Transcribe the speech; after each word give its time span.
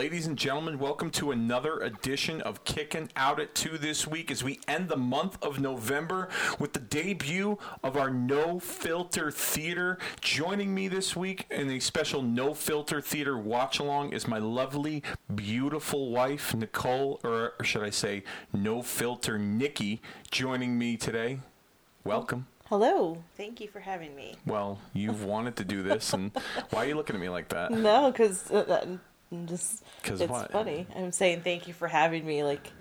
Ladies 0.00 0.26
and 0.26 0.38
gentlemen, 0.38 0.78
welcome 0.78 1.10
to 1.10 1.30
another 1.30 1.78
edition 1.80 2.40
of 2.40 2.64
Kicking 2.64 3.10
Out 3.16 3.38
at 3.38 3.54
2 3.54 3.76
this 3.76 4.06
week 4.06 4.30
as 4.30 4.42
we 4.42 4.58
end 4.66 4.88
the 4.88 4.96
month 4.96 5.36
of 5.42 5.60
November 5.60 6.30
with 6.58 6.72
the 6.72 6.80
debut 6.80 7.58
of 7.84 7.98
our 7.98 8.08
No 8.08 8.58
Filter 8.58 9.30
Theater. 9.30 9.98
Joining 10.22 10.74
me 10.74 10.88
this 10.88 11.14
week 11.14 11.44
in 11.50 11.68
a 11.68 11.80
special 11.80 12.22
No 12.22 12.54
Filter 12.54 13.02
Theater 13.02 13.36
watch 13.36 13.78
along 13.78 14.14
is 14.14 14.26
my 14.26 14.38
lovely, 14.38 15.02
beautiful 15.34 16.10
wife, 16.10 16.54
Nicole, 16.54 17.20
or, 17.22 17.52
or 17.58 17.64
should 17.66 17.82
I 17.82 17.90
say, 17.90 18.22
No 18.54 18.80
Filter 18.80 19.38
Nikki, 19.38 20.00
joining 20.30 20.78
me 20.78 20.96
today. 20.96 21.40
Welcome. 22.04 22.46
Hello. 22.70 23.22
Thank 23.36 23.60
you 23.60 23.68
for 23.68 23.80
having 23.80 24.16
me. 24.16 24.36
Well, 24.46 24.78
you've 24.94 25.24
wanted 25.24 25.56
to 25.56 25.64
do 25.64 25.82
this, 25.82 26.14
and 26.14 26.30
why 26.70 26.84
are 26.84 26.88
you 26.88 26.94
looking 26.94 27.16
at 27.16 27.20
me 27.20 27.28
like 27.28 27.48
that? 27.48 27.70
No, 27.80 28.10
because 28.10 28.50
uh, 28.50 28.96
just 29.46 29.84
'Cause 30.02 30.20
it's 30.20 30.30
what? 30.30 30.50
funny. 30.50 30.86
I'm 30.96 31.12
saying 31.12 31.42
thank 31.42 31.68
you 31.68 31.74
for 31.74 31.88
having 31.88 32.26
me. 32.26 32.42
Like 32.44 32.72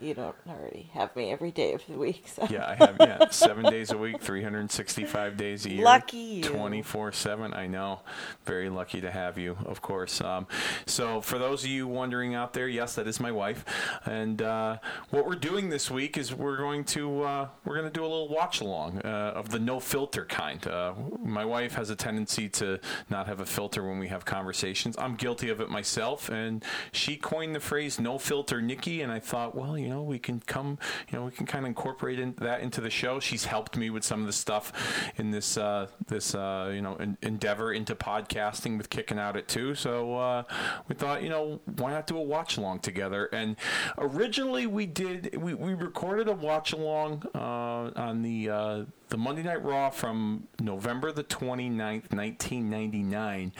you 0.00 0.14
don't 0.14 0.34
already 0.48 0.90
have 0.94 1.14
me 1.14 1.30
every 1.30 1.50
day 1.50 1.74
of 1.74 1.82
the 1.86 1.98
week. 1.98 2.24
So. 2.26 2.46
Yeah, 2.50 2.66
I 2.66 2.74
have. 2.74 2.96
Yeah, 3.00 3.28
seven 3.30 3.64
days 3.64 3.90
a 3.90 3.98
week, 3.98 4.20
365 4.20 5.36
days 5.36 5.66
a 5.66 5.70
year. 5.70 5.84
Lucky 5.84 6.16
you. 6.16 6.44
24 6.44 7.12
7. 7.12 7.54
I 7.54 7.66
know. 7.66 8.00
Very 8.44 8.70
lucky 8.70 9.00
to 9.00 9.10
have 9.10 9.36
you, 9.38 9.56
of 9.64 9.82
course. 9.82 10.20
Um, 10.20 10.46
so, 10.86 11.20
for 11.20 11.38
those 11.38 11.64
of 11.64 11.70
you 11.70 11.86
wondering 11.86 12.34
out 12.34 12.52
there, 12.52 12.68
yes, 12.68 12.94
that 12.94 13.06
is 13.06 13.20
my 13.20 13.32
wife. 13.32 13.64
And 14.04 14.40
uh, 14.42 14.78
what 15.10 15.26
we're 15.26 15.34
doing 15.34 15.68
this 15.68 15.90
week 15.90 16.16
is 16.16 16.34
we're 16.34 16.56
going 16.56 16.84
to 16.84 17.22
uh, 17.22 17.48
we're 17.64 17.76
going 17.76 17.86
to 17.86 17.92
do 17.92 18.02
a 18.02 18.08
little 18.08 18.28
watch 18.28 18.60
along 18.60 19.00
uh, 19.04 19.32
of 19.34 19.50
the 19.50 19.58
no 19.58 19.80
filter 19.80 20.24
kind. 20.24 20.66
Uh, 20.66 20.94
my 21.22 21.44
wife 21.44 21.74
has 21.74 21.90
a 21.90 21.96
tendency 21.96 22.48
to 22.48 22.80
not 23.08 23.26
have 23.26 23.40
a 23.40 23.46
filter 23.46 23.86
when 23.86 23.98
we 23.98 24.08
have 24.08 24.24
conversations. 24.24 24.96
I'm 24.98 25.14
guilty 25.16 25.48
of 25.50 25.60
it 25.60 25.68
myself, 25.68 26.28
and 26.28 26.64
she 26.92 27.16
coined 27.16 27.54
the 27.54 27.60
phrase 27.60 28.00
"no 28.00 28.18
filter, 28.18 28.62
Nikki." 28.62 29.02
And 29.02 29.12
I 29.12 29.18
thought, 29.18 29.54
well, 29.54 29.76
you 29.76 29.89
know, 29.90 30.02
we 30.02 30.18
can 30.18 30.40
come, 30.40 30.78
you 31.10 31.18
know, 31.18 31.24
we 31.26 31.30
can 31.30 31.46
kind 31.46 31.64
of 31.64 31.68
incorporate 31.68 32.18
in, 32.18 32.34
that 32.38 32.60
into 32.60 32.80
the 32.80 32.90
show. 32.90 33.20
She's 33.20 33.44
helped 33.44 33.76
me 33.76 33.90
with 33.90 34.04
some 34.04 34.20
of 34.20 34.26
the 34.26 34.32
stuff 34.32 34.72
in 35.16 35.30
this 35.30 35.56
uh, 35.56 35.88
this 36.06 36.34
uh, 36.34 36.70
you 36.72 36.80
know 36.80 36.94
en- 36.96 37.18
endeavor 37.22 37.72
into 37.72 37.94
podcasting 37.94 38.78
with 38.78 38.90
kicking 38.90 39.18
out 39.18 39.36
at 39.36 39.48
two. 39.48 39.74
So 39.74 40.16
uh, 40.16 40.42
we 40.88 40.94
thought, 40.94 41.22
you 41.22 41.28
know, 41.28 41.60
why 41.76 41.90
not 41.90 42.06
do 42.06 42.16
a 42.16 42.22
watch 42.22 42.56
along 42.56 42.80
together? 42.80 43.26
And 43.32 43.56
originally 43.98 44.66
we 44.66 44.86
did 44.86 45.36
we, 45.36 45.54
we 45.54 45.74
recorded 45.74 46.28
a 46.28 46.32
watch 46.32 46.72
along 46.72 47.24
uh, 47.34 47.90
on 47.96 48.22
the 48.22 48.50
uh, 48.50 48.84
the 49.10 49.18
Monday 49.18 49.42
Night 49.42 49.62
Raw 49.64 49.90
from 49.90 50.48
November 50.60 51.12
the 51.12 51.24
29th, 51.24 52.12
1999, 52.12 53.52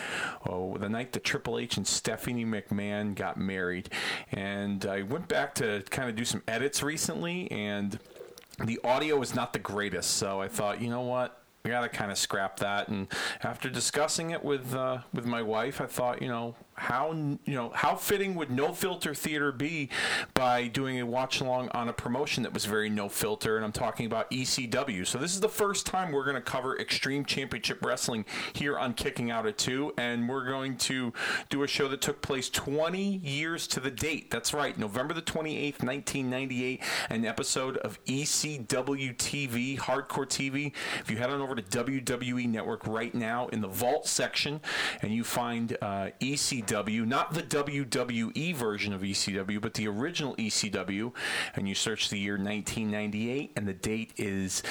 oh, 0.49 0.77
the 0.79 0.89
night 0.89 1.13
that 1.13 1.25
Triple 1.25 1.59
H 1.59 1.77
and 1.77 1.87
Stephanie 1.87 2.45
McMahon 2.45 3.15
got 3.15 3.37
married. 3.37 3.91
And 4.33 4.87
I 4.87 5.03
went 5.03 5.29
back 5.29 5.55
to 5.57 5.83
kind 5.91 6.09
of 6.09 6.17
do 6.17 6.25
some 6.25 6.43
edits 6.49 6.83
recently, 6.83 7.51
and 7.51 7.99
the 8.65 8.79
audio 8.85 9.21
is 9.21 9.35
not 9.35 9.53
the 9.53 9.59
greatest. 9.59 10.13
So 10.13 10.41
I 10.41 10.49
thought, 10.49 10.81
you 10.81 10.89
know 10.89 11.03
what? 11.03 11.43
We 11.65 11.71
gotta 11.71 11.91
kind 11.91 12.11
of 12.11 12.17
scrap 12.17 12.59
that, 12.61 12.89
and 12.89 13.07
after 13.43 13.69
discussing 13.69 14.31
it 14.31 14.43
with 14.43 14.75
uh, 14.75 15.01
with 15.13 15.27
my 15.27 15.43
wife, 15.43 15.83
I 15.83 15.87
thought, 15.87 16.23
you 16.23 16.29
know, 16.29 16.55
how 16.81 17.13
you 17.13 17.55
know 17.55 17.71
how 17.75 17.95
fitting 17.95 18.35
would 18.35 18.51
no 18.51 18.73
filter 18.73 19.15
theater 19.15 19.53
be 19.53 19.91
by 20.33 20.67
doing 20.67 20.99
a 20.99 21.05
watch 21.05 21.43
along 21.43 21.69
on 21.71 21.91
a 21.91 21.93
promotion 21.93 22.43
that 22.43 22.55
was 22.55 22.65
very 22.65 22.89
no 22.89 23.07
filter, 23.09 23.57
and 23.57 23.65
I'm 23.65 23.73
talking 23.73 24.07
about 24.07 24.31
ECW. 24.31 25.07
So 25.07 25.19
this 25.19 25.35
is 25.35 25.41
the 25.41 25.49
first 25.49 25.85
time 25.85 26.11
we're 26.11 26.25
going 26.25 26.37
to 26.37 26.41
cover 26.41 26.79
Extreme 26.79 27.27
Championship 27.27 27.85
Wrestling 27.85 28.25
here 28.55 28.79
on 28.79 28.95
Kicking 28.95 29.31
Out 29.31 29.47
at 29.47 29.59
Two, 29.59 29.93
and 29.99 30.27
we're 30.27 30.47
going 30.47 30.79
to 30.79 31.13
do 31.51 31.63
a 31.65 31.69
show 31.69 31.87
that 31.89 32.01
took 32.01 32.23
place 32.23 32.49
20 32.49 33.19
years 33.19 33.67
to 33.69 33.81
the 33.81 33.91
date. 33.91 34.31
That's 34.31 34.55
right, 34.55 34.79
November 34.79 35.13
the 35.13 35.21
28th, 35.21 35.83
1998, 35.85 36.83
an 37.11 37.27
episode 37.27 37.77
of 37.79 38.03
ECW 38.07 39.17
TV, 39.19 39.79
Hardcore 39.79 40.27
TV. 40.27 40.73
If 41.01 41.11
you 41.11 41.19
head 41.19 41.29
on 41.29 41.43
over 41.43 41.55
to 41.55 41.63
WWE 41.63 42.49
Network 42.49 42.87
right 42.87 43.15
now 43.15 43.49
in 43.49 43.61
the 43.61 43.69
Vault 43.69 44.07
section, 44.07 44.63
and 45.03 45.13
you 45.13 45.25
find 45.25 45.77
uh, 45.83 46.09
ECW, 46.21 46.70
not 46.71 47.35
the 47.35 47.43
WWE 47.43 48.55
version 48.55 48.93
of 48.93 49.03
ECW, 49.03 49.61
but 49.61 49.75
the 49.75 49.89
original 49.89 50.37
ECW, 50.37 51.13
and 51.55 51.69
you 51.69 51.75
search 51.75 52.11
the 52.11 52.19
year 52.19 52.35
1998, 52.35 53.53
and 53.57 53.67
the 53.67 53.75
date 53.75 54.13
is 54.17 54.63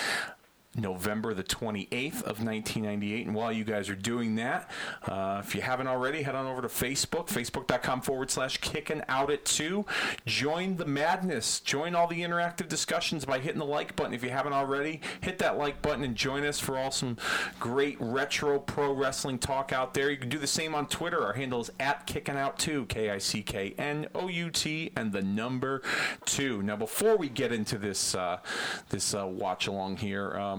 November 0.75 1.34
the 1.34 1.44
28th 1.44 2.22
of 2.22 2.44
1998. 2.44 3.28
And 3.28 3.35
while 3.35 3.52
you 3.52 3.63
guys 3.63 3.90
are 3.90 3.96
doing 3.96 4.35
that, 4.35 4.69
uh, 5.07 5.41
if 5.44 5.56
you 5.56 5.62
haven't 5.62 5.88
already, 5.88 6.22
head 6.22 6.35
on 6.35 6.46
over 6.46 6.62
to 6.62 6.68
Facebook, 6.68 7.28
facebook.com 7.28 8.02
forward 8.02 8.30
slash 8.30 8.57
kicking 8.57 9.02
out 9.07 9.31
at 9.31 9.46
two. 9.46 9.85
Join 10.25 10.78
the 10.78 10.85
madness. 10.85 11.59
Join 11.59 11.96
all 11.96 12.07
the 12.07 12.22
interactive 12.22 12.68
discussions 12.69 13.25
by 13.25 13.40
hitting 13.40 13.59
the 13.59 13.66
like 13.66 13.96
button. 13.96 14.13
If 14.13 14.24
you 14.24 14.30
haven't 14.30 14.53
already, 14.53 15.02
hit 15.22 15.40
that 15.40 15.57
like 15.57 15.81
button 15.81 16.03
and 16.03 16.16
join 16.16 16.46
us 16.46 16.59
for 16.59 16.78
all 16.78 16.91
some 16.91 17.18
great 17.59 17.97
retro 18.00 18.59
pro 18.59 18.94
wrestling 18.94 19.40
talk 19.40 19.74
out 19.74 19.94
there. 19.94 20.12
You 20.12 20.18
can 20.18 20.30
do 20.30 20.38
the 20.38 20.47
same 20.47 20.75
on 20.75 20.88
Twitter. 20.88 21.24
Our 21.24 21.34
handle 21.34 21.62
is 21.62 21.72
at 21.80 22.06
kicking 22.06 22.36
out 22.36 22.59
two, 22.59 22.86
K 22.86 23.09
I 23.09 23.18
C 23.18 23.41
K 23.41 23.74
N 23.78 24.07
O 24.13 24.28
U 24.28 24.50
T, 24.50 24.91
and 24.96 25.12
the 25.12 25.22
number 25.22 25.81
two. 26.25 26.62
Now, 26.62 26.75
before 26.75 27.18
we 27.18 27.30
get 27.30 27.51
into 27.51 27.78
this, 27.78 28.13
uh, 28.13 28.40
this 28.90 29.13
uh, 29.13 29.25
watch 29.25 29.68
along 29.68 29.97
here, 29.97 30.38
um, 30.38 30.59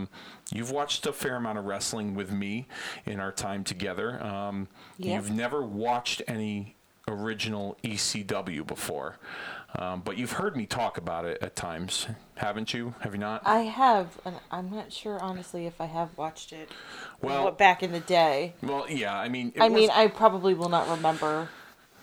you've 0.52 0.70
watched 0.70 1.06
a 1.06 1.12
fair 1.12 1.36
amount 1.36 1.58
of 1.58 1.64
wrestling 1.64 2.14
with 2.14 2.30
me 2.30 2.66
in 3.06 3.20
our 3.20 3.32
time 3.32 3.64
together. 3.64 4.22
Um, 4.24 4.68
Yep. 4.98 5.14
You've 5.14 5.30
never 5.30 5.62
watched 5.62 6.20
any 6.28 6.76
original 7.08 7.76
ECW 7.82 8.66
before, 8.66 9.16
um, 9.76 10.00
but 10.04 10.16
you've 10.18 10.32
heard 10.32 10.56
me 10.56 10.66
talk 10.66 10.98
about 10.98 11.24
it 11.24 11.38
at 11.42 11.56
times, 11.56 12.06
haven't 12.36 12.74
you? 12.74 12.94
Have 13.00 13.14
you 13.14 13.18
not? 13.20 13.42
I 13.46 13.60
have, 13.60 14.20
and 14.24 14.36
I'm 14.50 14.70
not 14.70 14.92
sure 14.92 15.18
honestly 15.22 15.66
if 15.66 15.80
I 15.80 15.86
have 15.86 16.16
watched 16.18 16.52
it. 16.52 16.68
Well- 17.22 17.50
back 17.50 17.82
in 17.82 17.92
the 17.92 18.00
day. 18.00 18.54
well, 18.62 18.86
yeah. 18.88 19.18
I 19.18 19.28
mean, 19.28 19.52
it 19.54 19.62
I 19.62 19.68
mean, 19.70 19.90
I 19.90 20.06
probably 20.08 20.54
will 20.54 20.68
not 20.68 20.88
remember 20.88 21.48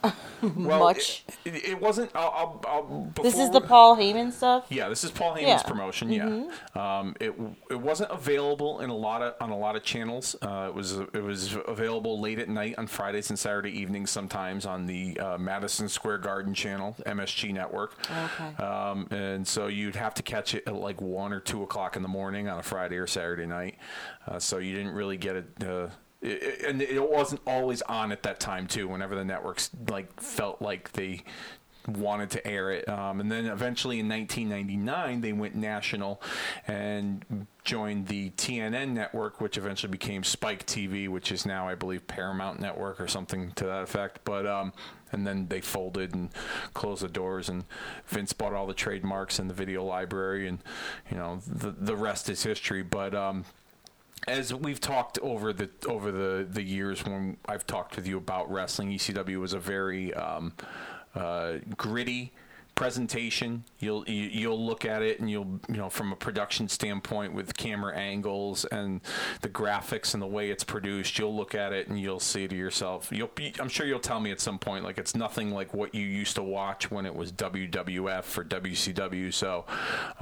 well, 0.56 0.80
much. 0.80 1.24
It, 1.46 1.56
it, 1.56 1.66
it 1.70 1.82
wasn't. 1.82 2.12
I'll, 2.16 2.62
I'll, 2.66 2.66
I'll, 2.68 3.14
this 3.24 3.38
is 3.38 3.50
the 3.50 3.62
Paul 3.62 3.98
Heyman 3.98 4.32
stuff. 4.32 4.66
Yeah, 4.70 4.90
this 4.90 5.04
is 5.04 5.12
Paul 5.12 5.34
Heyman's 5.34 5.42
Yeah. 5.42 5.58
Mm-hmm. 5.58 5.68
promotion. 5.68 6.12
Yeah, 6.12 6.50
um, 6.76 7.16
it 7.20 7.34
it 7.70 7.80
wasn't 7.80 8.12
available 8.12 8.82
in 8.82 8.90
a 8.90 8.96
lot 8.96 9.22
of 9.22 9.36
on 9.42 9.50
a 9.50 9.58
lot 9.58 9.76
of 9.76 9.84
channels. 9.84 10.36
Uh, 10.42 10.68
it 10.70 10.76
was 10.76 11.00
it 11.00 11.24
was 11.24 11.58
available 11.68 12.20
late 12.20 12.40
at 12.40 12.50
night 12.50 12.76
on 12.78 12.88
Fridays 12.88 13.30
and 13.30 13.40
Saturday 13.40 13.72
evenings, 13.72 14.12
sometimes 14.12 14.66
on 14.66 14.86
the 14.86 15.20
uh, 15.20 15.38
Madison 15.38 15.90
Square 15.90 16.20
Garden 16.20 16.54
channel, 16.54 16.96
MSG 17.06 17.54
Network. 17.54 17.96
Okay. 18.10 18.64
Um, 18.64 19.08
and 19.12 19.48
so 19.48 19.68
you'd 19.68 19.96
have 19.96 20.14
to 20.16 20.24
catch 20.24 20.54
it 20.54 20.64
at 20.68 20.76
like 20.76 21.02
one 21.02 21.34
or 21.34 21.40
two 21.40 21.64
o'clock 21.64 21.96
in 21.96 22.02
the 22.02 22.08
morning 22.08 22.48
on 22.48 22.60
a 22.60 22.64
Friday 22.64 22.98
or 22.98 23.08
Saturday 23.08 23.46
night. 23.46 23.78
Uh, 24.28 24.40
so 24.40 24.58
you 24.60 24.76
didn't 24.76 24.94
really 24.94 25.18
get 25.18 25.36
it. 25.36 25.60
And 26.66 26.82
it 26.82 27.10
wasn't 27.10 27.42
always 27.46 27.82
on 27.84 28.12
at 28.12 28.24
that 28.24 28.40
time 28.40 28.68
too. 28.68 28.88
Whenever 28.88 29.16
the 29.16 29.26
networks 29.26 29.70
like 29.90 30.22
felt 30.22 30.62
like 30.62 30.92
they 30.94 31.24
wanted 31.88 32.30
to 32.32 32.46
air 32.46 32.72
it, 32.72 32.88
um, 32.90 33.22
and 33.22 33.32
then 33.32 33.46
eventually 33.46 34.00
in 34.00 34.10
1999 34.10 35.22
they 35.22 35.32
went 35.34 35.56
national 35.56 36.22
and 36.68 37.48
joined 37.64 38.08
the 38.08 38.30
TNN 38.32 38.90
network, 38.90 39.40
which 39.40 39.58
eventually 39.58 39.92
became 39.92 40.24
Spike 40.24 40.66
TV, 40.66 41.08
which 41.08 41.32
is 41.32 41.46
now 41.46 41.68
I 41.68 41.76
believe 41.76 42.08
Paramount 42.08 42.60
Network 42.60 43.00
or 43.00 43.08
something 43.08 43.52
to 43.54 43.66
that 43.66 43.84
effect. 43.84 44.20
But 44.26 44.46
um, 44.46 44.74
and 45.12 45.26
then 45.26 45.48
they 45.48 45.62
folded 45.62 46.14
and 46.14 46.30
closed 46.74 47.04
the 47.04 47.08
doors, 47.08 47.50
and 47.50 47.66
Vince 48.08 48.34
bought 48.34 48.54
all 48.54 48.68
the 48.68 48.74
trademarks 48.74 49.40
and 49.40 49.50
the 49.50 49.54
video 49.54 49.84
library, 49.84 50.48
and 50.48 50.60
you 51.10 51.18
know 51.18 51.40
the 51.48 51.72
the 51.72 51.96
rest 51.96 52.30
is 52.30 52.44
history. 52.44 52.84
But 52.84 53.16
um, 53.16 53.46
as 54.28 54.54
we've 54.54 54.80
talked 54.80 55.20
over 55.20 55.54
the 55.54 55.70
over 55.88 56.12
the 56.12 56.48
the 56.50 56.64
years 56.64 57.04
when 57.06 57.38
I've 57.46 57.68
talked 57.68 57.96
with 57.96 58.08
you 58.08 58.18
about 58.18 58.52
wrestling, 58.52 58.90
ECW 58.92 59.40
was 59.40 59.54
a 59.54 59.60
very 59.60 60.14
um, 60.14 60.54
uh, 61.16 61.58
gritty 61.76 62.34
presentation. 62.78 63.66
You'll 63.80 64.08
you, 64.08 64.30
you'll 64.32 64.66
look 64.66 64.86
at 64.86 65.02
it 65.02 65.20
and 65.20 65.30
you'll 65.30 65.60
you 65.68 65.78
know 65.78 65.90
from 65.90 66.14
a 66.14 66.16
production 66.16 66.70
standpoint 66.70 67.34
with 67.34 67.58
camera 67.58 67.98
angles 67.98 68.64
and 68.66 69.02
the 69.42 69.50
graphics 69.50 70.14
and 70.14 70.22
the 70.22 70.28
way 70.28 70.52
it's 70.52 70.64
produced. 70.64 71.18
You'll 71.18 71.36
look 71.36 71.56
at 71.56 71.74
it 71.74 71.88
and 71.88 72.00
you'll 72.00 72.20
see 72.20 72.48
to 72.48 72.56
yourself, 72.56 73.10
you'll 73.12 73.32
be, 73.34 73.54
I'm 73.60 73.68
sure 73.68 73.86
you'll 73.86 74.00
tell 74.00 74.20
me 74.20 74.32
at 74.32 74.40
some 74.40 74.60
point 74.60 74.84
like 74.84 74.98
it's 74.98 75.16
nothing 75.16 75.52
like 75.52 75.74
what 75.74 75.96
you 75.96 76.06
used 76.06 76.36
to 76.36 76.44
watch 76.44 76.92
when 76.92 77.06
it 77.06 77.16
was 77.16 77.32
WWF 77.32 78.38
or 78.38 78.44
WCW. 78.44 79.34
So, 79.34 79.66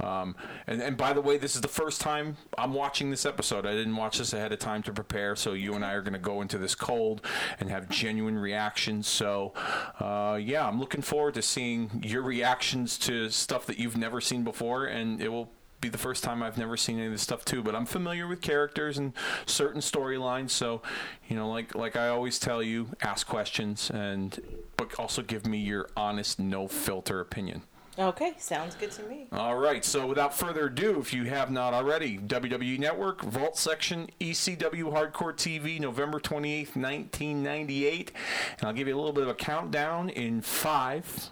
um, 0.00 0.34
and 0.66 0.80
and 0.80 0.96
by 0.96 1.12
the 1.12 1.20
way, 1.20 1.36
this 1.36 1.54
is 1.54 1.60
the 1.60 1.68
first 1.68 2.00
time 2.00 2.38
I'm 2.56 2.72
watching 2.72 3.10
this 3.10 3.26
episode. 3.26 3.66
I 3.66 3.72
didn't 3.72 3.96
watch 3.96 4.18
this 4.18 4.32
ahead 4.32 4.52
of 4.52 4.58
time 4.58 4.82
to 4.84 4.92
prepare. 4.92 5.36
So 5.36 5.52
you 5.52 5.74
and 5.74 5.84
I 5.84 5.92
are 5.92 6.02
going 6.02 6.14
to 6.14 6.18
go 6.18 6.40
into 6.40 6.56
this 6.56 6.74
cold 6.74 7.20
and 7.60 7.68
have 7.68 7.90
genuine 7.90 8.38
reactions. 8.38 9.06
So, 9.06 9.52
uh, 10.00 10.38
yeah, 10.40 10.66
I'm 10.66 10.80
looking 10.80 11.02
forward 11.02 11.34
to 11.34 11.42
seeing 11.42 12.02
your 12.02 12.22
reactions 12.46 12.96
to 12.96 13.28
stuff 13.28 13.66
that 13.66 13.76
you've 13.76 13.96
never 13.96 14.20
seen 14.20 14.44
before, 14.44 14.86
and 14.86 15.20
it 15.20 15.32
will 15.32 15.50
be 15.80 15.88
the 15.88 15.98
first 15.98 16.22
time 16.22 16.44
I've 16.44 16.56
never 16.56 16.76
seen 16.76 16.96
any 16.96 17.06
of 17.06 17.12
this 17.12 17.22
stuff 17.22 17.44
too, 17.44 17.60
but 17.60 17.74
I'm 17.74 17.86
familiar 17.86 18.28
with 18.28 18.40
characters 18.40 18.98
and 18.98 19.12
certain 19.46 19.80
storylines. 19.80 20.50
So, 20.50 20.80
you 21.28 21.34
know, 21.34 21.50
like 21.50 21.74
like 21.74 21.96
I 21.96 22.08
always 22.08 22.38
tell 22.38 22.62
you, 22.62 22.90
ask 23.02 23.26
questions 23.26 23.90
and 23.90 24.40
but 24.76 24.96
also 24.96 25.22
give 25.22 25.44
me 25.44 25.58
your 25.58 25.88
honest, 25.96 26.38
no 26.38 26.68
filter 26.68 27.20
opinion. 27.20 27.62
Okay, 27.98 28.34
sounds 28.38 28.76
good 28.76 28.92
to 28.92 29.02
me. 29.04 29.26
All 29.32 29.56
right, 29.56 29.84
so 29.84 30.06
without 30.06 30.32
further 30.32 30.66
ado, 30.66 31.00
if 31.00 31.12
you 31.14 31.24
have 31.24 31.50
not 31.50 31.74
already, 31.74 32.18
WWE 32.18 32.78
Network, 32.78 33.22
Vault 33.22 33.56
Section, 33.58 34.08
ECW 34.20 34.92
Hardcore 34.92 35.34
TV, 35.34 35.80
November 35.80 36.20
28th, 36.20 36.76
1998. 36.76 38.12
And 38.58 38.68
I'll 38.68 38.74
give 38.74 38.86
you 38.86 38.94
a 38.94 38.98
little 38.98 39.14
bit 39.14 39.22
of 39.22 39.30
a 39.30 39.34
countdown 39.34 40.10
in 40.10 40.42
five, 40.42 41.30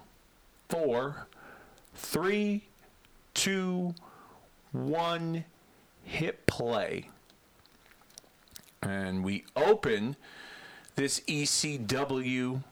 four, 0.74 1.28
three, 1.94 2.64
two, 3.32 3.94
one, 4.72 5.44
hit 6.02 6.46
play. 6.46 7.10
And 8.82 9.22
we 9.22 9.44
open 9.54 10.16
this 10.96 11.20
ECW 11.20 12.64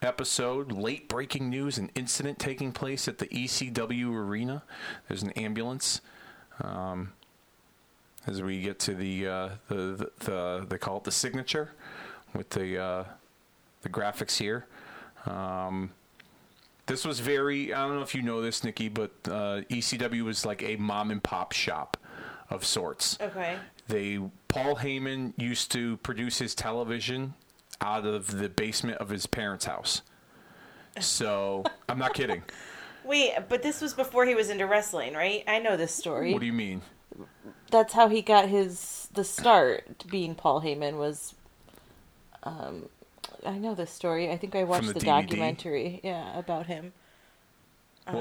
episode 0.00 0.70
late 0.70 1.08
breaking 1.08 1.50
news 1.50 1.76
an 1.76 1.90
incident 1.96 2.38
taking 2.38 2.70
place 2.70 3.08
at 3.08 3.18
the 3.18 3.26
ECW 3.26 4.14
arena. 4.14 4.62
There's 5.08 5.24
an 5.24 5.32
ambulance. 5.32 6.00
Um, 6.62 7.12
as 8.28 8.40
we 8.42 8.60
get 8.60 8.78
to 8.80 8.94
the, 8.94 9.26
uh, 9.26 9.48
the, 9.68 9.74
the 9.74 10.10
the 10.20 10.66
they 10.68 10.78
call 10.78 10.98
it 10.98 11.04
the 11.04 11.10
signature 11.10 11.72
with 12.32 12.50
the 12.50 12.78
uh, 12.78 13.04
the 13.82 13.88
graphics 13.88 14.36
here. 14.36 14.66
Um, 15.26 15.90
this 16.90 17.04
was 17.04 17.20
very 17.20 17.72
I 17.72 17.86
don't 17.86 17.96
know 17.96 18.02
if 18.02 18.14
you 18.14 18.22
know 18.22 18.42
this, 18.42 18.64
Nikki, 18.64 18.88
but 18.88 19.12
uh, 19.26 19.62
ECW 19.70 20.22
was 20.22 20.44
like 20.44 20.62
a 20.62 20.76
mom 20.76 21.10
and 21.10 21.22
pop 21.22 21.52
shop 21.52 21.96
of 22.50 22.64
sorts. 22.64 23.16
Okay. 23.20 23.56
They 23.86 24.20
Paul 24.48 24.76
Heyman 24.76 25.32
used 25.36 25.70
to 25.72 25.96
produce 25.98 26.38
his 26.38 26.54
television 26.54 27.34
out 27.80 28.04
of 28.04 28.38
the 28.38 28.48
basement 28.48 28.98
of 28.98 29.08
his 29.08 29.26
parents' 29.26 29.64
house. 29.64 30.02
So 31.00 31.64
I'm 31.88 31.98
not 31.98 32.12
kidding. 32.14 32.42
Wait, 33.04 33.32
but 33.48 33.62
this 33.62 33.80
was 33.80 33.94
before 33.94 34.26
he 34.26 34.34
was 34.34 34.50
into 34.50 34.66
wrestling, 34.66 35.14
right? 35.14 35.44
I 35.46 35.60
know 35.60 35.76
this 35.76 35.94
story. 35.94 36.32
What 36.32 36.40
do 36.40 36.46
you 36.46 36.52
mean? 36.52 36.82
That's 37.70 37.92
how 37.92 38.08
he 38.08 38.20
got 38.20 38.48
his 38.48 39.08
the 39.14 39.24
start. 39.24 40.04
Being 40.10 40.34
Paul 40.34 40.60
Heyman 40.60 40.98
was. 40.98 41.34
Um, 42.42 42.88
I 43.46 43.58
know 43.58 43.74
this 43.74 43.90
story. 43.90 44.30
I 44.30 44.36
think 44.36 44.54
I 44.54 44.64
watched 44.64 44.88
the 44.88 44.94
the, 44.94 45.00
documentary. 45.00 46.00
Yeah, 46.02 46.38
about 46.38 46.66
him. 46.66 46.92
Um, 48.06 48.16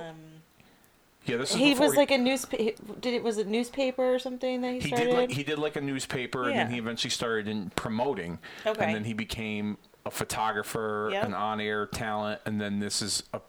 Yeah, 1.25 1.37
this 1.37 1.51
is 1.51 1.57
he 1.57 1.73
was 1.73 1.95
like 1.95 2.11
a 2.11 2.17
newspaper. 2.17 2.81
Did 2.99 3.13
it 3.13 3.23
was 3.23 3.37
a 3.37 3.43
newspaper 3.43 4.13
or 4.15 4.19
something 4.19 4.61
that 4.61 4.73
he, 4.73 4.79
he 4.79 4.87
started? 4.87 5.05
did 5.05 5.13
like 5.15 5.31
he 5.31 5.43
did 5.43 5.59
like 5.59 5.75
a 5.75 5.81
newspaper, 5.81 6.45
and 6.49 6.57
then 6.57 6.71
he 6.71 6.77
eventually 6.77 7.11
started 7.11 7.47
in 7.47 7.69
promoting, 7.71 8.39
Okay. 8.65 8.83
and 8.83 8.95
then 8.95 9.03
he 9.03 9.13
became 9.13 9.77
a 10.05 10.11
photographer, 10.11 11.09
Yep. 11.11 11.25
an 11.25 11.33
on-air 11.33 11.85
talent, 11.87 12.41
and 12.45 12.59
then 12.59 12.79
this 12.79 13.01
is 13.01 13.23
a. 13.33 13.41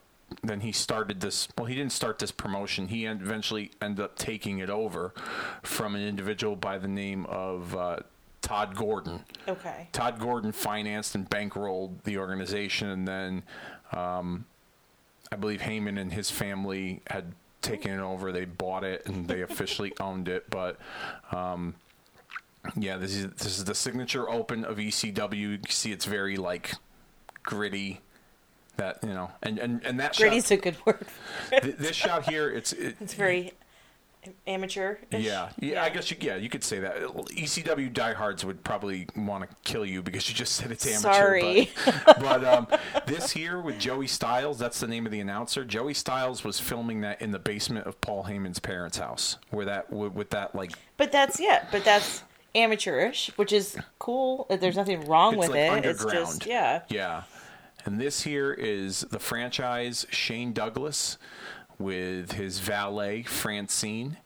Then 0.45 0.61
he 0.61 0.71
started 0.71 1.21
this. 1.21 1.49
Well, 1.59 1.67
he 1.67 1.75
didn't 1.75 1.91
start 1.93 2.21
this 2.21 2.31
promotion. 2.31 2.87
He 2.87 3.05
eventually 3.05 3.73
ended 3.83 4.05
up 4.05 4.17
taking 4.17 4.61
it 4.61 4.71
over 4.71 5.13
from 5.65 5.97
an 5.97 6.03
individual 6.07 6.55
by 6.55 6.79
the 6.79 6.87
name 6.87 7.27
of 7.27 7.75
uh, 7.75 7.97
Todd 8.43 8.75
Gordon. 8.75 9.25
okay. 9.49 9.89
Todd 9.93 10.19
Gordon 10.19 10.53
financed 10.53 11.15
and 11.15 11.29
bankrolled 11.29 12.03
the 12.05 12.19
organization, 12.19 12.89
and 12.89 13.07
then 13.07 13.43
um, 13.93 14.47
I 15.31 15.37
believe 15.37 15.61
Heyman 15.61 16.01
and 16.01 16.13
his 16.13 16.31
family 16.31 17.03
had 17.09 17.35
taken 17.63 17.91
it 17.93 18.01
over. 18.01 18.33
They 18.33 18.47
bought 18.47 18.85
it 18.85 19.03
and 19.07 19.29
they 19.29 19.43
officially 19.49 19.93
owned 20.01 20.29
it. 20.29 20.49
But 20.51 20.79
um, 21.33 21.75
yeah, 22.77 22.97
this 22.97 23.15
is 23.15 23.27
this 23.33 23.59
is 23.59 23.65
the 23.65 23.75
signature 23.75 24.29
open 24.29 24.65
of 24.65 24.79
ECW. 24.79 25.35
You 25.37 25.59
can 25.59 25.71
see 25.71 25.93
it's 25.93 26.07
very 26.07 26.37
like 26.37 26.75
gritty. 27.43 28.01
That 28.77 28.99
you 29.03 29.11
know, 29.11 29.31
and 29.43 29.59
and 29.59 29.85
and 29.85 30.01
that 30.01 30.17
Gritty's 30.17 30.45
shot, 30.49 30.53
a 30.53 30.57
good 30.57 30.77
word. 30.87 31.07
th- 31.51 31.77
this 31.77 31.95
shot 31.95 32.31
here, 32.31 32.49
it's 32.49 32.73
it, 32.73 32.97
It's 33.01 33.13
very 33.13 33.53
amateur. 34.47 34.97
yeah, 35.11 35.51
yeah, 35.59 35.83
I 35.83 35.89
guess 35.89 36.11
you, 36.11 36.17
yeah, 36.21 36.37
you 36.37 36.49
could 36.49 36.63
say 36.63 36.81
that. 36.81 36.97
ECW 36.97 37.93
diehards 37.93 38.45
would 38.45 38.63
probably 38.65 39.07
want 39.17 39.49
to 39.49 39.57
kill 39.65 39.85
you 39.85 40.03
because 40.03 40.29
you 40.29 40.35
just 40.35 40.55
said 40.55 40.71
it's 40.71 40.87
amateur. 40.87 41.01
Sorry. 41.13 41.71
But, 41.85 42.05
but 42.21 42.45
um, 42.45 42.67
this 43.07 43.31
here 43.31 43.61
with 43.61 43.79
Joey 43.79 44.07
Styles, 44.07 44.59
that's 44.59 44.81
the 44.81 44.89
name 44.89 45.07
of 45.07 45.13
the 45.13 45.21
announcer. 45.21 45.65
Joey 45.65 45.95
Styles 45.95 46.45
was 46.45 46.61
filming 46.61 47.01
that 47.01 47.23
in 47.23 47.31
the 47.31 47.39
basement 47.39 47.87
of 47.87 48.01
Paul 48.01 48.25
Heyman's 48.25 48.59
parents' 48.59 48.99
house, 48.99 49.37
where 49.51 49.65
that 49.67 49.91
with, 49.91 50.13
with 50.13 50.31
that 50.31 50.55
like 50.55 50.73
But 50.97 51.13
that's 51.13 51.41
yeah. 51.41 51.67
But 51.73 51.85
that's 51.85 52.23
amateurish, 52.55 53.31
which 53.37 53.53
is 53.53 53.77
cool. 53.99 54.47
There's 54.51 54.77
nothing 54.77 55.07
wrong 55.07 55.37
with 55.37 55.51
like 55.51 55.85
it. 55.85 55.87
It's 55.87 56.05
just 56.05 56.47
yeah. 56.47 56.83
yeah. 56.89 57.23
And 57.85 58.01
this 58.01 58.23
here 58.23 58.53
is 58.53 59.01
the 59.11 59.19
franchise 59.19 60.07
Shane 60.11 60.53
Douglas 60.53 61.17
with 61.81 62.32
his 62.32 62.61
valet 62.61 63.23
Francine. 63.25 64.19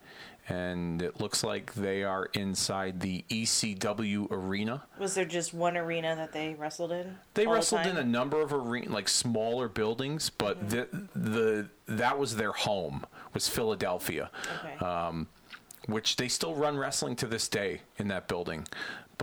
And 0.47 1.01
it 1.01 1.21
looks 1.23 1.43
like 1.43 1.73
they 1.73 2.03
are 2.05 2.27
inside 2.35 3.01
the 3.01 3.25
ECW 3.31 4.31
arena. 4.31 4.83
Was 4.99 5.15
there 5.15 5.25
just 5.25 5.55
one 5.55 5.75
arena 5.75 6.15
that 6.17 6.35
they 6.35 6.53
wrestled 6.53 6.93
in? 6.93 7.17
They 7.33 7.47
all 7.47 7.53
the 7.53 7.57
wrestled 7.57 7.87
in 7.87 7.97
a 7.97 8.05
number 8.05 8.43
of 8.43 8.53
arena, 8.53 8.93
like 8.93 9.09
smaller 9.09 9.69
buildings, 9.69 10.29
but 10.29 10.69
the 10.69 10.87
the 11.15 11.69
that 11.87 12.19
was 12.19 12.37
their 12.37 12.53
home 12.53 13.07
was 13.33 13.49
Philadelphia, 13.49 14.31
Okay. 14.59 14.85
um, 14.85 15.29
which 15.87 16.17
they 16.17 16.29
still 16.29 16.55
run 16.55 16.77
wrestling 16.77 17.17
to 17.17 17.27
this 17.27 17.49
day 17.49 17.81
in 17.97 18.09
that 18.09 18.29
building. 18.29 18.67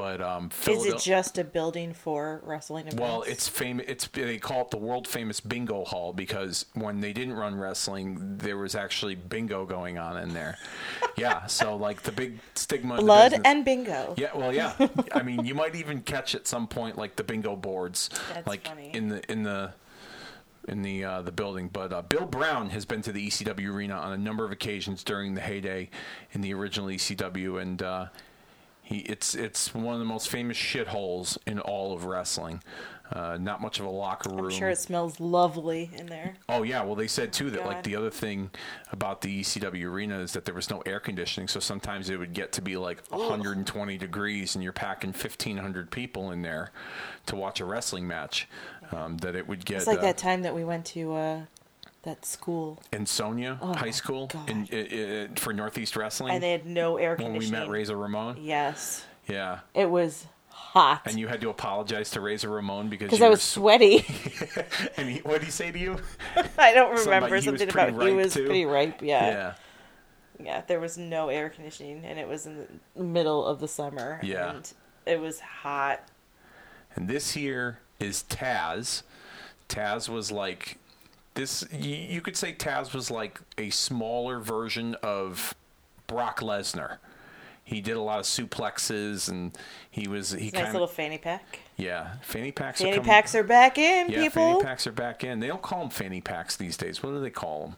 But 0.02 0.20
um, 0.20 0.50
Is 0.68 0.84
it 0.88 0.98
just 0.98 1.38
a 1.38 1.44
building 1.44 1.94
for 1.94 2.42
wrestling 2.44 2.88
events? 2.88 3.00
well, 3.00 3.22
it's 3.22 3.48
famous. 3.48 3.86
It's 3.88 4.08
they 4.08 4.40
call 4.40 4.62
it 4.62 4.72
the 4.72 4.78
world 4.78 5.08
famous 5.08 5.40
bingo 5.40 5.86
hall 5.86 6.12
because 6.12 6.66
when 6.74 7.02
they 7.02 7.14
didn't 7.14 7.36
run 7.36 7.54
wrestling, 7.54 8.18
there 8.40 8.58
was 8.58 8.74
actually 8.74 9.14
bingo 9.14 9.64
going 9.64 10.00
on 10.00 10.18
in 10.18 10.34
there. 10.34 10.58
yeah, 11.18 11.46
so 11.46 11.76
like 11.76 12.02
the 12.02 12.12
big 12.12 12.40
stigma. 12.56 12.98
blood 12.98 13.42
and 13.46 13.64
bingo. 13.64 14.16
yeah, 14.18 14.36
well, 14.36 14.52
yeah. 14.52 14.74
I 15.14 15.22
mean, 15.22 15.46
you 15.46 15.54
might 15.54 15.76
even 15.76 16.02
catch 16.02 16.34
at 16.34 16.48
some 16.48 16.66
point 16.66 16.98
like 16.98 17.16
the 17.16 17.24
bingo 17.24 17.56
boards, 17.56 18.10
That's 18.34 18.48
like 18.48 18.68
funny. 18.68 18.90
in 18.96 19.10
the 19.10 19.32
in 19.32 19.44
the 19.44 19.72
in 20.68 20.82
the 20.82 21.04
uh, 21.04 21.22
the 21.22 21.32
building. 21.32 21.70
But 21.72 21.94
uh, 21.94 22.02
Bill 22.02 22.26
Brown 22.26 22.72
has 22.72 22.86
been 22.86 23.04
to 23.04 23.12
the 23.12 23.28
ECW 23.28 23.72
arena 23.72 23.98
on 23.98 24.14
a 24.14 24.18
number 24.18 24.46
of 24.46 24.52
occasions 24.52 25.04
during 25.04 25.36
the 25.36 25.42
heyday 25.42 25.92
in 26.32 26.42
the 26.42 26.56
original 26.56 26.88
ECW, 26.88 27.62
and 27.62 27.84
uh, 27.84 28.06
he 28.92 29.00
it's 29.00 29.36
it's 29.36 29.74
one 29.74 29.94
of 29.94 30.00
the 30.00 30.06
most 30.06 30.30
famous 30.30 30.58
shitholes 30.58 31.38
in 31.48 31.60
all 31.60 31.94
of 31.94 32.06
wrestling. 32.06 32.62
Uh, 33.12 33.38
not 33.38 33.62
much 33.62 33.78
of 33.80 33.86
a 33.86 33.90
locker 33.90 34.30
room. 34.30 34.46
I'm 34.46 34.52
sure 34.52 34.70
it 34.70 34.78
smells 34.78 35.20
lovely 35.20 35.90
in 35.98 36.06
there. 36.06 36.36
Oh 36.48 36.64
yeah, 36.64 36.84
well 36.84 36.96
they 36.96 37.08
said 37.08 37.34
too 37.34 37.50
that 37.52 37.66
like 37.66 37.84
the 37.84 37.96
other 37.96 38.10
thing 38.10 38.52
about 38.92 39.20
the 39.22 39.42
ECW 39.42 39.84
arena 39.86 40.20
is 40.20 40.32
that 40.34 40.46
there 40.46 40.56
was 40.56 40.70
no 40.70 40.82
air 40.86 41.00
conditioning, 41.00 41.50
so 41.50 41.60
sometimes 41.60 42.10
it 42.10 42.18
would 42.18 42.34
get 42.34 42.54
to 42.54 42.62
be 42.62 42.78
like 42.78 43.06
120 43.10 43.98
degrees, 43.98 44.56
and 44.56 44.64
you're 44.64 44.72
packing 44.72 45.10
1,500 45.10 45.92
people 45.92 46.32
in 46.32 46.42
there 46.42 46.72
to 47.26 47.36
watch 47.36 47.60
a 47.60 47.66
wrestling 47.66 48.08
match. 48.08 48.48
Um, 48.94 49.18
that 49.20 49.36
it 49.38 49.48
would 49.48 49.66
get 49.66 49.78
It's 49.78 49.88
like 49.88 50.00
uh, 50.00 50.02
that 50.02 50.18
time 50.18 50.42
that 50.42 50.54
we 50.54 50.66
went 50.66 50.86
to 50.88 51.14
uh, 51.14 51.42
that 52.04 52.26
school 52.26 52.82
in 52.92 53.06
Sonia 53.06 53.60
Oh, 53.62 53.74
High 53.74 53.92
School 53.92 54.30
in, 54.48 54.66
God. 54.66 54.74
i 54.74 55.28
i 55.34 55.40
for 55.40 55.54
Northeast 55.54 55.96
Wrestling 55.96 56.34
and 56.34 56.44
they 56.44 56.52
had 56.52 56.66
no 56.66 56.98
air 56.98 57.16
conditioning. 57.16 57.52
when 57.52 57.62
we 57.62 57.66
met 57.66 57.70
Razor 57.72 57.96
Ramon. 57.96 58.38
Yes, 58.42 59.06
Yeah, 59.28 59.60
it 59.74 59.90
was 59.90 60.26
hot 60.50 61.02
and 61.06 61.20
you 61.20 61.28
had 61.28 61.42
to 61.42 61.50
apologize 61.50 62.10
to 62.12 62.22
Razor 62.22 62.50
Ramon 62.50 62.90
because 62.90 63.08
because 63.08 63.20
you 63.20 63.26
I 63.26 63.30
was 63.30 63.42
sw- 63.42 63.54
sweaty. 63.54 64.06
and 64.98 65.10
he, 65.10 65.20
what 65.20 65.34
did 65.40 65.44
he 65.44 65.52
say 65.52 65.72
to 65.72 65.78
you? 65.80 65.98
I 66.58 66.74
don't 66.74 66.98
remember 66.98 67.40
something 67.42 67.70
about 67.70 67.90
he 68.08 68.14
was 68.14 68.34
too? 68.34 68.46
pretty 68.46 68.66
ripe. 68.66 69.02
Yeah. 69.02 69.28
yeah. 69.28 69.54
yeah, 70.44 70.62
There 70.68 70.80
was 70.80 70.98
no 70.98 71.30
air 71.30 71.50
conditioning, 71.50 72.04
and 72.06 72.18
it 72.18 72.28
was 72.28 72.46
in 72.48 72.68
the 72.96 73.04
middle 73.04 73.46
of 73.46 73.60
the 73.60 73.68
summer. 73.68 74.20
Yeah. 74.24 74.56
and 74.56 74.74
it 75.06 75.20
was 75.20 75.40
hot. 75.40 76.02
And 76.96 77.08
this 77.08 77.32
here 77.34 77.80
is 78.00 78.24
Taz. 78.30 79.04
Taz 79.70 80.10
was 80.10 80.32
like 80.32 80.78
this. 81.34 81.64
You, 81.72 81.96
you 81.96 82.22
could 82.22 82.36
say 82.38 82.54
Taz 82.54 82.94
was 82.94 83.10
like 83.12 83.40
a 83.58 83.70
smaller 83.70 84.40
version 84.40 84.96
of 85.04 85.54
Brock 86.08 86.40
Lesnar. 86.42 86.98
He 87.64 87.80
did 87.80 87.96
a 87.96 88.02
lot 88.02 88.20
of 88.20 88.26
suplexes, 88.26 89.30
and 89.30 89.58
he 89.90 90.08
was 90.08 90.32
he 90.32 90.52
Nice 90.52 90.62
kind 90.64 90.74
little 90.74 90.88
fanny 90.88 91.18
pack. 91.18 91.60
yeah. 91.78 92.16
Fanny 92.22 92.52
packs. 92.52 92.82
are 92.82 92.86
Fanny 92.86 92.98
coming- 92.98 93.10
packs 93.10 93.34
are 93.36 93.44
back 93.44 93.78
in, 93.78 94.10
Yeah, 94.10 94.24
people. 94.24 94.32
fanny 94.54 94.64
packs 94.64 94.88
are 94.88 94.92
back 94.92 95.24
in. 95.24 95.40
They 95.40 95.48
don't 95.48 95.62
call 95.62 95.80
them 95.82 95.90
fanny 95.90 96.20
packs 96.22 96.58
these 96.58 96.76
days. 96.76 97.02
What 97.02 97.12
do 97.12 97.22
they 97.22 97.30
call 97.30 97.62
them? 97.68 97.76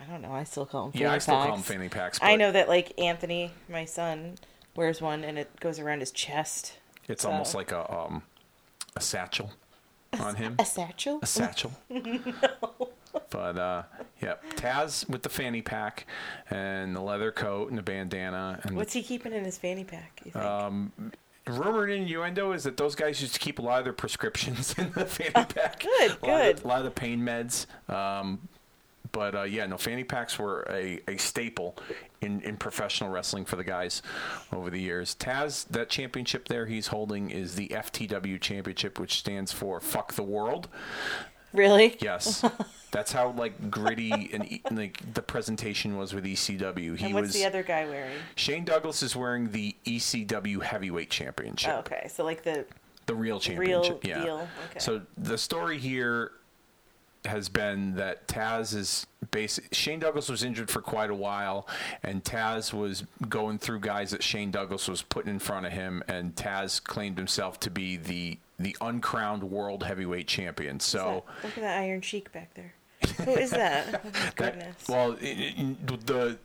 I 0.00 0.10
don't 0.10 0.22
know. 0.22 0.32
I 0.32 0.44
still 0.44 0.64
call 0.64 0.84
them. 0.88 0.92
Yeah, 0.94 1.08
fanny 1.08 1.16
I 1.16 1.18
still 1.18 1.34
call 1.34 1.44
them 1.46 1.56
packs. 1.56 1.68
fanny 1.68 1.88
packs. 1.88 2.18
I 2.22 2.36
know 2.36 2.52
that 2.52 2.68
like 2.68 2.98
Anthony, 2.98 3.50
my 3.68 3.84
son, 3.84 4.36
wears 4.74 5.02
one, 5.02 5.24
and 5.24 5.38
it 5.38 5.50
goes 5.60 5.78
around 5.78 6.00
his 6.00 6.10
chest. 6.12 6.78
It's 7.06 7.22
so. 7.24 7.30
almost 7.30 7.54
like 7.54 7.70
a 7.72 7.92
um 7.92 8.22
a 8.96 9.00
satchel 9.00 9.52
on 10.18 10.34
him. 10.36 10.56
A 10.58 10.64
satchel. 10.64 11.18
A 11.22 11.26
satchel. 11.26 11.72
no. 11.90 12.90
But 13.30 13.58
uh, 13.58 13.82
yeah, 14.22 14.34
Taz 14.56 15.08
with 15.08 15.22
the 15.22 15.28
fanny 15.28 15.62
pack 15.62 16.06
and 16.50 16.94
the 16.94 17.00
leather 17.00 17.30
coat 17.32 17.68
and 17.70 17.78
the 17.78 17.82
bandana. 17.82 18.60
And 18.62 18.76
What's 18.76 18.92
he 18.92 19.02
keeping 19.02 19.32
in 19.32 19.44
his 19.44 19.58
fanny 19.58 19.84
pack? 19.84 20.20
You 20.24 20.30
think? 20.32 20.44
um, 20.44 20.92
rumored 21.46 21.90
innuendo 21.90 22.52
is 22.52 22.64
that 22.64 22.76
those 22.76 22.94
guys 22.94 23.20
used 23.20 23.34
to 23.34 23.40
keep 23.40 23.58
a 23.58 23.62
lot 23.62 23.78
of 23.78 23.84
their 23.84 23.92
prescriptions 23.94 24.74
in 24.78 24.92
the 24.92 25.04
fanny 25.06 25.30
pack. 25.32 25.80
Good, 25.80 25.90
a 26.22 26.26
lot 26.26 26.40
of- 26.40 26.56
good. 26.56 26.64
a 26.64 26.68
lot 26.68 26.78
of 26.78 26.84
the 26.84 26.90
pain 26.90 27.20
meds. 27.20 27.66
Um, 27.92 28.48
but 29.12 29.34
uh, 29.34 29.42
yeah, 29.42 29.66
no, 29.66 29.76
fanny 29.76 30.04
packs 30.04 30.38
were 30.38 30.66
a, 30.70 31.00
a 31.08 31.16
staple 31.16 31.76
in, 32.20 32.40
in 32.42 32.56
professional 32.56 33.10
wrestling 33.10 33.44
for 33.44 33.56
the 33.56 33.64
guys 33.64 34.02
over 34.52 34.70
the 34.70 34.80
years. 34.80 35.14
Taz, 35.14 35.66
that 35.68 35.88
championship 35.88 36.48
there 36.48 36.66
he's 36.66 36.88
holding 36.88 37.30
is 37.30 37.54
the 37.54 37.68
FTW 37.68 38.40
championship, 38.40 38.98
which 38.98 39.18
stands 39.18 39.52
for 39.52 39.80
Fuck 39.80 40.14
the 40.14 40.22
World. 40.22 40.68
really? 41.52 41.96
Yes. 42.00 42.44
That's 42.90 43.12
how 43.12 43.32
like 43.32 43.70
gritty 43.70 44.30
and 44.32 44.60
like 44.70 45.12
the 45.12 45.20
presentation 45.20 45.98
was 45.98 46.14
with 46.14 46.24
ECW. 46.24 46.96
He 46.96 47.04
And 47.06 47.14
what's 47.14 47.26
was 47.28 47.34
the 47.34 47.44
other 47.44 47.62
guy 47.62 47.84
wearing? 47.84 48.16
Shane 48.34 48.64
Douglas 48.64 49.02
is 49.02 49.14
wearing 49.14 49.50
the 49.50 49.76
ECW 49.84 50.62
Heavyweight 50.62 51.10
Championship 51.10 51.70
Oh, 51.74 51.78
okay, 51.80 52.08
so 52.08 52.24
like 52.24 52.42
the 52.44 52.64
the 53.04 53.14
real 53.14 53.40
real 53.40 53.40
championship. 53.40 54.04
yeah. 54.04 54.22
deal. 54.22 54.48
Okay. 54.70 54.78
So 54.78 55.02
the 55.18 55.36
story 55.36 55.78
here 55.78 56.32
has 57.28 57.48
been 57.48 57.94
that 57.96 58.26
Taz 58.28 58.74
is 58.74 59.06
basic. 59.30 59.72
Shane 59.74 60.00
Douglas 60.00 60.28
was 60.28 60.42
injured 60.42 60.70
for 60.70 60.80
quite 60.80 61.10
a 61.10 61.14
while, 61.14 61.66
and 62.02 62.24
Taz 62.24 62.72
was 62.72 63.04
going 63.28 63.58
through 63.58 63.80
guys 63.80 64.10
that 64.10 64.22
Shane 64.22 64.50
Douglas 64.50 64.88
was 64.88 65.02
putting 65.02 65.30
in 65.30 65.38
front 65.38 65.66
of 65.66 65.72
him, 65.72 66.02
and 66.08 66.34
Taz 66.34 66.82
claimed 66.82 67.18
himself 67.18 67.60
to 67.60 67.70
be 67.70 67.96
the 67.96 68.38
the 68.58 68.76
uncrowned 68.80 69.44
world 69.44 69.84
heavyweight 69.84 70.26
champion. 70.26 70.80
So. 70.80 71.22
look 71.44 71.56
at 71.56 71.62
that 71.62 71.78
Iron 71.78 72.00
Sheik 72.00 72.32
back 72.32 72.52
there. 72.54 72.74
Who 73.24 73.30
is 73.32 73.50
that? 73.50 74.02
Oh 74.14 74.30
That- 74.36 74.74
well, 74.88 75.12
it, 75.12 75.24
it- 75.24 76.06
the 76.06 76.38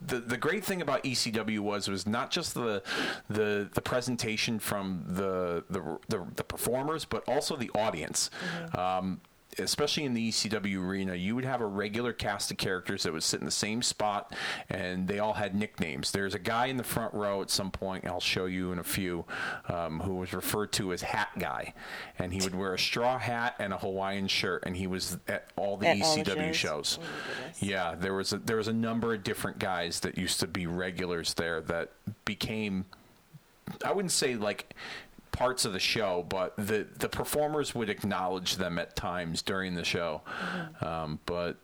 the 0.00 0.20
the 0.20 0.36
great 0.36 0.64
thing 0.64 0.80
about 0.80 1.02
ECW 1.02 1.58
was 1.58 1.88
was 1.88 2.06
not 2.06 2.30
just 2.30 2.54
the 2.54 2.82
the 3.28 3.68
the 3.74 3.80
presentation 3.80 4.58
from 4.60 5.04
the 5.08 5.64
the 5.68 5.98
the, 6.08 6.24
the 6.36 6.44
performers, 6.44 7.04
but 7.04 7.28
also 7.28 7.56
the 7.56 7.70
audience. 7.74 8.30
Mm-hmm. 8.70 8.78
Um, 8.80 9.20
Especially 9.58 10.04
in 10.04 10.14
the 10.14 10.28
ECW 10.30 10.80
arena, 10.82 11.14
you 11.14 11.34
would 11.34 11.44
have 11.44 11.60
a 11.60 11.66
regular 11.66 12.12
cast 12.12 12.50
of 12.50 12.56
characters 12.56 13.02
that 13.02 13.12
would 13.12 13.22
sit 13.22 13.40
in 13.40 13.46
the 13.46 13.50
same 13.50 13.82
spot, 13.82 14.32
and 14.68 15.08
they 15.08 15.18
all 15.18 15.34
had 15.34 15.54
nicknames. 15.54 16.10
There's 16.10 16.34
a 16.34 16.38
guy 16.38 16.66
in 16.66 16.76
the 16.76 16.84
front 16.84 17.12
row 17.14 17.42
at 17.42 17.50
some 17.50 17.70
point, 17.70 18.06
I'll 18.06 18.20
show 18.20 18.46
you 18.46 18.72
in 18.72 18.78
a 18.78 18.84
few, 18.84 19.24
um, 19.68 20.00
who 20.00 20.14
was 20.16 20.32
referred 20.32 20.72
to 20.72 20.92
as 20.92 21.02
Hat 21.02 21.30
Guy, 21.38 21.74
and 22.18 22.32
he 22.32 22.40
would 22.42 22.54
wear 22.54 22.74
a 22.74 22.78
straw 22.78 23.18
hat 23.18 23.54
and 23.58 23.72
a 23.72 23.78
Hawaiian 23.78 24.28
shirt, 24.28 24.64
and 24.66 24.76
he 24.76 24.86
was 24.86 25.18
at 25.28 25.48
all 25.56 25.76
the 25.76 25.88
At 25.88 26.02
all 26.02 26.16
the 26.16 26.22
ECW 26.22 26.52
shows? 26.54 26.54
shows. 26.54 26.98
Oh. 27.02 27.06
Yeah, 27.60 27.94
there 27.94 28.14
was 28.14 28.32
a, 28.32 28.38
there 28.38 28.56
was 28.56 28.68
a 28.68 28.72
number 28.72 29.14
of 29.14 29.22
different 29.24 29.58
guys 29.58 30.00
that 30.00 30.16
used 30.16 30.40
to 30.40 30.46
be 30.46 30.66
regulars 30.66 31.34
there 31.34 31.60
that 31.62 31.90
became 32.24 32.84
I 33.84 33.92
wouldn't 33.92 34.12
say 34.12 34.34
like 34.34 34.74
parts 35.32 35.64
of 35.64 35.72
the 35.72 35.78
show, 35.80 36.24
but 36.28 36.56
the 36.56 36.86
the 36.98 37.08
performers 37.08 37.74
would 37.74 37.88
acknowledge 37.90 38.56
them 38.56 38.78
at 38.78 38.96
times 38.96 39.42
during 39.42 39.74
the 39.74 39.84
show. 39.84 40.22
Mm-hmm. 40.26 40.84
Um, 40.84 41.18
but 41.26 41.56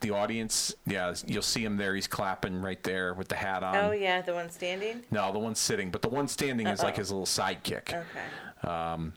the 0.00 0.10
audience, 0.10 0.74
yeah, 0.86 1.14
you'll 1.26 1.42
see 1.42 1.64
him 1.64 1.76
there. 1.76 1.94
He's 1.94 2.06
clapping 2.06 2.60
right 2.60 2.82
there 2.82 3.14
with 3.14 3.28
the 3.28 3.36
hat 3.36 3.62
on. 3.62 3.76
oh 3.76 3.92
yeah, 3.92 4.20
the 4.20 4.34
one 4.34 4.50
standing. 4.50 5.02
No, 5.10 5.32
the 5.32 5.38
one 5.38 5.54
sitting, 5.54 5.90
but 5.90 6.02
the 6.02 6.08
one 6.08 6.28
standing 6.28 6.66
is 6.66 6.82
like 6.82 6.96
his 6.96 7.10
little 7.10 7.26
sidekick 7.26 7.88
Okay. 7.94 9.10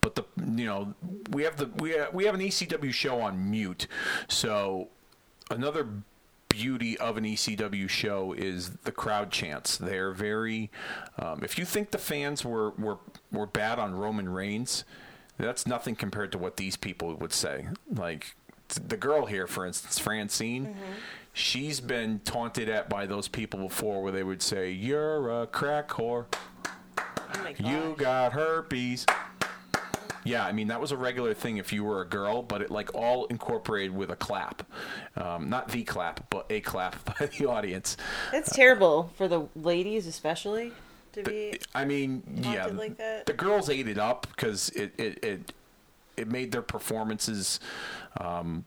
but 0.00 0.14
the 0.14 0.24
you 0.56 0.64
know 0.66 0.94
we 1.30 1.42
have 1.42 1.56
the 1.56 1.66
we 1.78 1.90
have, 1.90 2.12
we 2.14 2.24
have 2.24 2.34
an 2.34 2.40
ECW 2.40 2.92
show 2.92 3.20
on 3.20 3.50
mute, 3.50 3.86
so 4.28 4.88
another 5.50 5.86
beauty 6.52 6.98
of 6.98 7.16
an 7.16 7.24
ECW 7.24 7.88
show 7.88 8.34
is 8.34 8.70
the 8.84 8.92
crowd 8.92 9.30
chants. 9.30 9.78
They're 9.78 10.12
very. 10.12 10.70
Um, 11.18 11.40
if 11.42 11.58
you 11.58 11.64
think 11.64 11.90
the 11.90 11.98
fans 11.98 12.44
were 12.44 12.70
were 12.72 12.98
were 13.32 13.46
bad 13.46 13.78
on 13.78 13.94
Roman 13.94 14.28
Reigns, 14.28 14.84
that's 15.38 15.66
nothing 15.66 15.96
compared 15.96 16.30
to 16.32 16.38
what 16.38 16.58
these 16.58 16.76
people 16.76 17.14
would 17.16 17.32
say. 17.32 17.66
Like 17.90 18.36
the 18.68 18.96
girl 18.96 19.26
here, 19.26 19.46
for 19.46 19.66
instance, 19.66 19.98
Francine. 19.98 20.76
She's 21.34 21.80
been 21.80 22.20
taunted 22.20 22.68
at 22.68 22.90
by 22.90 23.06
those 23.06 23.26
people 23.26 23.60
before, 23.60 24.02
where 24.02 24.12
they 24.12 24.22
would 24.22 24.42
say, 24.42 24.70
"You're 24.70 25.42
a 25.42 25.46
crack 25.46 25.88
whore." 25.88 26.26
Oh 26.98 27.48
You 27.58 27.94
got 27.96 28.34
herpes. 28.34 29.06
Yeah, 30.24 30.44
I 30.44 30.52
mean 30.52 30.68
that 30.68 30.80
was 30.80 30.92
a 30.92 30.96
regular 30.96 31.34
thing 31.34 31.56
if 31.56 31.72
you 31.72 31.84
were 31.84 32.00
a 32.00 32.06
girl, 32.06 32.42
but 32.42 32.62
it 32.62 32.70
like 32.70 32.94
all 32.94 33.26
incorporated 33.26 33.94
with 33.94 34.10
a 34.10 34.16
clap, 34.16 34.66
um, 35.16 35.48
not 35.48 35.68
the 35.68 35.82
clap, 35.82 36.28
but 36.30 36.46
a 36.50 36.60
clap 36.60 37.04
by 37.18 37.26
the 37.26 37.46
audience. 37.46 37.96
That's 38.30 38.54
terrible 38.54 39.10
for 39.16 39.28
the 39.28 39.48
ladies, 39.56 40.06
especially 40.06 40.72
to 41.12 41.22
be. 41.22 41.58
I 41.74 41.84
mean, 41.84 42.22
yeah, 42.42 42.66
like 42.66 42.96
that? 42.98 43.26
the 43.26 43.32
girls 43.32 43.68
ate 43.68 43.88
it 43.88 43.98
up 43.98 44.26
because 44.34 44.68
it 44.70 44.92
it 44.98 45.24
it, 45.24 45.52
it 46.16 46.28
made 46.28 46.52
their 46.52 46.62
performances. 46.62 47.60
Um, 48.18 48.64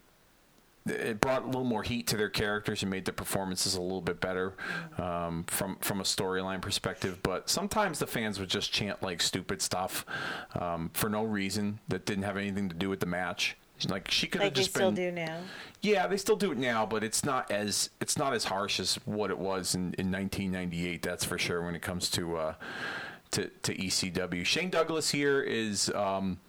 it 0.88 1.20
brought 1.20 1.44
a 1.44 1.48
little 1.48 1.64
more 1.64 1.84
heat 1.84 2.08
to 2.08 2.18
their 2.18 2.30
characters 2.30 2.84
and 2.84 2.92
made 2.92 3.06
the 3.06 3.14
performances 3.14 3.76
a 3.76 3.82
little 3.82 4.02
bit 4.02 4.22
better 4.22 4.54
um, 4.98 5.44
from 5.48 5.78
from 5.82 6.00
a 6.00 6.04
storyline 6.04 6.62
perspective. 6.62 7.20
But 7.24 7.50
sometimes 7.50 8.00
the 8.00 8.08
fans 8.08 8.40
would 8.40 8.50
just 8.50 8.72
chant 8.72 9.02
like 9.02 9.22
stupid 9.22 9.62
stuff 9.62 10.06
um, 10.60 10.92
for 10.94 11.10
no 11.10 11.24
reason 11.24 11.80
that 11.88 12.06
didn't 12.06 12.24
have 12.24 12.38
anything 12.38 12.70
to 12.70 12.76
do 12.76 12.90
with 12.90 13.00
the 13.00 13.06
match. 13.08 13.58
Like 13.90 14.10
she 14.10 14.28
could 14.28 14.40
have 14.42 14.48
Like 14.48 14.54
they 14.56 14.62
just 14.62 14.70
still 14.74 14.92
been. 14.92 15.16
do 15.16 15.22
now. 15.26 15.40
Yeah, 15.82 16.08
they 16.08 16.18
still 16.18 16.38
do 16.38 16.52
it 16.52 16.58
now, 16.58 16.86
but 16.86 17.04
it's 17.04 17.26
not 17.26 17.52
as 17.52 17.90
it's 18.00 18.18
not 18.18 18.34
as 18.34 18.46
harsh 18.46 18.80
as 18.80 18.96
what 19.06 19.32
it 19.32 19.38
was 19.38 19.76
in, 19.76 19.94
in 19.98 20.12
1998. 20.12 21.02
That's 21.02 21.26
for 21.26 21.38
sure 21.38 21.62
when 21.62 21.76
it 21.76 21.82
comes 21.82 22.10
to 22.12 22.38
uh, 22.38 22.54
to 23.32 23.50
to 23.64 23.76
ECW. 23.76 24.46
Shane 24.46 24.70
Douglas 24.70 25.10
here 25.10 25.42
is. 25.42 25.90
Um, 25.90 26.40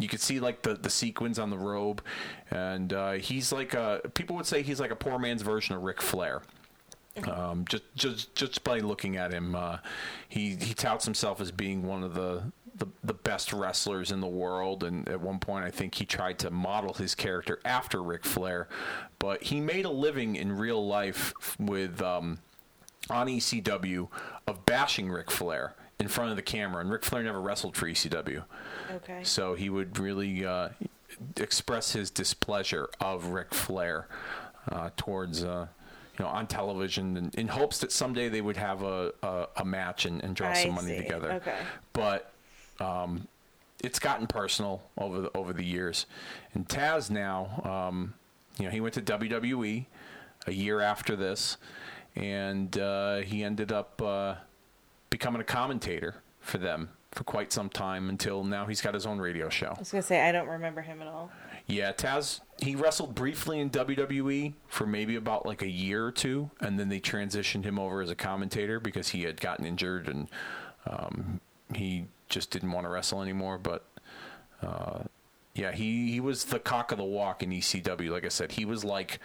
you 0.00 0.08
could 0.08 0.20
see 0.20 0.40
like 0.40 0.62
the, 0.62 0.74
the 0.74 0.90
sequins 0.90 1.38
on 1.38 1.50
the 1.50 1.58
robe, 1.58 2.02
and 2.50 2.92
uh, 2.92 3.12
he's 3.12 3.52
like 3.52 3.74
a 3.74 4.00
people 4.14 4.36
would 4.36 4.46
say 4.46 4.62
he's 4.62 4.80
like 4.80 4.90
a 4.90 4.96
poor 4.96 5.18
man's 5.18 5.42
version 5.42 5.74
of 5.74 5.82
Ric 5.82 6.00
Flair. 6.00 6.42
Um, 7.24 7.64
just 7.68 7.82
just 7.94 8.34
just 8.34 8.64
by 8.64 8.78
looking 8.78 9.16
at 9.16 9.32
him, 9.32 9.54
uh, 9.54 9.78
he 10.28 10.56
he 10.56 10.74
touts 10.74 11.04
himself 11.04 11.40
as 11.40 11.50
being 11.50 11.82
one 11.82 12.02
of 12.02 12.14
the, 12.14 12.52
the 12.76 12.86
the 13.02 13.14
best 13.14 13.52
wrestlers 13.52 14.12
in 14.12 14.20
the 14.20 14.28
world, 14.28 14.84
and 14.84 15.08
at 15.08 15.20
one 15.20 15.38
point 15.38 15.64
I 15.64 15.70
think 15.70 15.96
he 15.96 16.06
tried 16.06 16.38
to 16.40 16.50
model 16.50 16.94
his 16.94 17.14
character 17.14 17.60
after 17.64 18.02
Ric 18.02 18.24
Flair, 18.24 18.68
but 19.18 19.42
he 19.42 19.60
made 19.60 19.84
a 19.84 19.90
living 19.90 20.36
in 20.36 20.56
real 20.56 20.86
life 20.86 21.34
with 21.58 22.00
um, 22.00 22.38
on 23.10 23.26
ECW 23.26 24.08
of 24.46 24.64
bashing 24.64 25.10
Ric 25.10 25.30
Flair 25.30 25.74
in 26.00 26.08
front 26.08 26.30
of 26.30 26.36
the 26.36 26.42
camera, 26.42 26.80
and 26.80 26.90
Ric 26.90 27.04
Flair 27.04 27.22
never 27.22 27.40
wrestled 27.40 27.76
for 27.76 27.86
ECW. 27.86 28.42
Okay. 28.96 29.22
So 29.22 29.54
he 29.54 29.68
would 29.68 29.98
really 29.98 30.44
uh, 30.46 30.70
express 31.36 31.92
his 31.92 32.10
displeasure 32.10 32.88
of 33.00 33.26
Ric 33.26 33.54
Flair 33.54 34.08
uh, 34.72 34.90
towards, 34.96 35.44
uh, 35.44 35.66
you 36.18 36.24
know, 36.24 36.30
on 36.30 36.46
television, 36.46 37.16
in, 37.18 37.30
in 37.34 37.48
hopes 37.48 37.78
that 37.78 37.92
someday 37.92 38.30
they 38.30 38.40
would 38.40 38.56
have 38.56 38.82
a, 38.82 39.12
a, 39.22 39.46
a 39.58 39.64
match 39.64 40.06
and, 40.06 40.24
and 40.24 40.34
draw 40.34 40.48
I 40.48 40.54
some 40.54 40.74
money 40.74 40.96
see. 40.96 41.02
together. 41.02 41.32
Okay. 41.32 41.58
But 41.92 42.32
um, 42.80 43.28
it's 43.84 43.98
gotten 43.98 44.26
personal 44.26 44.82
over 44.96 45.20
the, 45.20 45.36
over 45.36 45.52
the 45.52 45.64
years. 45.64 46.06
And 46.54 46.66
Taz 46.66 47.10
now, 47.10 47.88
um, 47.90 48.14
you 48.58 48.64
know, 48.64 48.70
he 48.70 48.80
went 48.80 48.94
to 48.94 49.02
WWE 49.02 49.84
a 50.46 50.52
year 50.52 50.80
after 50.80 51.14
this, 51.14 51.58
and 52.16 52.76
uh, 52.78 53.18
he 53.18 53.44
ended 53.44 53.70
up 53.70 54.00
uh, 54.00 54.34
becoming 55.10 55.40
a 55.40 55.44
commentator 55.44 56.22
for 56.40 56.58
them 56.58 56.90
for 57.12 57.24
quite 57.24 57.52
some 57.52 57.68
time 57.68 58.08
until 58.08 58.44
now 58.44 58.66
he's 58.66 58.80
got 58.80 58.94
his 58.94 59.04
own 59.04 59.18
radio 59.18 59.48
show. 59.48 59.74
I 59.76 59.78
was 59.78 59.90
gonna 59.90 60.02
say 60.02 60.26
I 60.26 60.32
don't 60.32 60.48
remember 60.48 60.80
him 60.80 61.02
at 61.02 61.08
all. 61.08 61.30
Yeah, 61.66 61.92
Taz, 61.92 62.40
he 62.60 62.74
wrestled 62.74 63.14
briefly 63.14 63.60
in 63.60 63.70
WWE 63.70 64.54
for 64.68 64.86
maybe 64.86 65.16
about 65.16 65.46
like 65.46 65.62
a 65.62 65.68
year 65.68 66.04
or 66.04 66.12
two, 66.12 66.50
and 66.60 66.78
then 66.78 66.88
they 66.88 67.00
transitioned 67.00 67.64
him 67.64 67.78
over 67.78 68.00
as 68.00 68.10
a 68.10 68.14
commentator 68.14 68.80
because 68.80 69.08
he 69.08 69.22
had 69.22 69.40
gotten 69.40 69.66
injured 69.66 70.08
and 70.08 70.28
um, 70.86 71.40
he 71.74 72.06
just 72.28 72.50
didn't 72.50 72.72
want 72.72 72.86
to 72.86 72.90
wrestle 72.90 73.22
anymore. 73.22 73.58
But 73.58 73.84
uh, 74.62 75.00
yeah, 75.54 75.72
he, 75.72 76.12
he 76.12 76.20
was 76.20 76.44
the 76.44 76.58
cock 76.58 76.92
of 76.92 76.98
the 76.98 77.04
walk 77.04 77.42
in 77.42 77.50
ECW. 77.50 78.10
Like 78.10 78.24
I 78.24 78.28
said, 78.28 78.52
he 78.52 78.64
was 78.64 78.84
like 78.84 79.20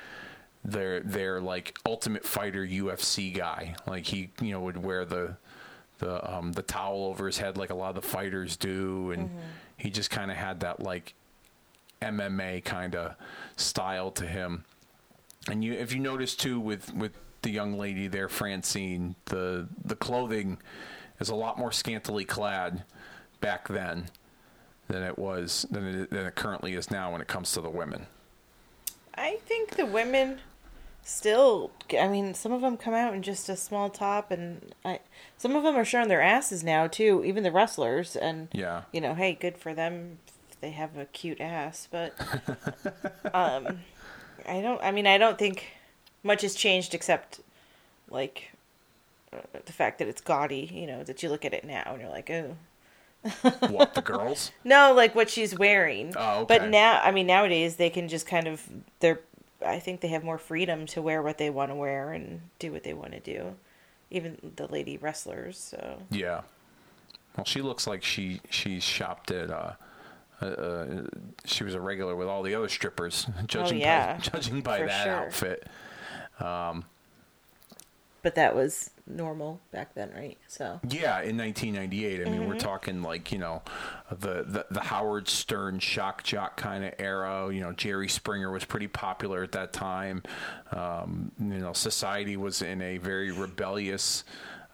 their 0.64 1.00
their 1.02 1.42
like 1.42 1.78
ultimate 1.86 2.26
fighter 2.26 2.66
UFC 2.66 3.34
guy. 3.34 3.76
Like 3.88 4.06
he 4.06 4.32
you 4.42 4.52
know 4.52 4.62
would 4.62 4.78
wear 4.78 5.06
the 5.06 5.38
the 6.00 6.34
um, 6.34 6.52
the 6.52 6.62
towel 6.62 7.06
over 7.06 7.26
his 7.26 7.38
head 7.38 7.58
like 7.58 7.70
a 7.70 7.76
lot 7.76 7.90
of 7.90 7.96
the 7.96 8.08
fighters 8.08 8.58
do, 8.58 9.12
and 9.12 9.30
he 9.78 9.90
just 9.90 10.10
kind 10.10 10.32
of 10.32 10.38
had 10.38 10.62
that 10.62 10.82
like 10.82 11.14
MMA 12.02 12.64
kind 12.64 12.96
of 12.96 13.16
style 13.56 14.12
to 14.12 14.26
him. 14.26 14.64
And 15.50 15.64
you, 15.64 15.74
if 15.74 15.94
you 15.94 16.00
notice 16.00 16.36
too, 16.36 16.60
with 16.60 16.94
with 16.94 17.14
the 17.42 17.50
young 17.50 17.78
lady 17.78 18.08
there, 18.08 18.30
Francine, 18.30 19.16
the 19.26 19.68
the 19.84 19.96
clothing 19.96 20.58
is 21.20 21.30
a 21.30 21.36
lot 21.36 21.58
more 21.58 21.72
scantily 21.72 22.26
clad 22.26 22.84
back 23.40 23.68
then 23.68 24.06
than 24.88 25.04
it 25.04 25.18
was 25.18 25.66
than 25.72 25.86
it, 25.86 26.10
than 26.10 26.26
it 26.26 26.36
currently 26.36 26.74
is 26.74 26.92
now 26.92 27.12
when 27.12 27.22
it 27.22 27.28
comes 27.28 27.52
to 27.54 27.62
the 27.62 27.70
women. 27.70 28.08
I 29.16 29.38
think 29.46 29.72
the 29.72 29.86
women 29.86 30.40
still. 31.06 31.72
I 31.98 32.08
mean, 32.10 32.34
some 32.34 32.52
of 32.52 32.60
them 32.62 32.76
come 32.76 32.94
out 32.94 33.14
in 33.14 33.22
just 33.22 33.48
a 33.48 33.56
small 33.56 33.90
top, 33.90 34.32
and 34.32 34.74
I. 34.84 35.00
Some 35.38 35.56
of 35.56 35.64
them 35.64 35.76
are 35.78 35.86
showing 35.86 36.10
their 36.10 36.22
asses 36.22 36.64
now 36.64 36.88
too. 36.88 37.24
Even 37.26 37.44
the 37.44 37.52
wrestlers, 37.52 38.18
and 38.18 38.50
Yeah. 38.52 38.82
you 38.92 39.00
know, 39.00 39.14
hey, 39.14 39.34
good 39.40 39.58
for 39.58 39.74
them. 39.74 40.18
They 40.60 40.72
have 40.72 40.98
a 40.98 41.06
cute 41.06 41.40
ass, 41.40 41.88
but 41.92 42.14
um, 43.34 43.80
I 44.48 44.62
don't. 44.62 44.82
I 44.82 44.92
mean, 44.92 45.08
I 45.08 45.18
don't 45.18 45.38
think 45.38 45.68
much 46.24 46.42
has 46.42 46.56
changed 46.56 46.94
except 46.94 47.40
like 48.10 48.52
uh, 49.32 49.38
the 49.66 49.74
fact 49.74 50.00
that 50.00 50.08
it's 50.08 50.22
gaudy. 50.22 50.70
You 50.74 50.88
know, 50.88 51.04
that 51.04 51.22
you 51.24 51.30
look 51.30 51.46
at 51.46 51.54
it 51.54 51.64
now 51.66 51.84
and 51.88 52.02
you're 52.02 52.10
like, 52.10 52.30
oh. 52.30 52.58
What 53.70 53.96
the 53.96 54.02
girls? 54.02 54.52
No, 54.64 54.94
like 54.94 55.16
what 55.16 55.30
she's 55.30 55.58
wearing. 55.58 56.14
Oh, 56.16 56.42
okay. 56.42 56.58
But 56.60 56.70
now, 56.70 57.00
I 57.04 57.10
mean, 57.12 57.26
nowadays 57.28 57.76
they 57.78 57.90
can 57.90 58.08
just 58.08 58.26
kind 58.28 58.48
of 58.48 58.62
they're. 59.00 59.20
I 59.66 59.80
think 59.80 60.02
they 60.02 60.10
have 60.10 60.24
more 60.24 60.38
freedom 60.38 60.86
to 60.88 61.02
wear 61.02 61.22
what 61.22 61.38
they 61.38 61.50
want 61.50 61.72
to 61.72 61.76
wear 61.76 62.12
and 62.14 62.42
do 62.60 62.72
what 62.72 62.84
they 62.84 62.94
want 62.94 63.12
to 63.14 63.20
do. 63.20 63.56
Even 64.12 64.54
the 64.56 64.68
lady 64.68 64.98
wrestlers. 64.98 65.58
So 65.58 66.02
Yeah. 66.12 66.42
Well, 67.36 67.46
she 67.46 67.62
looks 67.62 67.86
like 67.88 68.04
she 68.04 68.42
she 68.50 68.80
shopped 68.80 69.32
at. 69.32 69.50
Uh, 69.52 69.74
uh, 70.42 70.46
uh, 70.46 71.04
she 71.46 71.64
was 71.64 71.74
a 71.76 71.80
regular 71.80 72.14
with 72.16 72.28
all 72.28 72.44
the 72.44 72.54
other 72.56 72.68
strippers, 72.68 73.26
judging 73.48 73.78
Oh, 73.78 73.86
yeah. 73.86 74.14
by 74.16 74.20
judging 74.22 74.62
by 74.62 74.80
For 74.80 74.86
that 74.88 75.04
sure. 75.04 75.14
outfit. 75.14 75.68
but 78.22 78.36
that 78.36 78.56
was 78.56 78.92
normal 79.08 79.62
back 79.72 79.94
then, 79.94 80.12
right? 80.16 80.38
So 80.48 80.80
Yeah, 80.90 81.22
in 81.22 81.38
1998. 81.38 82.22
I 82.22 82.24
mean, 82.26 82.40
Mm-hmm. 82.42 82.48
we're 82.50 82.56
talking 82.58 83.02
like 83.02 83.32
you 83.32 83.38
know, 83.38 83.62
the 84.10 84.44
the, 84.48 84.66
the 84.72 84.82
Howard 84.82 85.28
Stern 85.28 85.80
shock 85.80 86.24
jock 86.24 86.58
kind 86.58 86.84
of 86.84 86.94
era. 87.00 87.54
You 87.54 87.62
know, 87.62 87.72
Jerry 87.72 88.10
Springer 88.10 88.52
was 88.52 88.66
pretty 88.66 88.88
popular 88.88 89.44
at 89.44 89.52
that 89.54 89.74
time. 89.74 90.24
Um, 90.72 91.32
you 91.40 91.60
know, 91.60 91.74
society 91.74 92.36
was 92.38 92.62
in 92.62 92.82
a 92.82 92.98
very 92.98 93.32
rebellious 93.32 94.24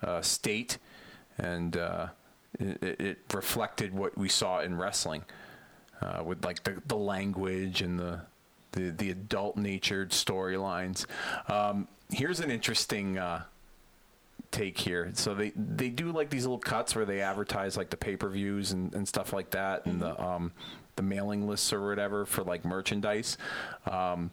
uh, 0.02 0.22
state, 0.22 0.78
and 1.38 1.76
uh, 1.78 2.08
it, 2.60 2.82
it- 2.84 3.02
it 3.02 3.18
reflected 3.34 3.94
what 3.94 4.18
we 4.18 4.30
saw 4.30 4.62
in 4.62 4.78
wrestling, 4.78 5.24
uh, 6.02 6.24
with 6.26 6.44
like 6.46 6.64
the 6.64 6.82
the 6.88 6.98
language 6.98 7.82
and 7.82 8.00
the 8.00 8.22
the, 8.74 8.90
the 8.92 9.10
adult 9.12 9.58
natured 9.58 10.12
storylines. 10.12 11.06
Um, 11.50 11.90
here's 12.10 12.40
an 12.40 12.50
interesting. 12.50 13.18
Uh, 13.18 13.44
take 14.52 14.78
here. 14.78 15.12
So 15.14 15.34
they 15.34 15.52
they 15.56 15.90
do 15.90 16.12
like 16.12 16.30
these 16.30 16.44
little 16.44 16.60
cuts 16.60 16.96
where 16.96 17.06
they 17.06 17.22
advertise 17.22 17.78
like 17.78 17.90
the 17.90 17.98
pay 17.98 18.16
per 18.16 18.30
views 18.30 18.72
and, 18.72 18.94
and 18.94 19.08
stuff 19.08 19.34
like 19.34 19.52
that, 19.52 19.86
and 19.86 20.02
the 20.02 20.22
um 20.22 20.52
the 20.96 21.04
mailing 21.04 21.48
lists 21.48 21.72
or 21.74 21.88
whatever 21.88 22.26
for 22.26 22.44
like 22.44 22.66
merchandise. 22.66 23.38
Um, 23.90 24.32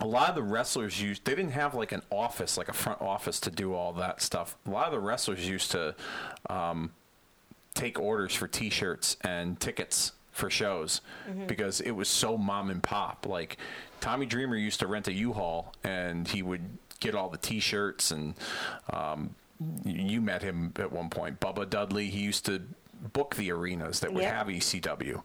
a 0.00 0.06
lot 0.06 0.30
of 0.30 0.34
the 0.34 0.42
wrestlers 0.42 1.00
used 1.00 1.24
they 1.24 1.34
didn't 1.34 1.52
have 1.52 1.74
like 1.74 1.92
an 1.92 2.02
office 2.10 2.56
like 2.56 2.68
a 2.68 2.72
front 2.72 3.00
office 3.02 3.38
to 3.40 3.50
do 3.50 3.74
all 3.74 3.92
that 3.94 4.22
stuff. 4.22 4.56
A 4.66 4.70
lot 4.70 4.86
of 4.86 4.92
the 4.92 4.98
wrestlers 5.00 5.48
used 5.48 5.70
to 5.72 5.94
um, 6.48 6.92
take 7.74 7.98
orders 7.98 8.34
for 8.34 8.48
T-shirts 8.48 9.16
and 9.22 9.60
tickets 9.60 10.12
for 10.32 10.48
shows 10.48 11.00
because 11.46 11.80
it 11.80 11.90
was 11.90 12.08
so 12.08 12.38
mom 12.38 12.70
and 12.70 12.82
pop. 12.82 13.26
Like 13.26 13.58
Tommy 14.00 14.26
Dreamer 14.26 14.56
used 14.56 14.80
to 14.80 14.86
rent 14.86 15.06
a 15.06 15.12
U-Haul 15.12 15.74
and 15.84 16.26
he 16.26 16.42
would 16.42 16.62
get 17.00 17.14
all 17.14 17.28
the 17.28 17.38
T-shirts 17.38 18.10
and 18.10 18.34
um, 18.92 19.34
you 19.84 20.20
met 20.20 20.42
him 20.42 20.72
at 20.76 20.92
one 20.92 21.10
point. 21.10 21.40
Bubba 21.40 21.68
Dudley. 21.68 22.08
He 22.08 22.20
used 22.20 22.46
to 22.46 22.62
book 23.12 23.34
the 23.34 23.50
arenas 23.50 24.00
that 24.00 24.12
would 24.12 24.22
Yeah. 24.22 24.36
have 24.38 24.48
ECW. 24.48 25.22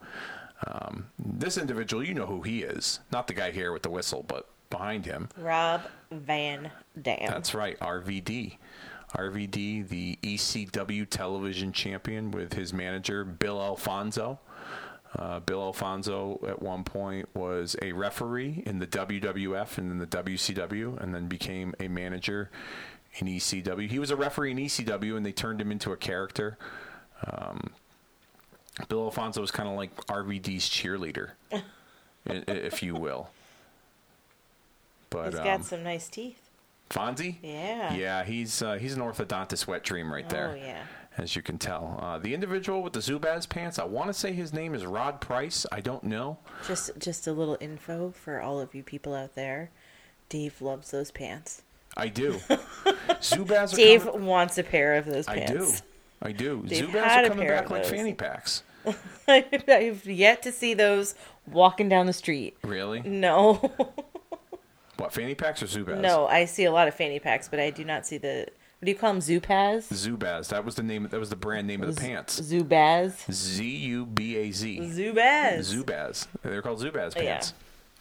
Um, 0.67 1.08
this 1.20 1.58
individual, 1.58 2.03
you 2.03 2.13
know 2.13 2.25
who 2.25 2.41
he 2.41 2.63
is. 2.63 3.01
Not 3.12 3.27
the 3.27 3.34
guy 3.34 3.51
here 3.51 3.72
with 3.72 3.84
the 3.84 3.89
whistle, 3.89 4.24
but 4.27 4.48
behind 4.70 5.05
him. 5.05 5.29
Rob 5.38 5.82
Van 6.12 6.72
Dam. 7.01 7.27
That's 7.27 7.53
right, 7.53 7.77
RVD. 7.79 8.58
RVD, 9.13 9.88
the 9.88 10.17
ECW 10.24 11.08
television 11.10 11.72
champion, 11.72 12.32
with 12.32 12.53
his 12.53 12.74
manager 12.74 13.24
Bill 13.24 13.62
Alfonso. 13.62 14.39
Uh, 15.17 15.39
Bill 15.39 15.62
Alfonso 15.62 16.39
at 16.45 16.62
one 16.62 16.84
point 16.84 17.29
was 17.34 17.75
a 17.81 17.93
referee 17.93 18.63
in 18.65 18.79
the 18.79 18.88
WWF 18.88 19.77
and 19.77 19.89
then 19.89 19.98
the 20.00 20.07
WCW, 20.07 21.01
and 21.01 21.15
then 21.15 21.27
became 21.27 21.74
a 21.79 21.87
manager 21.87 22.50
in 23.20 23.27
ECW. 23.27 23.90
He 23.90 23.98
was 24.00 24.11
a 24.11 24.16
referee 24.16 24.51
in 24.51 24.57
ECW, 24.57 25.16
and 25.16 25.25
they 25.25 25.31
turned 25.31 25.61
him 25.61 25.72
into 25.72 25.92
a 25.94 25.98
character. 25.98 26.57
Um, 27.25 27.72
Bill 28.90 29.05
Alfonso 29.05 29.40
was 29.40 29.51
kind 29.51 29.70
of 29.70 29.75
like 29.75 29.96
RVD's 30.07 30.70
cheerleader, 30.70 31.31
if 32.25 32.83
you 32.83 32.96
will. 32.96 33.29
But 35.09 35.31
he's 35.31 35.35
got 35.35 35.63
some 35.63 35.83
nice 35.83 36.09
teeth. 36.09 36.42
Fonzie? 36.90 37.37
Yeah. 37.42 37.94
Yeah, 37.94 38.24
he's 38.25 38.61
uh, 38.61 38.74
he's 38.75 38.94
an 38.94 39.01
orthodontist 39.01 39.66
wet 39.66 39.83
dream 39.83 40.11
right 40.11 40.27
there. 40.27 40.51
Oh, 40.51 40.55
yeah. 40.55 40.83
As 41.18 41.36
you 41.36 41.42
can 41.42 41.58
tell. 41.58 41.98
Uh, 42.01 42.20
the 42.20 42.34
individual 42.34 42.84
with 42.84 42.92
the 42.94 43.00
Zubaz 43.00 43.48
pants, 43.48 43.80
I 43.80 43.86
want 43.86 44.08
to 44.08 44.14
say 44.14 44.34
his 44.34 44.51
name 44.51 44.75
is 44.75 44.86
Rod 44.86 45.22
Price. 45.22 45.66
I 45.72 45.80
don't 45.80 46.04
know. 46.04 46.38
Just 46.68 46.92
just 47.00 47.25
a 47.28 47.32
little 47.32 47.58
info 47.62 48.12
for 48.12 48.42
all 48.42 48.60
of 48.60 48.75
you 48.75 48.84
people 48.84 49.14
out 49.14 49.34
there. 49.36 49.72
Dave 50.28 50.62
loves 50.62 50.92
those 50.92 51.12
pants. 51.12 51.62
I 51.96 52.10
do. 52.10 52.34
Zubaz 53.22 53.74
are 53.74 53.78
Dave 53.78 54.04
coming- 54.06 54.25
wants 54.25 54.58
a 54.58 54.64
pair 54.64 54.96
of 54.96 55.06
those 55.06 55.25
pants. 55.25 55.51
I 55.51 55.54
do. 55.54 55.72
I 56.22 56.32
do. 56.34 56.64
Dave 56.68 56.88
Zubaz 56.90 57.24
are 57.25 57.28
coming 57.30 57.48
back 57.48 57.70
like 57.70 57.86
fanny 57.86 58.14
packs. 58.14 58.64
I've 59.28 60.06
yet 60.06 60.42
to 60.44 60.51
see 60.51 60.74
those 60.74 61.16
walking 61.48 61.88
down 61.88 62.08
the 62.08 62.14
street. 62.14 62.58
Really? 62.64 63.01
No. 63.01 63.72
What, 64.98 65.12
fanny 65.12 65.36
packs 65.36 65.62
or 65.62 65.66
Zubaz? 65.66 66.00
no, 66.00 66.25
I 66.25 66.46
see 66.46 66.64
a 66.66 66.72
lot 66.72 66.88
of 66.88 66.94
fanny 66.94 67.20
packs, 67.20 67.48
but 67.50 67.60
I 67.60 67.70
do 67.70 67.84
not 67.84 68.06
see 68.06 68.18
the 68.18 68.48
do 68.85 68.91
you 68.91 68.98
call 68.98 69.13
them? 69.13 69.21
Zupaz? 69.21 69.87
Zubaz. 69.91 70.50
That 70.50 70.63
was 70.65 70.75
the 70.75 70.83
name 70.83 71.07
that 71.09 71.19
was 71.19 71.29
the 71.29 71.35
brand 71.35 71.67
name 71.67 71.83
of 71.83 71.95
the 71.95 72.00
pants. 72.00 72.39
Zubaz? 72.39 73.31
Z 73.31 73.63
U 73.63 74.05
B 74.05 74.35
A 74.37 74.51
Z. 74.51 74.79
Zubaz. 74.79 75.74
Zubaz. 75.74 76.27
They're 76.41 76.61
called 76.61 76.79
Zubaz 76.79 77.13
oh, 77.15 77.21
pants. 77.21 77.53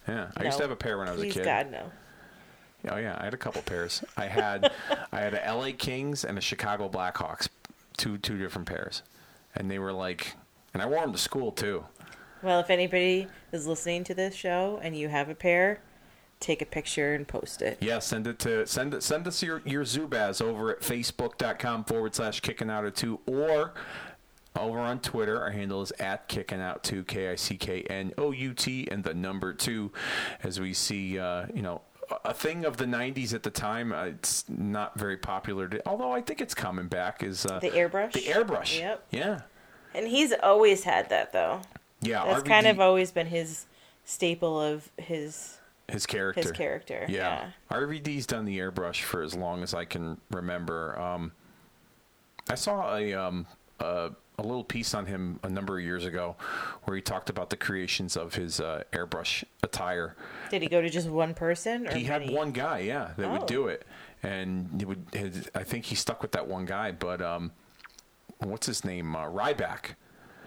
Yeah. 0.07 0.29
I 0.37 0.43
used 0.45 0.57
to 0.57 0.63
have 0.63 0.71
a 0.71 0.75
pair 0.75 0.97
when 0.97 1.07
I 1.07 1.11
was 1.11 1.21
Please 1.21 1.35
a 1.35 1.39
kid. 1.39 1.45
God 1.45 1.71
no. 1.71 1.91
Oh 2.91 2.97
yeah, 2.97 3.17
I 3.19 3.25
had 3.25 3.33
a 3.33 3.37
couple 3.37 3.61
pairs. 3.63 4.03
I 4.15 4.27
had 4.27 4.71
I 5.11 5.19
had 5.19 5.33
a 5.33 5.53
LA 5.53 5.71
Kings 5.77 6.23
and 6.23 6.37
a 6.37 6.41
Chicago 6.41 6.89
Blackhawks, 6.89 7.49
two 7.97 8.17
two 8.17 8.37
different 8.37 8.67
pairs, 8.67 9.01
and 9.55 9.69
they 9.69 9.79
were 9.79 9.93
like, 9.93 10.35
and 10.73 10.81
I 10.81 10.85
wore 10.85 11.01
them 11.01 11.11
to 11.11 11.17
school 11.17 11.51
too. 11.51 11.85
Well, 12.43 12.59
if 12.59 12.69
anybody 12.69 13.27
is 13.51 13.65
listening 13.65 14.03
to 14.05 14.13
this 14.13 14.35
show 14.35 14.79
and 14.83 14.95
you 14.95 15.09
have 15.09 15.29
a 15.29 15.35
pair, 15.35 15.79
take 16.45 16.61
a 16.61 16.65
picture 16.65 17.13
and 17.15 17.27
post 17.27 17.61
it. 17.61 17.77
Yeah, 17.81 17.99
send 17.99 18.27
it 18.27 18.39
to 18.39 18.65
send 18.67 18.93
it 18.93 19.03
send 19.03 19.27
us 19.27 19.41
your 19.41 19.61
your 19.65 19.83
Zubaz 19.83 20.41
over 20.41 20.71
at 20.71 20.81
facebook.com 20.81 21.85
forward 21.85 22.13
slash 22.13 22.39
kicking 22.39 22.69
out 22.69 22.85
of 22.85 22.93
two 22.93 23.19
or 23.25 23.73
over 24.55 24.79
on 24.79 24.99
Twitter. 24.99 25.41
Our 25.41 25.51
handle 25.51 25.81
is 25.81 25.91
at 25.99 26.27
kicking 26.27 26.61
out 26.61 26.83
two 26.83 27.03
K 27.03 27.29
I 27.31 27.35
C 27.35 27.57
K 27.57 27.81
N 27.81 28.13
O 28.17 28.31
U 28.31 28.53
T 28.53 28.87
and 28.91 29.03
the 29.03 29.13
number 29.13 29.53
two. 29.53 29.91
As 30.43 30.59
we 30.59 30.73
see, 30.73 31.19
uh, 31.19 31.47
you 31.53 31.61
know. 31.61 31.81
A 32.23 32.35
thing 32.35 32.65
of 32.65 32.77
the 32.77 32.85
'90s 32.85 33.33
at 33.33 33.41
the 33.41 33.49
time. 33.49 33.91
Uh, 33.91 34.03
it's 34.03 34.45
not 34.47 34.95
very 34.95 35.17
popular, 35.17 35.67
to, 35.67 35.81
although 35.87 36.11
I 36.11 36.21
think 36.21 36.39
it's 36.39 36.53
coming 36.53 36.87
back. 36.87 37.23
Is 37.23 37.47
uh, 37.47 37.57
The 37.57 37.71
airbrush? 37.71 38.13
The 38.13 38.21
airbrush. 38.21 38.77
Yep. 38.77 39.07
Yeah. 39.09 39.41
And 39.95 40.07
he's 40.07 40.31
always 40.43 40.83
had 40.83 41.09
that 41.09 41.33
though. 41.33 41.61
Yeah. 42.01 42.23
That's 42.25 42.43
RVD, 42.43 42.45
kind 42.45 42.67
of 42.67 42.79
always 42.79 43.11
been 43.11 43.25
his 43.25 43.65
staple 44.03 44.61
of 44.61 44.91
his 44.97 45.57
his 45.89 46.05
character. 46.05 46.41
his 46.41 46.51
character. 46.51 47.05
Yeah. 47.09 47.51
RVD's 47.71 48.25
done 48.25 48.45
the 48.45 48.57
airbrush 48.59 49.01
for 49.01 49.21
as 49.21 49.35
long 49.35 49.63
as 49.63 49.73
I 49.73 49.85
can 49.85 50.19
remember. 50.31 50.99
Um, 50.99 51.31
I 52.49 52.55
saw 52.55 52.95
a, 52.95 53.13
um, 53.13 53.45
a 53.79 54.11
a 54.37 54.41
little 54.43 54.65
piece 54.65 54.93
on 54.93 55.05
him 55.05 55.39
a 55.43 55.49
number 55.49 55.77
of 55.77 55.83
years 55.85 56.03
ago 56.03 56.35
where 56.83 56.95
he 56.97 57.01
talked 57.01 57.29
about 57.29 57.49
the 57.49 57.55
creations 57.55 58.17
of 58.17 58.33
his 58.35 58.59
uh, 58.59 58.83
airbrush 58.91 59.45
attire. 59.63 60.13
Did 60.49 60.61
he 60.61 60.67
go 60.67 60.81
to 60.81 60.89
just 60.89 61.07
one 61.07 61.33
person 61.33 61.87
or 61.87 61.95
He 61.95 62.03
had 62.03 62.19
many? 62.23 62.35
one 62.35 62.51
guy, 62.51 62.79
yeah, 62.79 63.11
that 63.15 63.31
would 63.31 63.43
Oh. 63.43 63.47
do 63.47 63.67
it, 63.67 63.85
and 64.23 64.69
he 64.77 64.83
would. 64.85 65.05
His, 65.13 65.49
I 65.55 65.63
think 65.63 65.85
he 65.85 65.95
stuck 65.95 66.21
with 66.21 66.33
that 66.33 66.49
one 66.49 66.65
guy, 66.65 66.91
but 66.91 67.21
um, 67.21 67.53
what's 68.39 68.67
his 68.67 68.83
name? 68.83 69.15
Uh, 69.15 69.25
Ryback. 69.25 69.95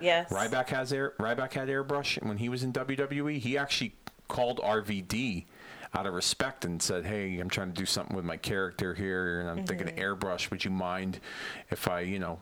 Yes. 0.02 0.30
Ryback 0.30 0.68
has 0.68 0.92
air. 0.92 1.14
Ryback 1.18 1.54
had 1.54 1.68
airbrush 1.68 2.22
when 2.22 2.36
he 2.36 2.50
was 2.50 2.62
in 2.62 2.74
WWE. 2.74 3.38
He 3.38 3.56
actually 3.56 3.94
called 4.28 4.60
RVD 4.60 5.44
out 5.94 6.06
of 6.06 6.14
respect 6.14 6.64
and 6.64 6.82
said, 6.82 7.06
"Hey, 7.06 7.38
I'm 7.40 7.48
trying 7.48 7.72
to 7.72 7.78
do 7.78 7.86
something 7.86 8.14
with 8.14 8.24
my 8.24 8.36
character 8.36 8.94
here, 8.94 9.40
and 9.40 9.48
I'm 9.50 9.64
thinking 9.66 9.86
Mm-hmm. 9.88 9.98
of 9.98 10.18
airbrush. 10.20 10.50
Would 10.50 10.64
you 10.64 10.70
mind 10.70 11.18
if 11.70 11.88
I, 11.88 12.00
you 12.00 12.18
know, 12.18 12.38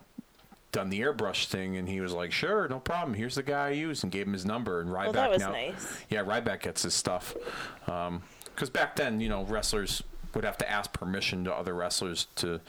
done 0.73 0.89
the 0.89 0.99
airbrush 1.01 1.45
thing?" 1.45 1.77
And 1.77 1.87
he 1.87 2.01
was 2.01 2.11
like, 2.13 2.31
"Sure, 2.31 2.67
no 2.67 2.79
problem. 2.79 3.13
Here's 3.13 3.35
the 3.35 3.43
guy 3.43 3.67
I 3.67 3.71
use," 3.71 4.03
and 4.03 4.11
gave 4.11 4.27
him 4.27 4.33
his 4.33 4.45
number. 4.45 4.81
And 4.81 4.89
Ryback 4.89 5.13
Well, 5.29 5.39
now, 5.39 5.51
nice. 5.51 6.03
yeah, 6.09 6.23
Ryback 6.23 6.61
gets 6.61 6.83
his 6.83 6.93
stuff 6.93 7.35
because 7.85 8.69
back 8.71 8.95
then, 8.97 9.21
you 9.21 9.29
know, 9.29 9.43
wrestlers 9.43 10.03
would 10.33 10.43
have 10.43 10.57
to 10.57 10.69
ask 10.69 10.91
permission 10.93 11.43
to 11.45 11.53
other 11.53 11.73
wrestlers 11.73 12.27
to 12.35 12.59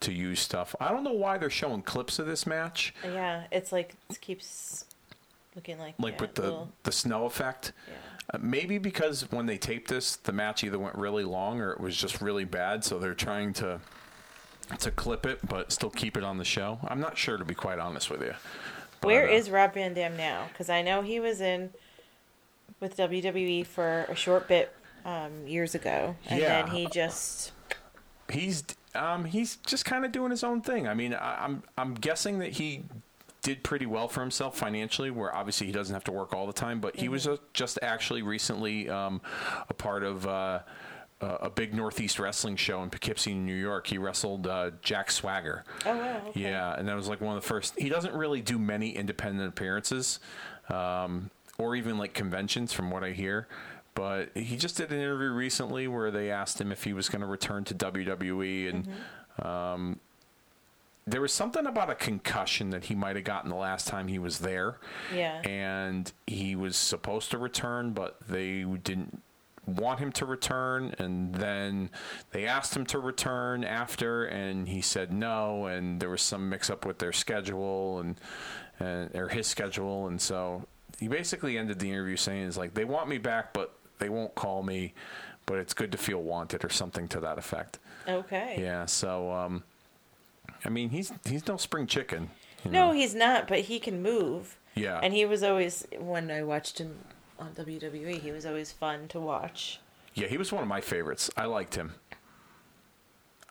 to 0.00 0.12
use 0.12 0.40
stuff. 0.40 0.74
I 0.80 0.88
don't 0.92 1.04
know 1.04 1.12
why 1.12 1.36
they're 1.36 1.50
showing 1.50 1.82
clips 1.82 2.18
of 2.18 2.26
this 2.26 2.46
match 2.46 2.94
Yeah, 3.04 3.44
it's 3.50 3.70
like 3.70 3.94
it 4.08 4.18
keeps 4.22 4.86
looking 5.54 5.78
like 5.78 5.94
like 5.98 6.14
yeah, 6.14 6.20
with 6.22 6.34
the 6.36 6.42
little- 6.42 6.72
the 6.84 6.92
snow 6.92 7.24
effect. 7.26 7.72
Yeah. 7.86 7.94
Uh, 8.32 8.38
maybe 8.40 8.78
because 8.78 9.30
when 9.32 9.46
they 9.46 9.58
taped 9.58 9.88
this, 9.88 10.16
the 10.16 10.32
match 10.32 10.62
either 10.62 10.78
went 10.78 10.94
really 10.94 11.24
long 11.24 11.60
or 11.60 11.72
it 11.72 11.80
was 11.80 11.96
just 11.96 12.20
really 12.20 12.44
bad, 12.44 12.84
so 12.84 12.98
they're 12.98 13.14
trying 13.14 13.52
to 13.54 13.80
to 14.78 14.90
clip 14.92 15.26
it 15.26 15.40
but 15.48 15.72
still 15.72 15.90
keep 15.90 16.16
it 16.16 16.22
on 16.22 16.38
the 16.38 16.44
show. 16.44 16.78
I'm 16.86 17.00
not 17.00 17.18
sure 17.18 17.36
to 17.36 17.44
be 17.44 17.54
quite 17.54 17.80
honest 17.80 18.08
with 18.08 18.22
you. 18.22 18.34
But, 19.00 19.08
Where 19.08 19.28
uh, 19.28 19.32
is 19.32 19.50
Rob 19.50 19.74
Van 19.74 19.94
Dam 19.94 20.16
now? 20.16 20.46
Because 20.52 20.70
I 20.70 20.82
know 20.82 21.02
he 21.02 21.18
was 21.18 21.40
in 21.40 21.70
with 22.78 22.96
WWE 22.96 23.66
for 23.66 24.06
a 24.08 24.14
short 24.14 24.46
bit 24.46 24.72
um, 25.04 25.46
years 25.46 25.74
ago, 25.74 26.14
and 26.28 26.40
Yeah. 26.40 26.62
then 26.62 26.74
he 26.74 26.86
just 26.86 27.50
he's 28.30 28.62
um, 28.94 29.24
he's 29.24 29.56
just 29.56 29.84
kind 29.84 30.04
of 30.04 30.12
doing 30.12 30.30
his 30.30 30.44
own 30.44 30.60
thing. 30.62 30.86
I 30.86 30.94
mean, 30.94 31.14
I, 31.14 31.44
I'm 31.44 31.62
I'm 31.76 31.94
guessing 31.94 32.38
that 32.38 32.52
he 32.52 32.84
did 33.42 33.62
pretty 33.62 33.86
well 33.86 34.08
for 34.08 34.20
himself 34.20 34.56
financially, 34.56 35.10
where 35.10 35.34
obviously 35.34 35.66
he 35.66 35.72
doesn't 35.72 35.94
have 35.94 36.04
to 36.04 36.12
work 36.12 36.34
all 36.34 36.46
the 36.46 36.52
time. 36.52 36.80
But 36.80 36.96
he 36.96 37.08
was 37.08 37.26
uh 37.26 37.36
just 37.52 37.78
actually 37.82 38.22
recently 38.22 38.88
um, 38.88 39.20
a 39.68 39.74
part 39.74 40.02
of. 40.02 40.26
Uh, 40.26 40.60
a 41.20 41.26
a 41.26 41.50
big 41.50 41.74
Northeast 41.74 42.18
wrestling 42.18 42.56
show 42.56 42.82
in 42.82 42.88
Poughkeepsie, 42.90 43.34
New 43.34 43.54
York. 43.54 43.86
He 43.86 43.98
wrestled 43.98 44.46
uh, 44.46 44.70
Jack 44.80 45.10
Swagger. 45.10 45.64
oh 45.84 45.94
wow, 45.96 46.22
okay. 46.28 46.40
Yeah, 46.40 46.74
and 46.78 46.88
that 46.88 46.96
was 46.96 47.08
like 47.08 47.20
one 47.20 47.36
of 47.36 47.42
the 47.42 47.46
first. 47.46 47.78
He 47.78 47.88
doesn't 47.90 48.14
really 48.14 48.40
do 48.40 48.58
many 48.58 48.96
independent 48.96 49.46
appearances, 49.48 50.18
um, 50.70 51.30
or 51.58 51.76
even 51.76 51.98
like 51.98 52.14
conventions, 52.14 52.72
from 52.72 52.90
what 52.90 53.04
I 53.04 53.10
hear. 53.10 53.48
But 53.94 54.30
he 54.34 54.56
just 54.56 54.76
did 54.76 54.92
an 54.92 54.98
interview 54.98 55.30
recently 55.32 55.88
where 55.88 56.10
they 56.10 56.30
asked 56.30 56.60
him 56.60 56.72
if 56.72 56.84
he 56.84 56.92
was 56.92 57.08
going 57.08 57.20
to 57.20 57.26
return 57.26 57.64
to 57.64 57.74
WWE, 57.74 58.70
and 58.70 59.46
um, 59.46 60.00
there 61.10 61.20
was 61.20 61.32
something 61.32 61.66
about 61.66 61.90
a 61.90 61.94
concussion 61.94 62.70
that 62.70 62.84
he 62.84 62.94
might 62.94 63.16
have 63.16 63.24
gotten 63.24 63.50
the 63.50 63.56
last 63.56 63.88
time 63.88 64.08
he 64.08 64.18
was 64.18 64.38
there. 64.38 64.78
Yeah. 65.14 65.40
and 65.42 66.12
he 66.26 66.54
was 66.56 66.76
supposed 66.76 67.30
to 67.32 67.38
return, 67.38 67.92
but 67.92 68.16
they 68.28 68.62
didn't 68.62 69.22
want 69.66 70.00
him 70.00 70.10
to 70.10 70.26
return 70.26 70.94
and 70.98 71.34
then 71.34 71.90
they 72.32 72.46
asked 72.46 72.74
him 72.74 72.84
to 72.86 72.98
return 72.98 73.62
after 73.62 74.24
and 74.24 74.68
he 74.68 74.80
said 74.80 75.12
no 75.12 75.66
and 75.66 76.00
there 76.00 76.08
was 76.08 76.22
some 76.22 76.48
mix 76.48 76.70
up 76.70 76.84
with 76.84 76.98
their 76.98 77.12
schedule 77.12 78.00
and, 78.00 78.16
and 78.80 79.14
or 79.14 79.28
his 79.28 79.46
schedule 79.46 80.08
and 80.08 80.20
so 80.20 80.66
he 80.98 81.06
basically 81.06 81.56
ended 81.56 81.78
the 81.78 81.88
interview 81.88 82.16
saying 82.16 82.44
is 82.44 82.56
like 82.56 82.74
they 82.74 82.84
want 82.84 83.08
me 83.08 83.18
back 83.18 83.52
but 83.52 83.74
they 83.98 84.08
won't 84.08 84.34
call 84.34 84.62
me 84.62 84.92
but 85.46 85.58
it's 85.58 85.74
good 85.74 85.92
to 85.92 85.98
feel 85.98 86.22
wanted 86.22 86.64
or 86.64 86.70
something 86.70 87.06
to 87.06 87.20
that 87.20 87.38
effect 87.38 87.78
okay. 88.08 88.56
yeah 88.58 88.86
so 88.86 89.30
um 89.30 89.62
i 90.64 90.68
mean 90.68 90.90
he's 90.90 91.12
he's 91.24 91.46
no 91.46 91.56
spring 91.56 91.86
chicken 91.86 92.30
you 92.64 92.70
No, 92.70 92.92
he's 92.92 93.14
not, 93.14 93.48
but 93.48 93.60
he 93.60 93.78
can 93.80 94.02
move. 94.02 94.58
yeah 94.74 95.00
And 95.02 95.14
he 95.14 95.24
was 95.24 95.42
always 95.42 95.86
when 95.98 96.30
I 96.30 96.42
watched 96.42 96.78
him 96.78 96.98
on 97.38 97.52
WWE, 97.54 98.20
he 98.20 98.30
was 98.32 98.44
always 98.44 98.70
fun 98.70 99.08
to 99.08 99.18
watch. 99.18 99.80
Yeah, 100.12 100.26
he 100.26 100.36
was 100.36 100.52
one 100.52 100.60
of 100.62 100.68
my 100.68 100.82
favorites. 100.82 101.30
I 101.38 101.46
liked 101.46 101.74
him. 101.76 101.94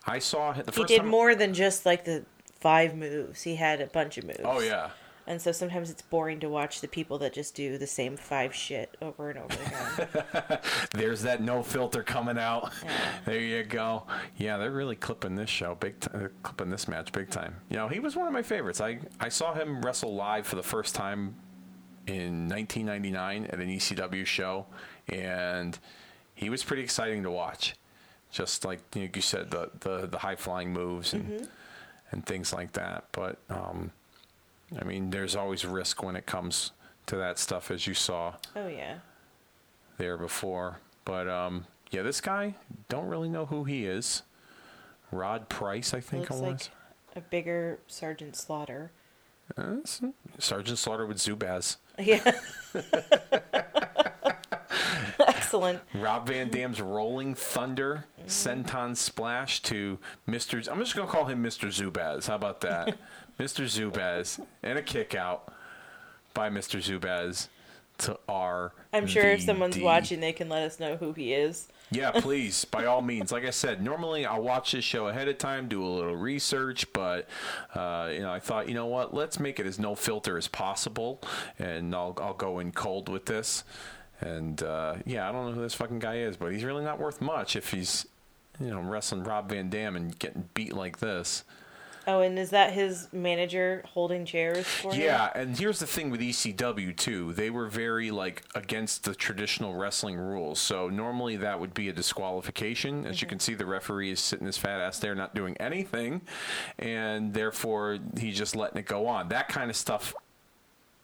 I 0.06 0.20
saw 0.20 0.52
the 0.52 0.64
first 0.70 0.78
He 0.78 0.84
did 0.84 0.98
time. 1.02 1.08
more 1.08 1.34
than 1.34 1.54
just 1.54 1.84
like 1.84 2.04
the 2.04 2.24
five 2.60 2.94
moves. 2.94 3.42
He 3.42 3.56
had 3.56 3.80
a 3.80 3.86
bunch 3.86 4.16
of 4.18 4.24
moves. 4.24 4.40
Oh 4.44 4.60
yeah, 4.60 4.90
And 5.30 5.40
so 5.40 5.52
sometimes 5.52 5.90
it's 5.90 6.02
boring 6.02 6.40
to 6.40 6.48
watch 6.48 6.80
the 6.80 6.88
people 6.88 7.16
that 7.18 7.32
just 7.32 7.54
do 7.54 7.78
the 7.78 7.86
same 7.86 8.16
five 8.16 8.52
shit 8.52 8.96
over 9.00 9.30
and 9.30 9.38
over 9.38 9.54
again. 9.64 10.58
there's 10.92 11.22
that 11.22 11.40
no 11.40 11.62
filter 11.62 12.02
coming 12.02 12.36
out. 12.36 12.72
There 13.24 13.38
you 13.38 13.62
go. 13.62 14.08
Yeah, 14.36 14.56
they're 14.56 14.72
really 14.72 14.96
clipping 14.96 15.36
this 15.36 15.48
show 15.48 15.76
big 15.76 16.00
time. 16.00 16.30
Clipping 16.42 16.70
this 16.70 16.88
match 16.88 17.12
big 17.12 17.30
time. 17.30 17.54
You 17.68 17.76
know, 17.76 17.86
he 17.86 18.00
was 18.00 18.16
one 18.16 18.26
of 18.26 18.32
my 18.32 18.42
favorites. 18.42 18.80
I 18.80 18.98
I 19.20 19.28
saw 19.28 19.54
him 19.54 19.82
wrestle 19.82 20.16
live 20.16 20.48
for 20.48 20.56
the 20.56 20.64
first 20.64 20.96
time 20.96 21.36
in 22.08 22.48
1999 22.48 23.44
at 23.44 23.60
an 23.60 23.68
ECW 23.68 24.26
show, 24.26 24.66
and 25.08 25.78
he 26.34 26.50
was 26.50 26.64
pretty 26.64 26.82
exciting 26.82 27.22
to 27.22 27.30
watch. 27.30 27.76
Just 28.32 28.64
like 28.64 28.80
you, 28.96 29.02
know, 29.02 29.10
you 29.14 29.22
said, 29.22 29.52
the 29.52 29.70
the, 29.78 30.08
the 30.08 30.18
high 30.18 30.34
flying 30.34 30.72
moves 30.72 31.12
and 31.12 31.48
and 32.10 32.26
things 32.26 32.52
like 32.52 32.72
that. 32.72 33.04
But 33.12 33.38
um, 33.48 33.92
I 34.78 34.84
mean, 34.84 35.10
there's 35.10 35.34
always 35.36 35.64
risk 35.64 36.02
when 36.02 36.16
it 36.16 36.26
comes 36.26 36.72
to 37.06 37.16
that 37.16 37.38
stuff, 37.38 37.70
as 37.70 37.86
you 37.86 37.94
saw 37.94 38.34
oh 38.54 38.68
yeah. 38.68 38.98
there 39.98 40.16
before. 40.16 40.78
But 41.04 41.28
um, 41.28 41.66
yeah, 41.90 42.02
this 42.02 42.20
guy 42.20 42.54
don't 42.88 43.08
really 43.08 43.28
know 43.28 43.46
who 43.46 43.64
he 43.64 43.86
is. 43.86 44.22
Rod 45.10 45.48
Price, 45.48 45.92
I 45.92 46.00
think 46.00 46.30
it 46.30 46.30
Looks 46.30 46.40
was. 46.40 46.42
like 46.42 46.60
a 47.16 47.20
bigger 47.20 47.80
Sergeant 47.88 48.36
Slaughter. 48.36 48.92
Uh, 49.56 49.76
Sergeant 50.38 50.78
Slaughter 50.78 51.06
with 51.06 51.18
Zubaz. 51.18 51.76
Yeah. 51.98 52.32
Excellent. 55.26 55.80
Rob 55.94 56.28
Van 56.28 56.48
Dam's 56.48 56.80
Rolling 56.80 57.34
Thunder 57.34 58.04
Senton 58.26 58.96
Splash 58.96 59.60
to 59.62 59.98
Mr. 60.28 60.62
Z- 60.62 60.70
I'm 60.70 60.78
just 60.78 60.94
gonna 60.94 61.10
call 61.10 61.24
him 61.24 61.42
Mr. 61.42 61.68
Zubaz. 61.68 62.28
How 62.28 62.36
about 62.36 62.60
that, 62.60 62.96
Mr. 63.40 63.64
Zubaz, 63.64 64.38
and 64.62 64.78
a 64.78 64.82
kick 64.82 65.14
out 65.14 65.50
by 66.34 66.50
Mr. 66.50 66.78
Zubaz 66.78 67.48
to 67.98 68.18
R. 68.28 68.72
I'm 68.92 69.06
sure 69.06 69.24
if 69.24 69.40
someone's 69.42 69.78
watching, 69.78 70.20
they 70.20 70.34
can 70.34 70.50
let 70.50 70.62
us 70.62 70.78
know 70.78 70.96
who 70.96 71.14
he 71.14 71.32
is. 71.32 71.68
Yeah, 71.90 72.10
please, 72.14 72.66
by 72.66 72.84
all 72.84 73.00
means. 73.00 73.32
Like 73.32 73.46
I 73.46 73.50
said, 73.50 73.82
normally 73.82 74.26
I'll 74.26 74.42
watch 74.42 74.72
this 74.72 74.84
show 74.84 75.08
ahead 75.08 75.26
of 75.26 75.38
time, 75.38 75.68
do 75.68 75.82
a 75.82 75.88
little 75.88 76.16
research, 76.16 76.92
but 76.92 77.28
uh, 77.74 78.10
you 78.12 78.20
know, 78.20 78.30
I 78.30 78.40
thought, 78.40 78.68
you 78.68 78.74
know 78.74 78.86
what, 78.86 79.14
let's 79.14 79.40
make 79.40 79.58
it 79.58 79.66
as 79.66 79.78
no 79.78 79.94
filter 79.94 80.36
as 80.36 80.46
possible, 80.46 81.22
and 81.58 81.94
I'll 81.94 82.16
I'll 82.20 82.34
go 82.34 82.58
in 82.58 82.72
cold 82.72 83.08
with 83.08 83.24
this. 83.24 83.64
And 84.20 84.62
uh, 84.62 84.96
yeah, 85.06 85.26
I 85.26 85.32
don't 85.32 85.46
know 85.46 85.52
who 85.52 85.62
this 85.62 85.74
fucking 85.74 85.98
guy 85.98 86.18
is, 86.18 86.36
but 86.36 86.52
he's 86.52 86.62
really 86.64 86.84
not 86.84 87.00
worth 87.00 87.22
much 87.22 87.56
if 87.56 87.70
he's, 87.70 88.06
you 88.60 88.68
know, 88.68 88.80
wrestling 88.80 89.24
Rob 89.24 89.48
Van 89.48 89.70
Dam 89.70 89.96
and 89.96 90.18
getting 90.18 90.50
beat 90.52 90.74
like 90.74 90.98
this. 90.98 91.42
Oh, 92.10 92.22
and 92.22 92.36
is 92.40 92.50
that 92.50 92.72
his 92.72 93.06
manager 93.12 93.84
holding 93.86 94.24
chairs 94.24 94.66
for 94.66 94.92
him? 94.92 95.00
Yeah, 95.00 95.30
and 95.32 95.56
here's 95.56 95.78
the 95.78 95.86
thing 95.86 96.10
with 96.10 96.20
ECW 96.20 96.96
too. 96.96 97.32
They 97.34 97.50
were 97.50 97.68
very 97.68 98.10
like 98.10 98.42
against 98.56 99.04
the 99.04 99.14
traditional 99.14 99.74
wrestling 99.74 100.16
rules. 100.16 100.58
So 100.58 100.88
normally 100.88 101.36
that 101.36 101.60
would 101.60 101.72
be 101.72 101.88
a 101.88 101.92
disqualification. 101.92 103.06
As 103.06 103.22
you 103.22 103.26
mm-hmm. 103.26 103.30
can 103.30 103.38
see, 103.38 103.54
the 103.54 103.64
referee 103.64 104.10
is 104.10 104.18
sitting 104.18 104.46
his 104.46 104.58
fat 104.58 104.80
ass 104.80 104.98
there, 104.98 105.14
not 105.14 105.36
doing 105.36 105.56
anything, 105.58 106.22
and 106.80 107.32
therefore 107.32 107.98
he's 108.18 108.36
just 108.36 108.56
letting 108.56 108.78
it 108.78 108.86
go 108.86 109.06
on. 109.06 109.28
That 109.28 109.48
kind 109.48 109.70
of 109.70 109.76
stuff 109.76 110.12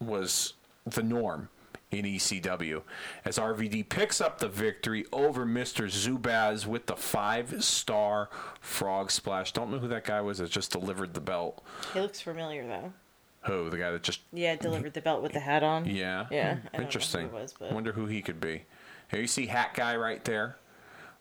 was 0.01 0.55
the 0.85 1.03
norm 1.03 1.47
in 1.91 2.05
ECW. 2.05 2.81
As 3.23 3.37
RVD 3.37 3.87
picks 3.87 4.19
up 4.19 4.39
the 4.39 4.47
victory 4.49 5.05
over 5.13 5.45
Mr. 5.45 5.85
Zubaz 5.87 6.65
with 6.65 6.85
the 6.87 6.95
five 6.95 7.63
star 7.63 8.29
frog 8.59 9.09
splash. 9.11 9.51
Don't 9.53 9.71
know 9.71 9.79
who 9.79 9.87
that 9.87 10.03
guy 10.03 10.21
was 10.21 10.39
that 10.39 10.49
just 10.51 10.71
delivered 10.71 11.13
the 11.13 11.21
belt. 11.21 11.63
He 11.93 12.01
looks 12.01 12.19
familiar 12.21 12.67
though. 12.67 12.93
Who? 13.43 13.69
The 13.69 13.77
guy 13.77 13.91
that 13.91 14.03
just 14.03 14.19
Yeah, 14.33 14.55
delivered 14.57 14.93
the 14.93 15.01
belt 15.01 15.21
with 15.23 15.31
the 15.31 15.39
hat 15.39 15.63
on. 15.63 15.85
yeah. 15.85 16.25
Yeah, 16.29 16.57
I 16.73 16.77
who 16.77 16.83
Interesting. 16.83 17.31
was, 17.31 17.53
but- 17.57 17.71
Wonder 17.71 17.93
who 17.93 18.05
he 18.07 18.21
could 18.21 18.41
be. 18.41 18.63
Here 19.09 19.21
you 19.21 19.27
see 19.27 19.45
hat 19.45 19.73
guy 19.73 19.95
right 19.95 20.21
there 20.25 20.57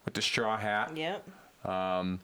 with 0.04 0.14
the 0.14 0.22
straw 0.22 0.56
hat. 0.56 0.96
Yep. 0.96 1.28
Um, 1.64 2.20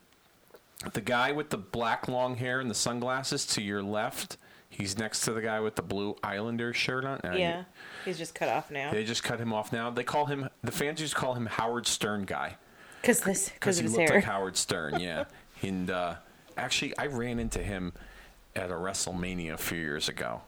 The 0.93 1.01
guy 1.01 1.31
with 1.31 1.51
the 1.51 1.59
black 1.59 2.09
long 2.09 2.35
hair 2.37 2.59
and 2.59 2.69
the 2.69 2.75
sunglasses 2.75 3.47
to 3.47 3.63
your 3.63 3.85
left. 3.85 4.37
He's 4.73 4.97
next 4.99 5.21
to 5.23 5.33
the 5.33 5.43
guy 5.43 5.61
with 5.61 5.77
the 5.77 5.83
blue 5.83 6.17
Islander 6.23 6.73
shirt 6.73 7.05
on. 7.05 7.21
Uh, 7.23 7.35
Yeah. 7.37 7.65
He's 8.07 8.17
just 8.19 8.35
cut 8.35 8.49
off 8.49 8.71
now. 8.71 8.91
They 8.91 9.05
just 9.05 9.23
cut 9.23 9.39
him 9.39 9.53
off 9.53 9.73
now. 9.73 9.91
They 9.91 10.03
call 10.03 10.27
him 10.27 10.49
the 10.65 10.73
fans 10.73 10.99
just 10.99 11.15
call 11.15 11.35
him 11.35 11.47
Howard 11.47 11.87
Stern 11.87 12.25
guy 12.25 12.57
Because 13.01 13.21
this, 13.21 13.51
because 13.51 13.79
he 13.79 13.87
looked 13.87 14.09
hair. 14.09 14.17
like 14.17 14.25
Howard 14.25 14.57
Stern. 14.57 14.99
Yeah, 14.99 15.25
and 15.63 15.91
uh, 15.91 16.15
actually, 16.57 16.97
I 16.99 17.07
ran 17.07 17.39
into 17.39 17.61
him 17.63 17.93
at 18.57 18.71
a 18.71 18.75
WrestleMania 18.75 19.53
a 19.53 19.59
few 19.59 19.79
years 19.79 20.09
ago 20.09 20.41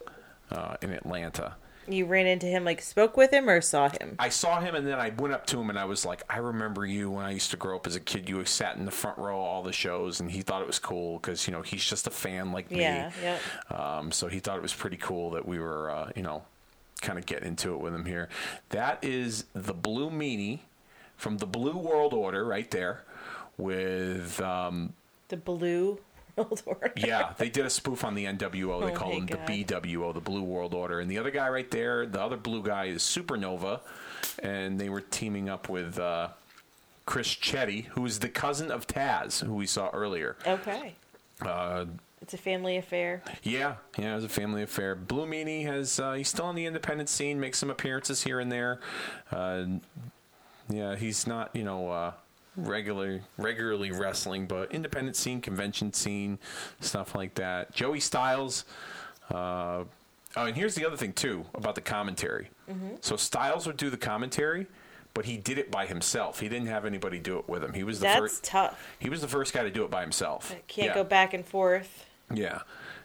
uh, 0.50 0.76
in 0.82 0.90
Atlanta. 0.90 1.54
You 1.88 2.06
ran 2.06 2.26
into 2.26 2.46
him, 2.46 2.64
like 2.64 2.80
spoke 2.82 3.16
with 3.16 3.30
him, 3.32 3.48
or 3.48 3.60
saw 3.60 3.88
him. 3.88 4.16
I 4.18 4.28
saw 4.28 4.60
him 4.60 4.74
and 4.74 4.86
then 4.86 4.98
I 4.98 5.10
went 5.10 5.34
up 5.34 5.46
to 5.48 5.60
him 5.60 5.70
and 5.70 5.78
I 5.78 5.84
was 5.84 6.04
like, 6.04 6.22
I 6.28 6.38
remember 6.38 6.84
you 6.86 7.10
when 7.10 7.24
I 7.24 7.30
used 7.32 7.50
to 7.52 7.56
grow 7.56 7.76
up 7.76 7.86
as 7.86 7.96
a 7.96 8.00
kid. 8.00 8.28
You 8.28 8.44
sat 8.44 8.76
in 8.76 8.84
the 8.84 8.90
front 8.90 9.18
row 9.18 9.38
all 9.38 9.62
the 9.62 9.72
shows 9.72 10.20
and 10.20 10.30
he 10.30 10.42
thought 10.42 10.60
it 10.62 10.66
was 10.66 10.78
cool 10.78 11.18
because, 11.18 11.46
you 11.46 11.52
know, 11.52 11.62
he's 11.62 11.84
just 11.84 12.06
a 12.06 12.10
fan 12.10 12.52
like 12.52 12.66
Yeah. 12.70 13.08
me. 13.08 13.14
Yep. 13.22 13.40
Um, 13.78 14.12
so 14.12 14.28
he 14.28 14.40
thought 14.40 14.56
it 14.56 14.62
was 14.62 14.74
pretty 14.74 14.96
cool 14.96 15.30
that 15.30 15.46
we 15.46 15.58
were, 15.58 15.90
uh, 15.90 16.10
you 16.16 16.22
know, 16.22 16.44
kind 17.00 17.18
of 17.18 17.26
getting 17.26 17.48
into 17.48 17.74
it 17.74 17.80
with 17.80 17.94
him 17.94 18.04
here. 18.06 18.28
That 18.70 18.98
is 19.02 19.44
the 19.52 19.74
Blue 19.74 20.10
Meanie 20.10 20.60
from 21.16 21.38
the 21.38 21.46
Blue 21.46 21.76
World 21.76 22.12
Order 22.14 22.44
right 22.44 22.70
there 22.70 23.02
with. 23.56 24.40
Um, 24.40 24.94
The 25.28 25.36
blue 25.36 25.98
world 26.36 26.62
order. 26.66 26.92
yeah, 26.96 27.32
they 27.38 27.48
did 27.48 27.66
a 27.66 27.70
spoof 27.70 28.04
on 28.04 28.14
the 28.14 28.24
NWO. 28.26 28.80
They 28.86 28.92
Oh 28.92 28.94
called 28.94 29.14
him 29.14 29.26
God. 29.26 29.46
the 29.46 29.64
BWO, 29.64 30.12
the 30.14 30.20
Blue 30.20 30.42
World 30.42 30.74
Order. 30.74 31.00
And 31.00 31.10
the 31.10 31.18
other 31.18 31.30
guy 31.30 31.48
right 31.48 31.70
there, 31.70 32.06
the 32.06 32.20
other 32.20 32.36
blue 32.36 32.62
guy 32.62 32.86
is 32.86 33.02
Supernova. 33.02 33.80
And 34.42 34.78
they 34.80 34.88
were 34.88 35.00
teaming 35.00 35.48
up 35.48 35.68
with 35.68 35.98
uh, 35.98 36.28
Chris 37.06 37.28
Chetti, 37.28 37.84
who 37.86 38.04
is 38.06 38.18
the 38.20 38.28
cousin 38.28 38.70
of 38.70 38.86
Taz, 38.86 39.44
who 39.44 39.54
we 39.54 39.66
saw 39.66 39.90
earlier. 39.90 40.36
Okay. 40.46 40.94
Uh, 41.42 41.84
It's 42.22 42.32
a 42.34 42.38
family 42.38 42.76
affair. 42.78 43.22
Yeah, 43.42 43.74
yeah, 43.98 44.12
it 44.12 44.14
was 44.16 44.24
a 44.24 44.28
family 44.30 44.62
affair. 44.62 44.94
Blue 44.94 45.26
Meanie 45.26 45.66
has 45.66 46.00
uh, 46.00 46.14
he's 46.14 46.28
still 46.28 46.46
on 46.46 46.54
the 46.54 46.64
independent 46.66 47.08
scene, 47.10 47.38
makes 47.38 47.58
some 47.58 47.70
appearances 47.70 48.22
here 48.24 48.40
and 48.40 48.50
there. 48.50 48.80
Uh, 49.30 49.64
yeah, 50.70 50.96
he's 50.96 51.26
not 51.26 51.54
you 51.54 51.62
know 51.64 51.90
uh, 51.90 52.12
regular 52.56 53.20
regularly 53.36 53.90
wrestling, 53.90 54.46
but 54.46 54.72
independent 54.72 55.16
scene, 55.16 55.40
convention 55.40 55.92
scene, 55.92 56.38
stuff 56.80 57.14
like 57.14 57.34
that. 57.34 57.72
Joey 57.72 58.00
Styles. 58.00 58.64
Uh, 59.30 59.84
oh, 60.36 60.44
and 60.46 60.56
here's 60.56 60.74
the 60.74 60.86
other 60.86 60.96
thing 60.96 61.12
too 61.12 61.44
about 61.54 61.74
the 61.74 61.80
commentary. 61.80 62.48
So 63.00 63.16
Styles 63.16 63.66
would 63.66 63.76
do 63.76 63.90
the 63.90 63.96
commentary, 63.98 64.66
but 65.12 65.26
he 65.26 65.36
did 65.36 65.58
it 65.58 65.70
by 65.70 65.86
himself. 65.86 66.40
He 66.40 66.48
didn't 66.48 66.68
have 66.68 66.84
anybody 66.86 67.18
do 67.18 67.38
it 67.38 67.48
with 67.48 67.62
him. 67.62 67.72
He 67.74 67.84
was 67.84 67.98
the 68.00 68.04
That's 68.04 68.18
first. 68.20 68.44
tough. 68.44 68.86
He 68.98 69.10
was 69.10 69.20
the 69.20 69.28
first 69.28 69.52
guy 69.52 69.62
to 69.62 69.70
do 69.70 69.84
it 69.84 69.90
by 69.90 70.00
himself. 70.00 70.54
Can't 70.66 70.88
Yeah. 70.88 70.94
go 70.94 71.04
back 71.04 71.34
and 71.34 71.44
forth. 71.44 72.06
Yeah. 72.32 72.60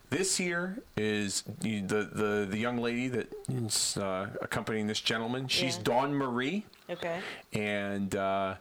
This 0.10 0.38
here 0.38 0.80
is 0.98 1.44
the 1.62 1.82
the 1.82 2.48
the 2.50 2.58
young 2.58 2.78
lady 2.78 3.10
that 3.10 3.32
is 3.48 3.96
uh, 3.98 4.30
accompanying 4.42 4.88
this 4.88 5.00
gentleman. 5.02 5.48
She's 5.48 5.76
Yeah. 5.78 5.84
Dawn 5.84 6.14
Marie, 6.16 6.66
Okay. 6.90 7.20
and 7.54 8.16
uh, 8.16 8.56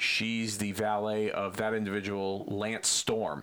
she's 0.00 0.58
the 0.58 0.72
valet 0.72 1.30
of 1.30 1.56
that 1.58 1.74
individual, 1.74 2.44
Lance 2.48 2.88
Storm, 2.88 3.42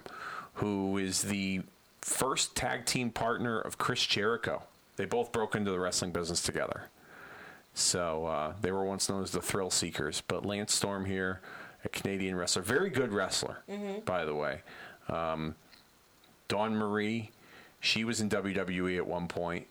who 0.55 0.97
is 0.97 1.21
the 1.21 1.61
first 2.01 2.55
tag 2.55 2.85
team 2.85 3.11
partner 3.11 3.59
of 3.59 3.77
Chris 3.77 4.05
Jericho. 4.05 4.63
They 4.95 5.05
both 5.05 5.31
broke 5.31 5.55
into 5.55 5.71
the 5.71 5.79
wrestling 5.79 6.11
business 6.11 6.41
together. 6.41 6.89
So 7.73 8.25
uh, 8.25 8.53
they 8.61 8.71
were 8.71 8.83
once 8.83 9.07
known 9.07 9.21
as 9.21 9.31
the 9.31 9.41
Thrill 9.41 9.69
Seekers. 9.69 10.23
But 10.27 10.45
Lance 10.45 10.73
Storm 10.73 11.05
here, 11.05 11.41
a 11.85 11.89
Canadian 11.89 12.35
wrestler, 12.35 12.63
very 12.63 12.89
good 12.89 13.13
wrestler, 13.13 13.59
by 14.05 14.25
the 14.25 14.33
way. 14.33 14.61
Um, 15.09 15.55
Dawn 16.47 16.75
Marie, 16.75 17.29
she 17.79 18.03
was 18.03 18.19
in 18.19 18.29
WWE 18.29 18.97
at 18.97 19.05
one 19.05 19.27
point. 19.27 19.67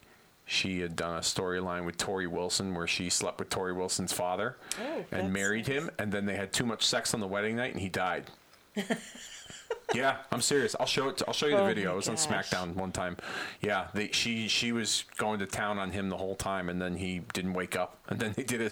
She 0.49 0.81
had 0.81 0.95
done 0.95 1.17
a 1.17 1.21
storyline 1.21 1.85
with 1.85 1.99
Torrie 1.99 2.29
Wilson 2.29 2.73
where 2.75 2.87
she 2.87 3.11
slept 3.11 3.41
with 3.41 3.51
Torrie 3.51 3.75
Wilson's 3.75 4.13
father 4.13 4.57
Oh, 4.81 5.05
and 5.11 5.33
married 5.33 5.67
him, 5.67 5.91
and 5.99 6.13
then 6.13 6.25
they 6.25 6.37
had 6.37 6.53
too 6.53 6.65
much 6.65 6.87
sex 6.87 7.13
on 7.15 7.21
the 7.21 7.27
wedding 7.27 7.57
night 7.57 7.73
and 7.73 7.81
he 7.81 7.89
died. 7.89 8.31
yeah, 9.95 10.19
I'm 10.31 10.41
serious. 10.41 10.77
I'll 10.79 10.87
show 10.87 11.09
it. 11.09 11.23
I'll 11.27 11.35
show 11.35 11.47
you 11.47 11.57
the 11.57 11.63
Oh 11.63 11.67
video. 11.67 11.93
It 11.93 11.97
was 11.97 12.09
on. 12.09 12.17
SmackDown 12.17 12.75
one 12.75 12.93
time. 12.93 13.17
Yeah, 13.61 13.89
they, 13.95 14.09
she 14.13 14.49
she 14.49 14.73
was 14.73 15.05
going 15.17 15.39
to 15.41 15.47
town 15.47 15.79
on 15.79 15.91
him 15.91 16.09
the 16.11 16.17
whole 16.17 16.37
time, 16.37 16.69
and 16.69 16.81
then 16.81 16.97
he 16.97 17.21
didn't 17.33 17.55
wake 17.55 17.77
up, 17.77 17.99
and 18.09 18.19
then 18.21 18.33
they 18.37 18.43
did 18.43 18.61
a 18.61 18.71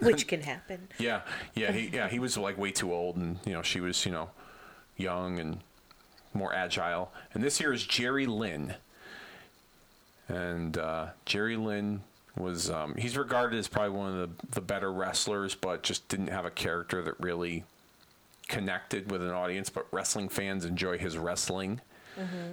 Which 0.04 0.26
can 0.28 0.42
happen. 0.42 0.88
yeah, 0.98 1.22
yeah, 1.54 1.72
he 1.72 1.88
yeah 1.92 2.08
he 2.08 2.18
was 2.18 2.36
like 2.38 2.56
way 2.56 2.70
too 2.70 2.92
old, 2.92 3.16
and 3.16 3.38
you 3.44 3.52
know 3.52 3.62
she 3.62 3.80
was 3.80 4.04
you 4.06 4.12
know 4.12 4.30
young 4.96 5.38
and 5.38 5.60
more 6.34 6.54
agile. 6.54 7.12
And 7.34 7.42
this 7.42 7.58
here 7.58 7.72
is 7.72 7.84
Jerry 7.84 8.26
Lynn, 8.26 8.74
and 10.28 10.76
uh, 10.78 11.06
Jerry 11.26 11.56
Lynn 11.56 12.02
was 12.36 12.70
um, 12.70 12.94
he's 12.96 13.16
regarded 13.18 13.58
as 13.58 13.68
probably 13.68 13.96
one 13.96 14.12
of 14.12 14.16
the 14.38 14.46
the 14.52 14.60
better 14.60 14.92
wrestlers, 14.92 15.54
but 15.54 15.82
just 15.82 16.08
didn't 16.08 16.28
have 16.28 16.44
a 16.44 16.50
character 16.50 17.02
that 17.02 17.18
really 17.20 17.64
connected 18.48 19.10
with 19.10 19.22
an 19.22 19.30
audience. 19.30 19.70
But 19.70 19.86
wrestling 19.90 20.28
fans 20.28 20.64
enjoy 20.64 20.98
his 20.98 21.16
wrestling. 21.18 21.80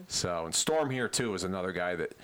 So 0.08 0.46
and 0.46 0.56
Storm 0.56 0.90
here 0.90 1.08
too 1.10 1.34
is 1.34 1.44
another 1.44 1.72
guy 1.74 1.96
that 1.96 2.16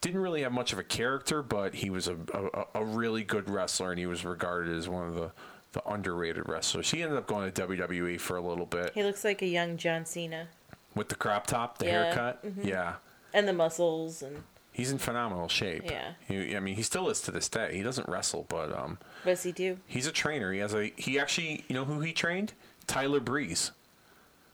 didn't 0.00 0.20
really 0.20 0.42
have 0.42 0.52
much 0.52 0.72
of 0.72 0.78
a 0.78 0.82
character, 0.84 1.40
but 1.40 1.72
he 1.74 1.88
was 1.88 2.08
a, 2.08 2.16
a, 2.34 2.80
a 2.80 2.84
really 2.84 3.22
good 3.24 3.48
wrestler, 3.48 3.90
and 3.90 3.98
he 3.98 4.06
was 4.06 4.24
regarded 4.24 4.76
as 4.76 4.86
one 4.88 5.06
of 5.06 5.14
the, 5.14 5.30
the 5.72 5.88
underrated 5.88 6.46
wrestlers. 6.48 6.90
He 6.90 7.00
ended 7.02 7.16
up 7.16 7.26
going 7.26 7.50
to 7.50 7.66
WWE 7.66 8.20
for 8.20 8.36
a 8.36 8.40
little 8.42 8.66
bit 8.66 8.90
He 8.94 9.02
looks 9.04 9.24
like 9.24 9.40
a 9.40 9.46
young 9.46 9.76
John 9.78 10.04
Cena. 10.04 10.48
with 10.94 11.08
the 11.08 11.14
crop 11.14 11.46
top, 11.46 11.78
the 11.78 11.86
Yeah, 11.86 12.04
haircut. 12.04 12.44
Yeah, 12.62 12.94
And 13.32 13.46
the 13.48 13.52
muscles 13.54 14.20
and 14.20 14.42
he's 14.74 14.92
in 14.92 14.98
phenomenal 14.98 15.48
shape. 15.48 15.84
Yeah. 15.86 16.12
He, 16.28 16.54
I 16.54 16.60
mean, 16.60 16.74
he 16.76 16.82
still 16.82 17.08
is 17.08 17.22
to 17.22 17.30
this 17.30 17.48
day. 17.48 17.74
He 17.74 17.82
doesn't 17.82 18.06
wrestle, 18.08 18.44
but 18.50 18.70
um, 18.76 18.98
what 19.22 19.32
does 19.32 19.42
he 19.44 19.52
do? 19.52 19.78
he's 19.86 20.06
a 20.06 20.12
trainer. 20.12 20.52
He 20.52 20.58
has 20.58 20.74
a 20.74 20.92
he 20.96 21.18
actually, 21.18 21.64
you 21.68 21.74
know, 21.74 21.86
who 21.86 22.00
he 22.00 22.12
trained? 22.12 22.52
Tyler 22.86 23.20
Breeze 23.20 23.70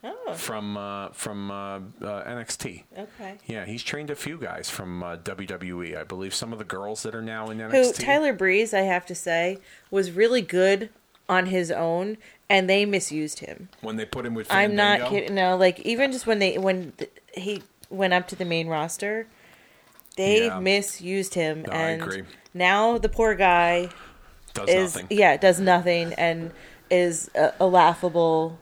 Oh, 0.02 0.33
from 0.33 0.78
uh, 0.78 1.09
from 1.11 1.50
uh, 1.50 1.76
uh, 1.76 1.80
NXT. 2.00 2.85
okay. 2.96 3.35
Yeah, 3.46 3.66
he's 3.66 3.83
trained 3.83 4.09
a 4.09 4.14
few 4.16 4.38
guys 4.38 4.70
from 4.70 5.02
uh, 5.02 5.16
WWE. 5.18 5.94
I 5.94 6.04
believe 6.04 6.33
some 6.35 6.54
of 6.54 6.59
the 6.59 6.64
girls 6.64 7.02
that 7.02 7.14
are 7.14 7.20
now 7.20 7.50
in 7.50 7.59
NXT. 7.59 7.72
Who 7.72 7.92
Tyler 7.92 8.33
Breeze, 8.33 8.72
I 8.72 8.80
have 8.80 9.04
to 9.06 9.14
say, 9.14 9.59
was 9.90 10.11
really 10.11 10.40
good 10.40 10.88
on 11.28 11.46
his 11.46 11.70
own, 11.70 12.16
and 12.48 12.68
they 12.68 12.87
misused 12.87 13.40
him. 13.40 13.68
when 13.83 13.96
they 13.96 14.06
put 14.06 14.24
him 14.24 14.33
with 14.35 14.46
I'm 14.50 14.74
not 14.74 15.11
kidding. 15.11 15.35
No, 15.35 15.54
like 15.59 15.80
even 15.80 16.12
just 16.12 16.26
when 16.26 16.38
they 16.38 16.56
when 16.56 16.92
th- 16.96 17.11
he 17.35 17.62
went 17.90 18.14
up 18.14 18.26
to 18.28 18.37
the 18.37 18.46
main 18.46 18.68
roster, 18.68 19.26
they 20.16 20.46
Yeah. 20.46 20.58
misused 20.60 21.34
him, 21.34 21.62
No, 21.62 21.72
and 21.72 22.26
now 22.54 22.98
the 22.98 23.08
poor 23.08 23.34
guy 23.34 23.88
Does 24.54 24.68
is 24.68 24.94
nothing. 24.96 25.06
yeah 25.18 25.36
does 25.36 25.60
nothing 25.60 26.12
and 26.14 26.52
is 26.90 27.30
a, 27.34 27.52
a 27.60 27.66
laughable 27.66 28.58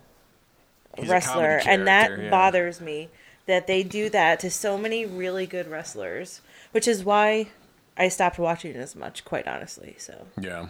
He's 0.98 1.08
wrestler, 1.08 1.60
and 1.66 1.86
that 1.86 2.10
yeah. 2.18 2.28
bothers 2.30 2.80
me 2.80 3.08
that 3.46 3.66
they 3.66 3.82
do 3.82 4.10
that 4.10 4.40
to 4.40 4.50
so 4.50 4.76
many 4.76 5.06
really 5.06 5.46
good 5.46 5.68
wrestlers, 5.68 6.40
which 6.72 6.86
is 6.88 7.04
why 7.04 7.48
I 7.96 8.08
stopped 8.08 8.38
watching 8.38 8.74
as 8.76 8.94
much, 8.96 9.24
quite 9.24 9.46
honestly. 9.48 9.94
So 9.98 10.26
Yeah. 10.40 10.68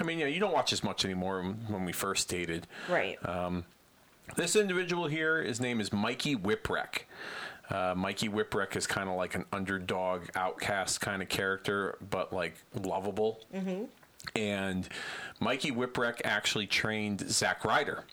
I 0.00 0.02
mean, 0.02 0.18
yeah, 0.18 0.26
you 0.26 0.40
don't 0.40 0.52
watch 0.52 0.72
as 0.72 0.82
much 0.82 1.04
anymore 1.04 1.42
when 1.68 1.84
we 1.84 1.92
first 1.92 2.28
dated. 2.28 2.66
right, 2.88 3.16
um, 3.28 3.64
This 4.34 4.56
individual 4.56 5.06
here, 5.06 5.42
his 5.42 5.60
name 5.60 5.80
is 5.80 5.92
Mikey 5.92 6.34
Whipwreck. 6.34 7.02
Uh, 7.70 7.94
Mikey 7.96 8.28
Whipwreck 8.28 8.76
is 8.76 8.86
kind 8.86 9.08
of 9.08 9.16
like 9.16 9.34
an 9.34 9.46
underdog, 9.52 10.24
outcast 10.34 11.00
kind 11.00 11.22
of 11.22 11.28
character, 11.28 11.96
but 12.10 12.32
like 12.32 12.54
lovable. 12.74 13.40
Mm-hmm. 13.54 13.84
And 14.36 14.88
Mikey 15.40 15.70
Whipwreck 15.70 16.20
actually 16.24 16.66
trained 16.66 17.28
Zack 17.30 17.64
Ryder. 17.64 18.04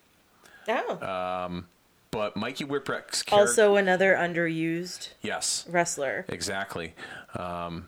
oh, 0.67 1.63
But 2.11 2.35
Mikey 2.35 2.65
Whipwreck's 2.65 3.23
character. 3.23 3.35
also 3.47 3.75
another 3.77 4.15
underused 4.15 5.09
yes. 5.21 5.65
wrestler. 5.69 6.25
Exactly. 6.27 6.93
Um, 7.33 7.87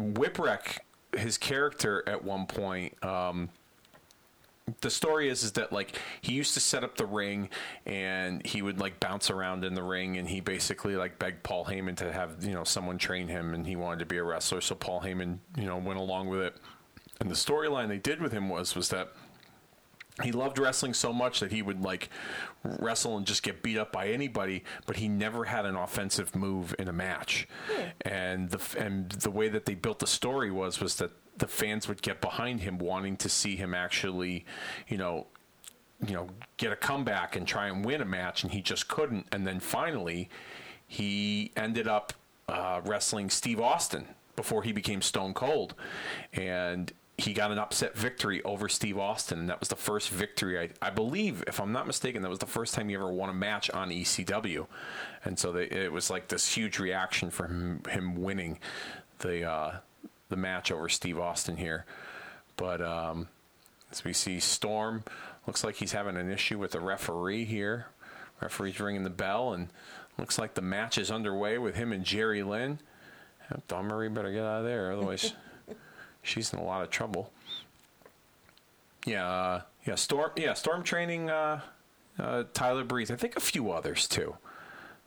Whipwreck, 0.00 0.78
his 1.16 1.36
character 1.36 2.02
at 2.06 2.24
one 2.24 2.46
point, 2.46 3.02
um, 3.04 3.50
the 4.80 4.90
story 4.90 5.28
is 5.28 5.42
is 5.42 5.52
that 5.52 5.72
like 5.72 5.98
he 6.20 6.32
used 6.32 6.54
to 6.54 6.60
set 6.60 6.84
up 6.84 6.96
the 6.96 7.06
ring 7.06 7.48
and 7.86 8.44
he 8.46 8.62
would 8.62 8.78
like 8.78 9.00
bounce 9.00 9.30
around 9.30 9.64
in 9.64 9.74
the 9.74 9.82
ring 9.82 10.16
and 10.16 10.28
he 10.28 10.40
basically 10.40 10.96
like 10.96 11.18
begged 11.18 11.42
Paul 11.42 11.64
Heyman 11.64 11.96
to 11.98 12.12
have 12.12 12.44
you 12.44 12.52
know 12.52 12.64
someone 12.64 12.98
train 12.98 13.28
him 13.28 13.54
and 13.54 13.66
he 13.66 13.76
wanted 13.76 14.00
to 14.00 14.06
be 14.06 14.18
a 14.18 14.24
wrestler. 14.24 14.60
So 14.60 14.74
Paul 14.74 15.00
Heyman 15.00 15.38
you 15.56 15.66
know 15.66 15.78
went 15.78 15.98
along 15.98 16.28
with 16.28 16.40
it. 16.40 16.56
And 17.20 17.30
the 17.30 17.34
storyline 17.34 17.88
they 17.88 17.98
did 17.98 18.20
with 18.20 18.32
him 18.32 18.48
was 18.48 18.74
was 18.74 18.88
that 18.88 19.12
he 20.22 20.32
loved 20.32 20.58
wrestling 20.58 20.94
so 20.94 21.12
much 21.12 21.40
that 21.40 21.52
he 21.52 21.62
would 21.62 21.82
like 21.82 22.10
wrestle 22.64 23.16
and 23.16 23.26
just 23.26 23.42
get 23.42 23.62
beat 23.62 23.78
up 23.78 23.92
by 23.92 24.08
anybody, 24.08 24.64
but 24.86 24.96
he 24.96 25.08
never 25.08 25.44
had 25.44 25.64
an 25.64 25.76
offensive 25.76 26.34
move 26.34 26.74
in 26.78 26.88
a 26.88 26.92
match. 26.92 27.48
Hmm. 27.72 27.82
And 28.02 28.50
the 28.50 28.78
and 28.78 29.10
the 29.10 29.30
way 29.30 29.48
that 29.48 29.66
they 29.66 29.74
built 29.74 29.98
the 29.98 30.06
story 30.06 30.50
was 30.50 30.80
was 30.80 30.96
that 30.96 31.12
the 31.40 31.48
fans 31.48 31.88
would 31.88 32.02
get 32.02 32.20
behind 32.20 32.60
him, 32.60 32.78
wanting 32.78 33.16
to 33.16 33.28
see 33.28 33.56
him 33.56 33.74
actually, 33.74 34.44
you 34.88 34.96
know, 34.96 35.26
you 36.06 36.14
know, 36.14 36.28
get 36.56 36.72
a 36.72 36.76
comeback 36.76 37.36
and 37.36 37.46
try 37.46 37.66
and 37.66 37.84
win 37.84 38.00
a 38.00 38.04
match, 38.04 38.42
and 38.42 38.52
he 38.52 38.62
just 38.62 38.88
couldn't. 38.88 39.26
And 39.32 39.46
then 39.46 39.60
finally, 39.60 40.30
he 40.86 41.52
ended 41.56 41.88
up 41.88 42.12
uh, 42.48 42.80
wrestling 42.84 43.28
Steve 43.28 43.60
Austin 43.60 44.06
before 44.36 44.62
he 44.62 44.72
became 44.72 45.02
Stone 45.02 45.34
Cold, 45.34 45.74
and 46.32 46.92
he 47.18 47.34
got 47.34 47.50
an 47.50 47.58
upset 47.58 47.94
victory 47.96 48.42
over 48.44 48.68
Steve 48.68 48.98
Austin, 48.98 49.40
and 49.40 49.48
that 49.48 49.60
was 49.60 49.68
the 49.68 49.76
first 49.76 50.08
victory 50.08 50.58
I, 50.58 50.70
I 50.80 50.90
believe, 50.90 51.44
if 51.46 51.60
I'm 51.60 51.72
not 51.72 51.86
mistaken, 51.86 52.22
that 52.22 52.30
was 52.30 52.38
the 52.38 52.46
first 52.46 52.72
time 52.74 52.88
he 52.88 52.94
ever 52.94 53.12
won 53.12 53.28
a 53.28 53.34
match 53.34 53.70
on 53.70 53.90
ECW, 53.90 54.66
and 55.24 55.38
so 55.38 55.52
they, 55.52 55.64
it 55.64 55.92
was 55.92 56.08
like 56.08 56.28
this 56.28 56.54
huge 56.54 56.78
reaction 56.78 57.30
for 57.30 57.46
him, 57.46 57.82
him 57.90 58.16
winning 58.16 58.58
the 59.18 59.44
uh, 59.44 59.72
the 60.30 60.36
match 60.36 60.72
over 60.72 60.88
Steve 60.88 61.18
Austin 61.18 61.56
here, 61.56 61.84
but. 62.56 62.80
Um, 62.80 63.28
as 63.90 64.04
we 64.04 64.12
see 64.12 64.40
Storm, 64.40 65.02
looks 65.46 65.64
like 65.64 65.76
he's 65.76 65.92
having 65.92 66.16
an 66.16 66.30
issue 66.30 66.58
with 66.58 66.72
the 66.72 66.80
referee 66.80 67.44
here. 67.44 67.86
Referee's 68.40 68.80
ringing 68.80 69.04
the 69.04 69.10
bell, 69.10 69.52
and 69.52 69.68
looks 70.16 70.38
like 70.38 70.54
the 70.54 70.62
match 70.62 70.96
is 70.96 71.10
underway 71.10 71.58
with 71.58 71.74
him 71.74 71.92
and 71.92 72.04
Jerry 72.04 72.42
Lynn. 72.42 72.78
Dawn 73.66 73.86
Marie 73.86 74.08
better 74.08 74.30
get 74.30 74.44
out 74.44 74.60
of 74.60 74.64
there, 74.64 74.92
otherwise 74.92 75.32
she's 76.22 76.52
in 76.52 76.58
a 76.58 76.64
lot 76.64 76.82
of 76.82 76.90
trouble. 76.90 77.32
Yeah, 79.04 79.28
uh, 79.28 79.62
yeah, 79.84 79.96
Storm, 79.96 80.30
yeah, 80.36 80.54
Storm 80.54 80.84
training 80.84 81.30
uh, 81.30 81.60
uh, 82.18 82.44
Tyler 82.54 82.84
Breeze. 82.84 83.10
I 83.10 83.16
think 83.16 83.34
a 83.36 83.40
few 83.40 83.72
others 83.72 84.06
too 84.06 84.36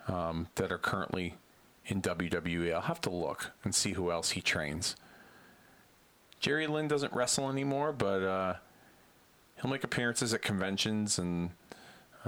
um, 0.07 0.47
that 0.55 0.71
are 0.71 0.77
currently 0.77 1.35
in 1.85 2.01
WWE. 2.01 2.73
I'll 2.73 2.81
have 2.81 3.01
to 3.01 3.09
look 3.09 3.51
and 3.63 3.73
see 3.73 3.93
who 3.93 4.11
else 4.11 4.31
he 4.31 4.41
trains. 4.41 4.95
Jerry 6.43 6.67
Lynn 6.67 6.89
doesn't 6.89 7.13
wrestle 7.13 7.49
anymore, 7.49 7.93
but 7.93 8.21
uh, 8.21 8.53
he'll 9.61 9.71
make 9.71 9.85
appearances 9.85 10.33
at 10.33 10.41
conventions, 10.41 11.17
and 11.17 11.51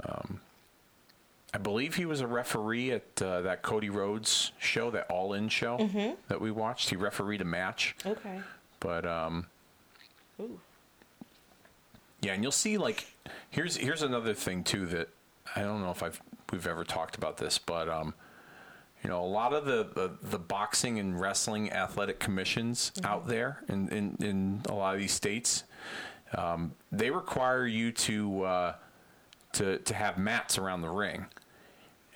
um, 0.08 0.40
I 1.52 1.58
believe 1.58 1.96
he 1.96 2.06
was 2.06 2.22
a 2.22 2.26
referee 2.26 2.92
at 2.92 3.20
uh, 3.20 3.42
that 3.42 3.60
Cody 3.60 3.90
Rhodes 3.90 4.52
show, 4.58 4.90
that 4.92 5.06
All 5.10 5.34
In 5.34 5.50
show 5.50 5.76
Mm-hmm. 5.76 6.14
that 6.28 6.40
we 6.40 6.50
watched. 6.50 6.88
He 6.88 6.96
refereed 6.96 7.42
a 7.42 7.44
match, 7.44 7.94
Okay. 8.06 8.40
but 8.80 9.04
um, 9.04 9.48
Ooh. 10.40 10.60
yeah, 12.22 12.32
and 12.32 12.42
you'll 12.42 12.52
see 12.52 12.78
like 12.78 13.06
here's 13.50 13.76
here's 13.76 14.00
another 14.00 14.32
thing 14.32 14.64
too 14.64 14.86
that 14.86 15.10
I 15.54 15.60
don't 15.60 15.82
know 15.82 15.90
if 15.90 16.02
I've 16.02 16.22
we've 16.50 16.66
ever 16.66 16.84
talked 16.84 17.16
about 17.16 17.36
this, 17.36 17.58
but 17.58 17.86
um, 17.90 18.14
you 19.06 19.12
know, 19.12 19.22
a 19.22 19.24
lot 19.24 19.52
of 19.52 19.64
the, 19.66 19.86
the, 19.94 20.10
the 20.30 20.38
boxing 20.38 20.98
and 20.98 21.20
wrestling 21.20 21.72
athletic 21.72 22.18
commissions 22.18 22.90
out 23.04 23.28
there 23.28 23.62
in, 23.68 23.88
in, 23.90 24.16
in 24.18 24.62
a 24.68 24.74
lot 24.74 24.94
of 24.96 25.00
these 25.00 25.12
states, 25.12 25.62
um, 26.36 26.72
they 26.90 27.12
require 27.12 27.64
you 27.68 27.92
to 27.92 28.42
uh, 28.42 28.74
to 29.52 29.78
to 29.78 29.94
have 29.94 30.18
mats 30.18 30.58
around 30.58 30.80
the 30.80 30.88
ring. 30.90 31.26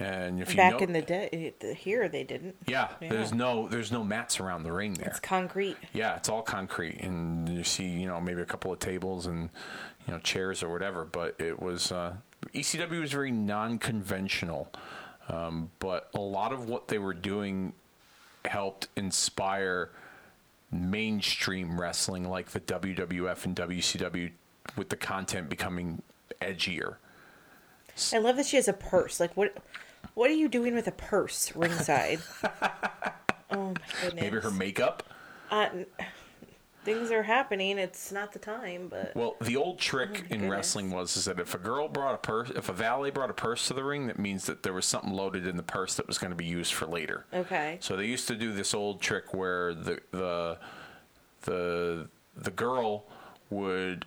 And 0.01 0.41
if 0.41 0.51
you 0.51 0.57
Back 0.57 0.73
know, 0.73 0.79
in 0.79 0.93
the 0.93 1.03
day, 1.03 1.55
here 1.77 2.09
they 2.09 2.25
didn't. 2.25 2.57
yeah, 2.67 2.89
Yeah. 3.01 3.11
there's 3.11 3.33
no 3.33 3.69
there's 3.69 3.93
no 3.93 4.03
mats 4.03 4.41
around 4.41 4.65
the 4.65 4.73
ring 4.73 4.95
there. 4.95 5.11
It's 5.11 5.21
concrete. 5.21 5.77
Yeah, 5.93 6.17
it's 6.17 6.29
all 6.29 6.43
concrete, 6.43 6.99
and 7.03 7.49
you 7.49 7.63
see, 7.63 7.87
you 7.87 8.09
know, 8.09 8.21
maybe 8.21 8.41
a 8.43 8.47
couple 8.47 8.73
of 8.73 8.81
tables 8.81 9.27
and 9.27 9.49
you 10.09 10.13
know 10.13 10.19
chairs 10.19 10.65
or 10.65 10.71
whatever. 10.73 11.05
But 11.05 11.37
it 11.39 11.61
was 11.63 11.93
uh, 11.93 12.15
ECW 12.53 13.01
was 13.01 13.13
very 13.13 13.31
non-conventional, 13.31 14.73
um, 15.31 15.71
but 15.79 16.11
a 16.15 16.21
lot 16.21 16.53
of 16.53 16.69
what 16.69 16.89
they 16.89 16.99
were 16.99 17.15
doing 17.15 17.73
helped 18.45 18.89
inspire 18.97 19.91
mainstream 20.73 21.81
wrestling, 21.81 22.29
like 22.29 22.51
the 22.51 22.61
WWF 22.61 23.45
and 23.45 23.57
WCW, 23.57 24.31
with 24.77 24.89
the 24.89 24.97
content 24.97 25.49
becoming 25.49 26.03
edgier. 26.41 26.97
I 28.13 28.19
love 28.19 28.37
that 28.37 28.47
she 28.47 28.57
has 28.57 28.69
a 28.69 28.73
purse. 28.73 29.21
Like 29.21 29.37
what? 29.37 29.57
What 30.15 30.31
are 30.31 30.35
you 30.35 30.49
doing 30.49 30.75
with 30.75 30.87
a 30.89 30.93
purse 30.93 31.55
ringside? 31.55 32.21
oh 32.43 32.49
my 33.51 33.75
goodness. 34.03 34.15
Maybe 34.15 34.39
her 34.39 34.51
makeup. 34.51 35.03
Uh, 35.51 35.69
things 36.85 37.11
are 37.11 37.23
happening. 37.23 37.79
It's 37.79 38.11
not 38.11 38.33
the 38.33 38.39
time, 38.39 38.89
but 38.89 39.15
Well, 39.15 39.37
the 39.41 39.57
old 39.57 39.79
trick 39.79 40.25
Oh 40.31 40.35
in 40.35 40.49
wrestling 40.49 40.91
was 40.91 41.17
is 41.17 41.27
that 41.27 41.39
if 41.39 41.55
a 41.55 41.59
girl 41.59 41.89
brought 41.89 42.15
a 42.15 42.19
purse, 42.19 42.51
if 42.51 42.69
a 42.69 42.73
valet 42.73 43.11
brought 43.11 43.31
a 43.31 43.35
purse 43.35 43.69
to 43.69 43.75
the 43.75 43.85
ring, 43.85 44.07
that 44.07 44.19
means 44.19 44.47
that 44.47 44.63
there 44.63 44.73
was 44.73 44.87
something 44.87 45.13
loaded 45.13 45.47
in 45.47 45.57
the 45.57 45.63
purse 45.63 45.95
that 45.97 46.07
was 46.07 46.19
going 46.19 46.31
to 46.31 46.37
be 46.37 46.47
used 46.47 46.73
for 46.73 46.87
later. 46.87 47.27
okay. 47.33 47.79
So 47.81 47.97
they 47.97 48.07
used 48.07 48.29
to 48.29 48.37
do 48.37 48.53
this 48.53 48.75
old 48.75 49.01
trick 49.01 49.35
where 49.35 49.75
the 49.75 50.01
the 50.11 50.59
the 51.43 52.09
the 52.37 52.51
girl 52.51 53.05
would 53.51 54.05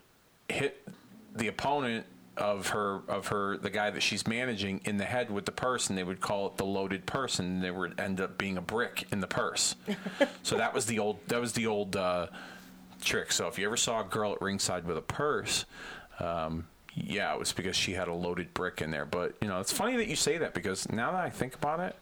hit 0.49 0.87
the 1.35 1.47
opponent 1.47 2.05
of 2.37 2.69
her 2.69 3.01
of 3.07 3.27
her 3.27 3.57
the 3.57 3.69
guy 3.69 3.91
that 3.91 4.01
she's 4.01 4.25
managing 4.25 4.81
in 4.85 4.97
the 4.97 5.05
head 5.05 5.29
with 5.29 5.45
the 5.45 5.51
purse 5.51 5.89
and 5.89 5.97
they 5.97 6.03
would 6.03 6.19
call 6.19 6.47
it 6.47 6.57
the 6.57 6.65
loaded 6.65 7.05
purse 7.05 7.37
and 7.37 7.63
there 7.63 7.73
would 7.75 7.99
end 7.99 8.19
up 8.19 8.37
being 8.39 8.57
a 8.57 8.61
brick 8.61 9.05
in 9.11 9.19
the 9.19 9.27
purse. 9.27 9.75
so 10.43 10.57
that 10.57 10.73
was 10.73 10.87
the 10.87 10.97
old 10.97 11.19
that 11.27 11.39
was 11.39 11.53
the 11.53 11.67
old 11.67 11.95
uh, 11.95 12.25
trick. 13.03 13.31
So 13.31 13.47
if 13.47 13.57
you 13.59 13.65
ever 13.65 13.77
saw 13.77 14.01
a 14.01 14.03
girl 14.03 14.33
at 14.33 14.41
ringside 14.41 14.85
with 14.85 14.97
a 14.97 15.01
purse, 15.01 15.65
um, 16.19 16.67
yeah, 16.95 17.33
it 17.33 17.39
was 17.39 17.51
because 17.51 17.75
she 17.75 17.93
had 17.93 18.07
a 18.07 18.13
loaded 18.13 18.53
brick 18.53 18.81
in 18.81 18.91
there. 18.91 19.05
But 19.05 19.35
you 19.41 19.47
know, 19.47 19.59
it's 19.59 19.71
funny 19.73 19.97
that 19.97 20.07
you 20.07 20.15
say 20.15 20.37
that 20.39 20.53
because 20.53 20.89
now 20.89 21.11
that 21.11 21.23
I 21.23 21.29
think 21.29 21.55
about 21.55 21.79
it, 21.79 21.95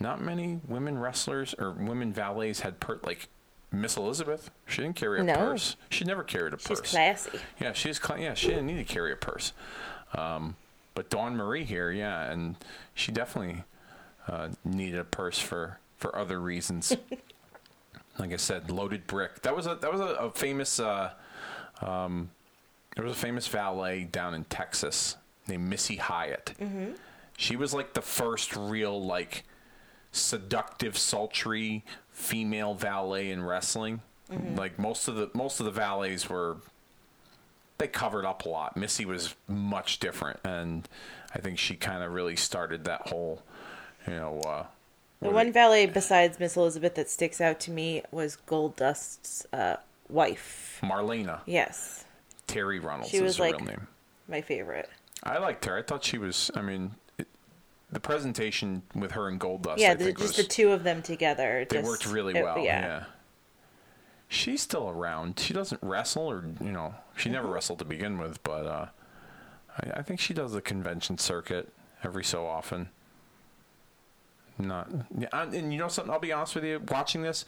not 0.00 0.20
many 0.20 0.60
women 0.68 0.98
wrestlers 0.98 1.54
or 1.58 1.70
women 1.72 2.12
valets 2.12 2.60
had 2.60 2.80
per 2.80 2.98
like 3.04 3.28
Miss 3.72 3.96
Elizabeth. 3.96 4.50
She 4.66 4.82
didn't 4.82 4.96
carry 4.96 5.20
a 5.20 5.24
No. 5.24 5.34
purse. 5.34 5.76
She 5.90 6.04
never 6.04 6.22
carried 6.22 6.52
a 6.54 6.58
She's 6.58 6.68
purse. 6.80 6.90
classy. 6.90 7.38
Yeah, 7.60 7.72
she's 7.72 7.98
cla 7.98 8.18
yeah. 8.20 8.34
She 8.34 8.48
didn't 8.48 8.66
need 8.66 8.86
to 8.86 8.92
carry 8.92 9.12
a 9.12 9.16
purse. 9.16 9.52
Um, 10.16 10.56
but 10.94 11.10
Dawn 11.10 11.36
Marie 11.36 11.64
here, 11.64 11.90
yeah, 11.90 12.30
and 12.30 12.54
she 12.94 13.10
definitely 13.10 13.64
uh, 14.28 14.50
needed 14.64 15.00
a 15.00 15.04
purse 15.04 15.38
for 15.38 15.78
for 15.96 16.14
other 16.16 16.38
reasons. 16.40 16.94
like 18.18 18.32
I 18.32 18.36
said, 18.36 18.70
loaded 18.70 19.06
brick. 19.06 19.42
That 19.42 19.56
was 19.56 19.66
a 19.66 19.74
that 19.76 19.90
was 19.92 20.00
a, 20.00 20.14
a 20.14 20.30
famous. 20.30 20.78
Uh, 20.80 21.10
um, 21.80 22.30
there 22.96 23.04
was 23.04 23.12
a 23.12 23.18
famous 23.18 23.46
valet 23.48 24.04
down 24.04 24.34
in 24.34 24.44
Texas 24.44 25.16
named 25.48 25.68
Missy 25.68 25.96
Hyatt. 25.96 26.54
She 27.36 27.56
was 27.56 27.74
like 27.74 27.94
the 27.94 28.02
first 28.02 28.54
real 28.56 29.02
like 29.04 29.44
seductive, 30.12 30.96
sultry 30.96 31.84
female 32.10 32.74
valet 32.74 33.30
in 33.30 33.42
wrestling. 33.42 34.00
Like 34.56 34.78
most 34.78 35.08
of 35.08 35.16
the 35.16 35.30
most 35.34 35.58
of 35.60 35.66
the 35.66 35.72
valets 35.72 36.28
were 36.30 36.58
they 37.78 37.88
covered 37.88 38.24
up 38.24 38.46
a 38.46 38.48
lot. 38.48 38.76
Missy 38.76 39.04
was 39.04 39.34
much 39.48 39.98
different, 39.98 40.38
and 40.44 40.88
I 41.34 41.40
think 41.40 41.58
she 41.58 41.74
kind 41.74 42.02
of 42.04 42.12
really 42.12 42.36
started 42.36 42.84
that 42.84 43.08
whole, 43.08 43.42
you 44.06 44.14
know. 44.14 44.38
Uh, 44.40 44.64
The 45.24 45.30
one 45.30 45.52
valet 45.52 45.86
besides 45.86 46.38
Miss 46.38 46.56
Elizabeth 46.56 46.94
that 46.96 47.08
sticks 47.10 47.40
out 47.40 47.58
to 47.60 47.70
me 47.70 48.02
was 48.12 48.36
Goldust's 48.46 49.46
uh, 49.52 49.76
wife. 50.08 50.78
Marlena 50.82 51.40
Yes, 51.46 52.04
Terri 52.46 52.82
Runnels 52.82 53.08
She 53.10 53.16
is 53.16 53.22
was 53.22 53.36
her 53.38 53.44
like- 53.44 53.56
real 53.56 53.64
name. 53.68 53.86
my 54.28 54.40
favorite. 54.42 54.88
I 55.22 55.38
liked 55.38 55.64
her. 55.64 55.78
I 55.78 55.82
thought 55.82 56.04
she 56.04 56.18
was. 56.18 56.50
I 56.54 56.60
mean, 56.60 56.92
it, 57.16 57.26
the 57.90 58.00
presentation 58.00 58.82
with 58.94 59.12
her 59.12 59.28
and 59.28 59.40
Goldust. 59.40 59.78
yeah, 59.78 59.92
I 59.92 59.94
the, 59.94 60.04
think 60.04 60.18
just 60.18 60.36
was, 60.36 60.46
the 60.46 60.52
two 60.52 60.70
of 60.72 60.84
them 60.84 61.00
together. 61.00 61.66
They 61.68 61.76
just- 61.78 61.88
worked 61.88 62.06
really 62.06 62.34
it- 62.36 62.42
well. 62.44 62.58
yeah. 62.58 63.04
She's 64.28 64.60
still 64.62 64.88
around. 64.90 65.38
She 65.38 65.54
doesn't 65.54 65.80
wrestle, 65.82 66.30
or 66.30 66.44
you 66.60 66.72
know, 66.72 66.94
she 67.16 67.28
never 67.30 67.46
Mm-hmm. 67.46 67.54
wrestled 67.54 67.78
to 67.78 67.84
begin 67.86 68.18
with. 68.18 68.42
But 68.42 68.66
uh, 68.66 68.86
I, 69.78 70.00
I 70.00 70.02
think 70.02 70.20
she 70.20 70.34
does 70.34 70.52
the 70.52 70.60
convention 70.60 71.16
circuit 71.18 71.72
every 72.02 72.24
so 72.24 72.46
often. 72.46 72.88
Not, 74.58 74.88
and 74.90 75.54
and 75.54 75.72
you 75.72 75.78
know 75.78 75.88
something. 75.88 76.12
I'll 76.12 76.20
be 76.20 76.32
honest 76.32 76.54
with 76.54 76.64
you. 76.64 76.80
Watching 76.88 77.22
this, 77.22 77.44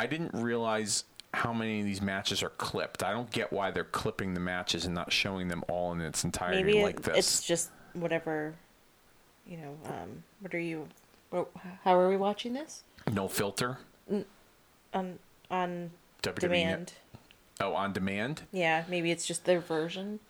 I 0.00 0.06
didn't 0.06 0.32
realize 0.34 1.04
how 1.34 1.52
many 1.52 1.80
of 1.80 1.86
these 1.86 2.02
matches 2.02 2.42
are 2.42 2.48
clipped. 2.50 3.02
I 3.02 3.12
don't 3.12 3.30
get 3.30 3.52
why 3.52 3.70
they're 3.70 3.84
clipping 3.84 4.34
the 4.34 4.40
matches 4.40 4.84
and 4.84 4.94
not 4.94 5.12
showing 5.12 5.48
them 5.48 5.62
all 5.68 5.92
in 5.92 6.00
its 6.00 6.24
entirety 6.24 6.62
Maybe 6.64 6.82
like 6.82 7.02
this. 7.02 7.16
it's 7.16 7.46
just 7.46 7.70
whatever. 7.92 8.54
You 9.46 9.58
know, 9.58 9.76
um, 9.86 10.24
what 10.40 10.54
are 10.54 10.58
you? 10.58 10.88
How 11.84 11.98
are 11.98 12.08
we 12.08 12.16
watching 12.16 12.54
this? 12.54 12.82
no 13.12 13.28
filter. 13.28 13.78
On 14.92 15.18
on 15.50 15.90
WWE 16.22 16.40
demand. 16.40 16.92
Oh, 17.60 17.74
on 17.74 17.92
demand? 17.92 18.42
Yeah, 18.52 18.84
maybe 18.88 19.10
it's 19.10 19.26
just 19.26 19.44
their 19.44 19.60
version. 19.60 20.20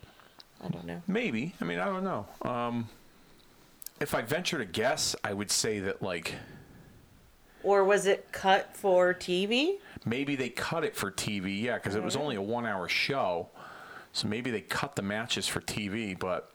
I 0.63 0.69
don't 0.69 0.87
know. 0.87 1.03
Maybe. 1.07 1.55
I 1.61 1.65
mean, 1.65 1.79
I 1.79 1.85
don't 1.87 2.05
know. 2.05 2.27
Um, 2.43 2.89
if 4.01 4.15
I 4.15 4.23
venture 4.23 4.59
to 4.59 4.65
guess, 4.65 5.15
I 5.25 5.33
would 5.33 5.51
say 5.51 5.81
that 5.81 6.03
like 6.03 6.35
Or 7.63 7.85
was 7.85 8.07
it 8.07 8.31
cut 8.33 8.77
for 8.77 9.13
TV? 9.15 9.77
maybe 10.05 10.37
they 10.37 10.49
cut 10.49 10.85
it 10.85 10.97
for 10.97 11.11
TV. 11.11 11.61
Yeah, 11.63 11.75
because 11.75 11.95
it 11.95 12.03
was 12.03 12.17
only 12.17 12.37
a 12.37 12.43
one-hour 12.43 12.89
show, 12.89 13.49
so 14.13 14.29
maybe 14.29 14.51
they 14.51 14.61
cut 14.61 14.97
the 14.97 15.03
matches 15.03 15.47
for 15.49 15.61
TV. 15.61 16.19
But 16.19 16.51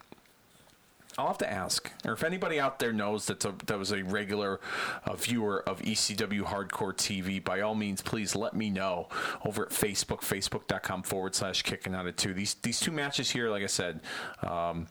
I'll 1.18 1.28
have 1.28 1.38
to 1.40 1.52
ask, 1.52 1.92
or 2.06 2.14
if 2.14 2.24
anybody 2.24 2.60
out 2.60 2.80
there 2.80 2.92
knows 2.94 3.28
that 3.28 3.42
that 3.68 3.78
was 3.78 3.92
a 3.92 4.02
regular 4.04 4.60
uh, 5.06 5.14
viewer 5.16 5.62
of 5.70 5.80
ECW 5.82 6.42
Hardcore 6.44 6.94
TV, 6.96 7.44
by 7.44 7.62
all 7.62 7.76
means, 7.76 8.02
please 8.02 8.36
let 8.36 8.56
me 8.56 8.70
know 8.72 9.10
over 9.46 9.64
at 9.68 9.70
Facebook, 9.70 10.22
facebook.com 10.22 11.04
forward 11.04 11.36
slash 11.36 11.62
kicking 11.62 11.94
out 11.94 12.08
of 12.08 12.16
two. 12.16 12.34
These 12.34 12.56
these 12.56 12.80
two 12.80 12.92
matches 12.92 13.30
here, 13.30 13.50
like 13.50 13.62
I 13.64 13.68
said. 13.68 14.00
Um, 14.42 14.88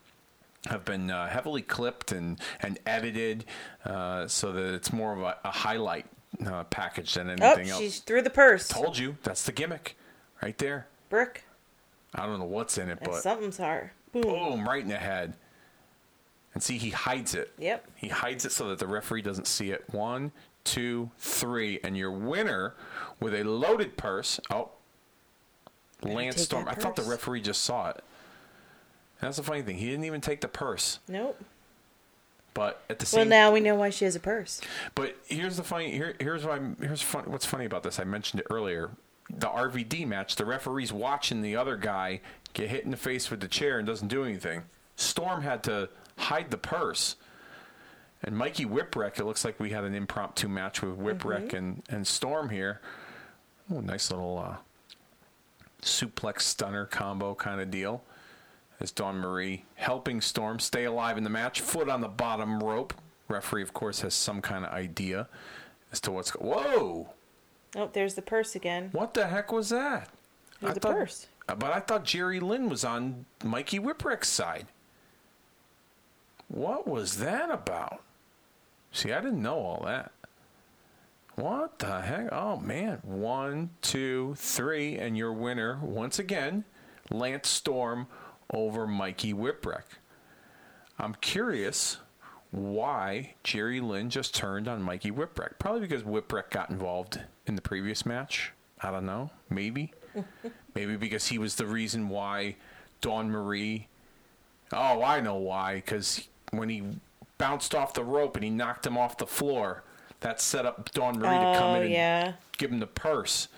have 0.69 0.85
been 0.85 1.11
uh, 1.11 1.29
heavily 1.29 1.63
clipped 1.63 2.13
and, 2.13 2.39
and 2.61 2.79
edited 2.87 3.45
uh, 3.85 4.27
so 4.29 4.53
that 4.53 4.75
it's 4.75 4.93
more 4.93 5.13
of 5.13 5.21
a, 5.21 5.37
a 5.45 5.51
highlight 5.51 6.07
uh, 6.47 6.65
package 6.65 7.15
than 7.15 7.29
Oh, 7.29 7.33
anything 7.53 7.71
else. 7.71 7.81
she's 7.81 7.99
through 8.01 8.23
the 8.23 8.31
purse. 8.31 8.69
Told 8.69 8.97
you, 8.97 9.17
that's 9.23 9.45
the 9.45 9.53
gimmick, 9.53 9.97
right 10.43 10.57
there. 10.59 10.87
Brick. 11.11 11.45
I 12.15 12.27
don't 12.27 12.39
know 12.39 12.45
what's 12.45 12.79
in 12.79 12.89
it, 12.89 12.99
And 13.01 13.11
but 13.11 13.23
something's 13.23 13.59
hard. 13.59 13.91
Boom. 14.13 14.23
boom, 14.23 14.69
right 14.69 14.83
in 14.83 14.89
the 14.89 14.97
head. 14.97 15.35
And 16.55 16.63
see, 16.63 16.77
he 16.79 16.91
hides 16.91 17.35
it. 17.35 17.51
Yep. 17.59 17.87
He 17.97 18.09
hides 18.09 18.45
it 18.45 18.53
so 18.53 18.69
that 18.69 18.79
the 18.79 18.87
referee 18.87 19.23
doesn't 19.23 19.47
see 19.47 19.71
it. 19.71 19.85
One, 19.91 20.33
two, 20.65 21.11
three, 21.19 21.81
and 21.83 21.97
your 21.97 22.11
winner 22.13 22.75
with 23.21 23.35
a 23.35 23.43
loaded 23.43 23.97
purse. 23.97 24.39
Oh, 24.51 24.69
Lance 26.03 26.43
Storm. 26.43 26.69
I 26.69 26.75
thought 26.75 26.97
the 26.97 27.03
referee 27.03 27.41
just 27.41 27.63
saw 27.65 27.89
it. 27.91 28.05
That's 29.23 29.37
the 29.37 29.45
funny 29.45 29.63
thing. 29.63 29.79
He 29.79 29.89
didn't 29.89 30.05
even 30.05 30.21
take 30.21 30.41
the 30.41 30.49
purse. 30.49 30.99
Nope. 31.09 31.41
But 32.55 32.83
at 32.91 32.99
the 32.99 33.07
same, 33.07 33.21
Well, 33.21 33.29
now 33.29 33.53
we 33.53 33.61
know 33.61 33.77
why 33.77 33.91
she 33.91 34.05
has 34.05 34.17
a 34.17 34.21
purse. 34.21 34.61
But 34.95 35.17
here's 35.27 35.57
the 35.57 35.63
funny 35.63 35.93
here 35.93 36.15
here's 36.19 36.45
why 36.45 36.61
here's 36.81 37.01
fun, 37.01 37.31
what's 37.31 37.47
funny 37.47 37.65
about 37.65 37.85
this. 37.85 37.99
I 38.01 38.05
mentioned 38.05 38.41
it 38.41 38.47
earlier. 38.51 38.91
The 39.31 39.47
RVD 39.47 40.07
match, 40.07 40.37
the 40.37 40.45
referee's 40.45 40.93
watching 40.93 41.41
the 41.41 41.57
other 41.57 41.77
guy 41.77 42.21
get 42.53 42.69
hit 42.69 42.85
in 42.85 42.91
the 42.91 42.97
face 42.97 43.31
with 43.31 43.41
the 43.41 43.49
chair 43.49 43.79
and 43.79 43.87
doesn't 43.87 44.09
do 44.09 44.25
anything. 44.25 44.65
Storm 44.97 45.43
had 45.43 45.63
to 45.65 45.89
hide 46.19 46.51
the 46.51 46.59
purse. 46.59 47.15
And 48.25 48.37
Mikey 48.37 48.67
Whipwreck, 48.67 49.19
it 49.19 49.25
looks 49.25 49.45
like 49.45 49.59
we 49.59 49.71
had 49.71 49.85
an 49.85 49.95
impromptu 49.95 50.49
match 50.49 50.83
with 50.83 50.99
Whipwreck 50.99 51.55
and, 51.55 51.83
and 51.89 52.07
Storm 52.07 52.51
here. 52.51 52.81
Oh, 53.73 53.81
nice 53.81 54.11
little 54.11 54.39
uh, 54.39 54.57
suplex 55.81 56.43
stunner 56.43 56.85
combo 56.87 57.35
kind 57.35 57.61
of 57.61 57.71
deal. 57.71 58.03
As 58.83 58.91
Dawn 58.91 59.19
Marie 59.19 59.65
helping 59.77 60.21
Storm 60.21 60.59
stay 60.59 60.85
alive 60.85 61.17
in 61.17 61.23
the 61.23 61.31
match, 61.31 61.61
foot 61.61 61.89
on 61.89 62.01
the 62.01 62.09
bottom 62.09 62.61
rope, 62.61 62.93
Referee, 63.29 63.63
of 63.63 63.73
course, 63.73 64.01
has 64.01 64.13
some 64.13 64.43
kind 64.43 64.65
of 64.65 64.73
idea 64.73 65.29
as 65.93 66.01
to 66.01 66.11
what's. 66.11 66.33
Go- 66.33 66.41
Whoa! 66.45 67.11
Oh, 67.77 67.89
there's 67.93 68.15
the 68.15 68.23
purse 68.23 68.57
again. 68.57 68.89
What 68.91 69.15
the 69.15 69.29
heck 69.29 69.53
was 69.53 69.69
that? 69.69 70.09
There's 70.61 70.73
I 70.73 70.75
the 70.75 70.81
thought- 70.81 70.97
purse. 70.97 71.29
Uh, 71.49 71.55
but 71.55 71.73
I 71.73 71.79
thought 71.81 72.05
Jerry 72.05 72.41
Lynn 72.41 72.69
was 72.69 72.85
on 72.85 73.25
Mikey 73.45 73.79
Whipwreck's 73.79 74.29
side. 74.29 74.67
What 76.49 76.87
was 76.87 77.19
that 77.19 77.51
about? 77.51 78.01
See, 78.93 79.13
I 79.13 79.21
didn't 79.21 79.43
know 79.43 79.59
all 79.59 79.83
that. 79.87 80.13
What 81.37 81.79
the 81.79 82.01
heck? 82.03 82.29
Oh 82.33 82.59
man. 82.59 82.99
One, 83.03 83.71
two, 83.81 84.35
three, 84.37 84.97
and 84.99 85.17
your 85.17 85.33
winner, 85.33 85.79
once 85.83 86.19
again, 86.19 86.65
Lance 87.11 87.49
Storm 87.49 88.07
over 88.53 88.87
Mikey 88.87 89.33
Whipwreck. 89.33 89.85
I'm 90.99 91.15
curious 91.17 91.99
why 92.51 93.35
Jerry 93.43 93.81
Lynn 93.81 94.11
just 94.11 94.35
turned 94.35 94.69
on 94.69 94.83
Mikey 94.83 95.11
Whipwreck. 95.11 95.59
Probably 95.59 95.81
because 95.81 96.03
Whipwreck 96.03 96.51
got 96.51 96.71
involved 96.71 97.21
in 97.47 97.57
the 97.57 97.63
previous 97.63 98.05
match. 98.05 98.53
I 98.81 98.91
don't 98.91 99.07
know. 99.07 99.31
Maybe. 99.49 99.93
Maybe 100.75 100.97
because 100.97 101.29
he 101.29 101.39
was 101.39 101.57
the 101.57 101.67
reason 101.67 102.09
why 102.09 102.57
Dawn 103.01 103.31
Marie. 103.31 103.89
Oh, 104.73 105.03
I 105.03 105.21
know 105.21 105.37
why. 105.37 105.77
Because 105.77 106.29
when 106.51 106.69
he 106.69 106.83
bounced 107.39 107.75
off 107.75 107.95
the 107.95 108.05
rope 108.05 108.37
and 108.37 108.45
he 108.45 108.51
knocked 108.51 108.87
him 108.87 108.99
off 108.99 109.17
the 109.17 109.27
floor, 109.27 109.83
that 110.21 110.41
set 110.41 110.67
up 110.67 110.93
Dawn 110.93 111.19
Marie 111.19 111.31
to 111.31 111.51
oh, 111.51 111.59
come 111.59 111.71
Oh 111.71 111.75
in 111.77 111.83
and 111.83 111.91
yeah. 111.91 112.33
give 112.59 112.71
him 112.71 112.79
the 112.81 112.87
purse. 112.87 113.49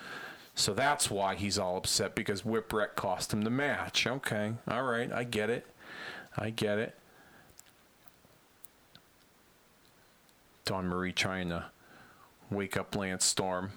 So 0.54 0.72
that's 0.72 1.10
why 1.10 1.34
he's 1.34 1.58
all 1.58 1.76
upset 1.76 2.14
because 2.14 2.42
Whipwreck 2.42 2.94
cost 2.94 3.32
him 3.32 3.42
the 3.42 3.50
match. 3.50 4.06
Okay, 4.06 4.52
all 4.68 4.84
right, 4.84 5.10
I 5.12 5.24
get 5.24 5.50
it. 5.50 5.66
I 6.36 6.50
get 6.50 6.78
it. 6.78 6.94
Dawn 10.64 10.86
Marie 10.86 11.12
trying 11.12 11.48
to 11.50 11.66
wake 12.50 12.76
up 12.76 12.94
Lance 12.96 13.24
Storm. 13.24 13.72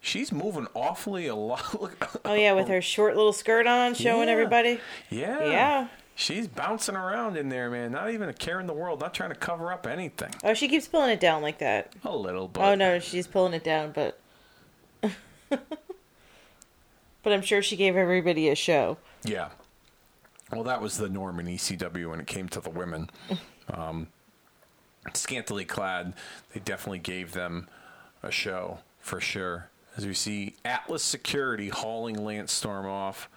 She's 0.00 0.32
moving 0.32 0.66
awfully 0.74 1.26
a 1.26 1.34
lot. 1.34 1.64
Oh 2.26 2.32
yeah, 2.34 2.52
with 2.54 2.68
her 2.68 2.80
short 2.80 3.16
little 3.16 3.32
skirt 3.34 3.66
on, 3.66 3.94
showing 3.94 4.28
Yeah. 4.28 4.32
everybody. 4.32 4.80
yeah. 5.10 5.44
Yeah. 5.44 5.88
She's 6.16 6.46
bouncing 6.46 6.94
around 6.94 7.36
in 7.36 7.48
there, 7.48 7.68
man. 7.70 7.90
Not 7.92 8.10
even 8.10 8.28
a 8.28 8.32
care 8.32 8.60
in 8.60 8.66
the 8.66 8.72
world. 8.72 9.00
Not 9.00 9.14
trying 9.14 9.30
to 9.30 9.36
cover 9.36 9.72
up 9.72 9.86
anything. 9.86 10.32
Oh, 10.44 10.54
she 10.54 10.68
keeps 10.68 10.86
pulling 10.86 11.10
it 11.10 11.18
down 11.20 11.42
like 11.42 11.58
that. 11.58 11.92
A 12.04 12.16
little, 12.16 12.46
but 12.46 12.60
Oh 12.62 12.74
no, 12.76 12.98
she's 13.00 13.26
pulling 13.26 13.52
it 13.52 13.64
down, 13.64 13.92
but 13.92 14.20
but 15.48 17.32
I'm 17.32 17.42
sure 17.42 17.62
she 17.62 17.76
gave 17.76 17.96
everybody 17.96 18.48
a 18.48 18.54
show. 18.54 18.98
Yeah. 19.24 19.48
Well, 20.52 20.64
that 20.64 20.80
was 20.80 20.98
the 20.98 21.08
norm 21.08 21.40
in 21.40 21.46
ECW 21.46 22.10
when 22.10 22.20
it 22.20 22.26
came 22.26 22.48
to 22.50 22.60
the 22.60 22.70
women. 22.70 23.10
Um, 23.72 24.08
scantily 25.14 25.64
clad, 25.64 26.12
they 26.52 26.60
definitely 26.60 26.98
gave 26.98 27.32
them 27.32 27.66
a 28.22 28.30
show 28.30 28.80
for 29.00 29.22
sure. 29.22 29.70
As 29.96 30.04
we 30.04 30.12
see 30.12 30.56
Atlas 30.66 31.02
Security 31.02 31.70
hauling 31.70 32.22
Lance 32.22 32.52
Storm 32.52 32.84
off. 32.86 33.30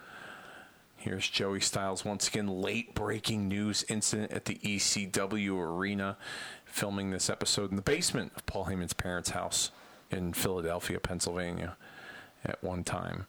Here's 1.08 1.30
Joey 1.30 1.62
Styles 1.62 2.04
once 2.04 2.28
again. 2.28 2.48
Late 2.50 2.94
breaking 2.94 3.48
news 3.48 3.86
incident 3.88 4.34
at 4.34 4.44
the 4.44 4.56
ECW 4.56 5.58
arena. 5.58 6.18
Filming 6.66 7.12
this 7.12 7.30
episode 7.30 7.70
in 7.70 7.78
the 7.78 7.82
basement 7.82 8.34
of 8.36 8.46
Paul 8.46 8.66
Heyman's 8.66 8.92
parents' 8.92 9.30
house 9.30 9.72
in 10.12 10.34
Philadelphia, 10.34 11.00
Pennsylvania, 11.00 11.78
at 12.44 12.62
one 12.62 12.84
time. 12.84 13.26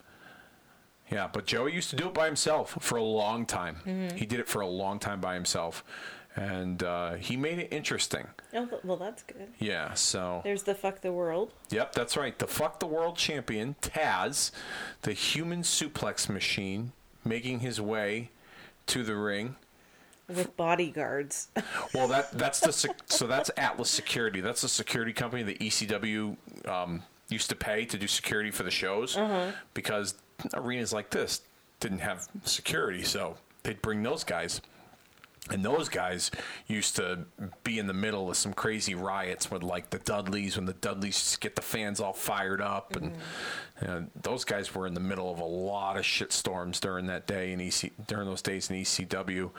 Yeah, 1.09 1.29
but 1.31 1.45
Joey 1.45 1.73
used 1.73 1.89
to 1.91 1.95
do 1.95 2.09
it 2.09 2.13
by 2.13 2.25
himself 2.25 2.77
for 2.81 2.97
a 2.97 3.01
long 3.03 3.45
time. 3.45 4.09
He 4.13 4.25
did 4.25 4.41
it 4.41 4.49
for 4.49 4.59
a 4.59 4.67
long 4.67 4.99
time 4.99 5.21
by 5.21 5.33
himself, 5.35 5.85
and 6.35 6.83
uh, 6.83 7.13
he 7.13 7.37
made 7.37 7.59
it 7.59 7.69
interesting. 7.71 8.27
Oh, 8.53 8.67
well, 8.83 8.97
that's 8.97 9.23
good. 9.23 9.47
Yeah, 9.57 9.93
so 9.93 10.41
There's 10.43 10.63
the 10.63 10.75
fuck 10.75 10.99
the 10.99 11.13
world. 11.13 11.53
yep, 11.69 11.93
that's 11.93 12.17
right. 12.17 12.37
The 12.37 12.47
fuck 12.47 12.81
the 12.81 12.87
world 12.87 13.15
champion 13.15 13.77
Taz, 13.81 14.51
the 15.03 15.13
human 15.13 15.61
suplex 15.61 16.27
machine, 16.27 16.91
making 17.29 17.59
his 17.61 17.79
way 17.79 18.31
to 18.87 19.03
the 19.03 19.15
ring. 19.15 19.55
with 20.27 20.55
bodyguards. 20.57 21.47
Well, 21.93 22.07
that 22.09 22.31
that's 22.37 22.59
the 22.59 22.93
so 23.07 23.25
that's 23.27 23.49
Atlas 23.57 23.89
Security. 23.89 24.41
That's 24.41 24.61
the 24.61 24.67
security 24.69 25.13
company 25.13 25.43
that 25.43 25.59
ECW 25.59 26.35
um, 26.67 27.03
used 27.29 27.49
to 27.49 27.55
pay 27.55 27.85
to 27.85 27.97
do 27.97 28.07
security 28.07 28.51
for 28.51 28.63
the 28.63 28.71
shows 28.71 29.17
because 29.73 30.15
arenas 30.53 30.91
like 30.93 31.09
this 31.09 31.41
didn't 31.79 31.99
have 31.99 32.27
security, 32.43 33.01
so 33.03 33.37
they'd 33.63 33.81
bring 33.81 34.03
those 34.03 34.23
guys. 34.23 34.61
And 35.51 35.65
those 35.65 35.89
guys 35.89 36.29
used 36.67 36.95
to 36.97 37.25
be 37.63 37.79
in 37.79 37.87
the 37.87 37.93
middle 37.93 38.29
of 38.29 38.37
some 38.37 38.53
crazy 38.53 38.93
riots 38.93 39.49
with 39.49 39.63
like 39.63 39.89
the 39.89 39.97
Dudleys 39.97 40.55
when 40.55 40.65
the 40.65 40.73
Dudleys 40.73 41.37
get 41.37 41.55
the 41.55 41.61
fans 41.61 41.99
all 41.99 42.13
fired 42.13 42.61
up, 42.61 42.95
and 42.95 43.15
you 43.81 43.87
know, 43.87 44.05
those 44.21 44.45
guys 44.45 44.75
were 44.75 44.85
in 44.85 44.93
the 44.93 44.99
middle 44.99 45.31
of 45.31 45.39
a 45.39 45.45
lot 45.45 45.97
of 45.97 46.05
shit 46.05 46.31
storms 46.31 46.79
during 46.79 47.07
that 47.07 47.25
day 47.25 47.51
in 47.51 47.59
EC 47.59 47.91
during 48.07 48.27
those 48.27 48.43
days 48.43 48.69
in 48.69 48.75
ECW. 48.77 49.49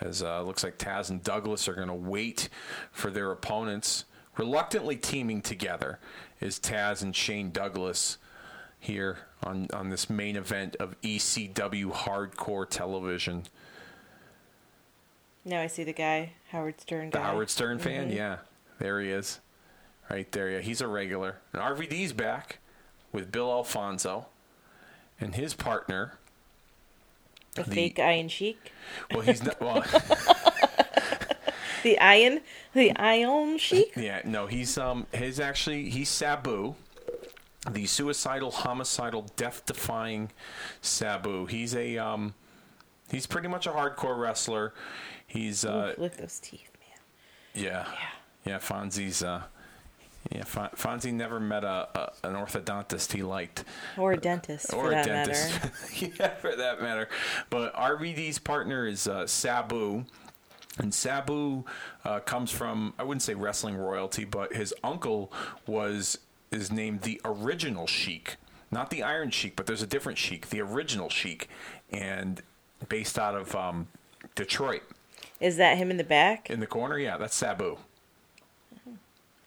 As 0.00 0.22
uh, 0.22 0.42
looks 0.42 0.62
like 0.62 0.78
Taz 0.78 1.10
and 1.10 1.22
Douglas 1.22 1.68
are 1.68 1.74
going 1.74 1.88
to 1.88 1.94
wait 1.94 2.48
for 2.92 3.10
their 3.10 3.30
opponents, 3.32 4.04
reluctantly 4.36 4.96
teaming 4.96 5.42
together. 5.42 5.98
Is 6.40 6.58
Taz 6.60 7.02
and 7.02 7.14
Shane 7.14 7.50
Douglas 7.50 8.18
here 8.78 9.18
on 9.42 9.66
on 9.72 9.90
this 9.90 10.08
main 10.08 10.36
event 10.36 10.76
of 10.76 11.00
ECW 11.00 11.92
Hardcore 11.92 12.68
Television? 12.68 13.44
Now 15.44 15.60
I 15.60 15.66
see 15.66 15.84
the 15.84 15.92
guy, 15.92 16.32
Howard 16.50 16.80
Stern 16.80 17.10
The. 17.10 17.20
Howard 17.20 17.50
Stern 17.50 17.78
fan, 17.78 18.10
yeah. 18.10 18.38
There 18.78 19.00
he 19.00 19.10
is. 19.10 19.40
Right 20.10 20.30
there, 20.32 20.50
yeah. 20.50 20.58
He's 20.60 20.80
a 20.80 20.86
regular. 20.86 21.36
And 21.52 21.62
RVD's 21.62 22.12
back 22.12 22.58
with 23.12 23.30
Bill 23.32 23.50
Alfonso 23.50 24.26
and 25.20 25.34
his 25.34 25.54
partner. 25.54 26.14
the, 27.54 27.62
the- 27.62 27.70
fake 27.74 27.98
Iron 27.98 28.28
Sheik. 28.28 28.72
Well, 29.10 29.20
he's 29.22 29.42
not. 29.42 29.60
Well, 29.60 29.84
The 31.82 31.98
Iron, 31.98 32.42
the 32.74 32.92
Iron 32.96 33.58
Sheik. 33.58 33.92
yeah, 33.96 34.20
no, 34.24 34.46
he's 34.46 34.78
um, 34.78 35.08
he's 35.12 35.40
actually 35.40 35.90
he's 35.90 36.08
Sabu, 36.08 36.76
the 37.68 37.86
suicidal, 37.86 38.52
homicidal, 38.52 39.26
death-defying 39.34 40.30
Sabu. 40.80 41.46
He's 41.46 41.74
a 41.74 41.98
um, 41.98 42.34
he's 43.10 43.26
pretty 43.26 43.48
much 43.48 43.66
a 43.66 43.70
hardcore 43.70 44.16
wrestler. 44.16 44.72
He's 45.32 45.64
uh, 45.64 45.94
Ooh, 45.96 46.02
look 46.02 46.12
at 46.12 46.18
those 46.18 46.38
teeth, 46.40 46.70
man. 46.78 47.64
Yeah. 47.64 47.86
Yeah, 48.44 48.58
Fonzie's 48.58 49.22
uh 49.22 49.44
yeah, 50.30 50.44
Fon- 50.44 50.70
Fonzie 50.76 51.12
never 51.12 51.40
met 51.40 51.64
a, 51.64 51.88
a 51.94 52.12
an 52.28 52.34
orthodontist 52.34 53.12
he 53.12 53.22
liked. 53.22 53.64
Or 53.96 54.12
a 54.12 54.16
dentist, 54.16 54.72
or 54.74 54.84
for 54.84 54.88
a 54.88 54.90
that 54.90 55.06
dentist. 55.06 55.52
matter. 55.54 55.72
yeah, 56.20 56.34
for 56.34 56.54
that 56.54 56.82
matter. 56.82 57.08
But 57.48 57.74
RVD's 57.74 58.38
partner 58.38 58.86
is 58.86 59.08
uh, 59.08 59.26
Sabu. 59.26 60.04
And 60.78 60.92
Sabu 60.92 61.64
uh, 62.04 62.20
comes 62.20 62.50
from 62.50 62.92
I 62.98 63.04
wouldn't 63.04 63.22
say 63.22 63.32
wrestling 63.32 63.76
royalty, 63.76 64.24
but 64.26 64.52
his 64.52 64.74
uncle 64.84 65.32
was 65.66 66.18
is 66.50 66.70
named 66.70 67.02
the 67.02 67.20
original 67.24 67.86
Sheik. 67.86 68.36
Not 68.70 68.90
the 68.90 69.02
Iron 69.02 69.30
Sheik, 69.30 69.56
but 69.56 69.66
there's 69.66 69.82
a 69.82 69.86
different 69.86 70.18
Sheik, 70.18 70.50
the 70.50 70.60
original 70.60 71.08
Sheik, 71.08 71.48
and 71.90 72.42
based 72.88 73.18
out 73.18 73.34
of 73.34 73.54
um, 73.56 73.88
Detroit. 74.34 74.82
Is 75.42 75.56
that 75.56 75.76
him 75.76 75.90
in 75.90 75.96
the 75.96 76.04
back? 76.04 76.48
In 76.50 76.60
the 76.60 76.66
corner, 76.66 76.96
yeah, 76.98 77.16
that's 77.16 77.34
Sabu. 77.34 77.76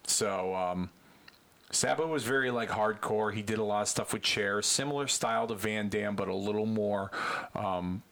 So, 0.06 0.54
um, 0.54 0.89
Sabu 1.72 2.06
was 2.06 2.24
very 2.24 2.52
like 2.52 2.70
hardcore. 2.70 3.34
He 3.34 3.41
did 3.41 3.60
a 3.60 3.64
lot 3.64 3.84
of 3.84 3.88
stuff 3.88 4.14
with 4.14 4.22
chairs, 4.22 4.66
similar 4.66 5.08
style 5.08 5.48
to 5.48 5.56
Van 5.56 5.89
Dam, 5.89 6.16
but 6.16 6.28
a 6.28 6.36
little 6.36 6.66
more. 6.66 7.12
Um, 7.56 8.04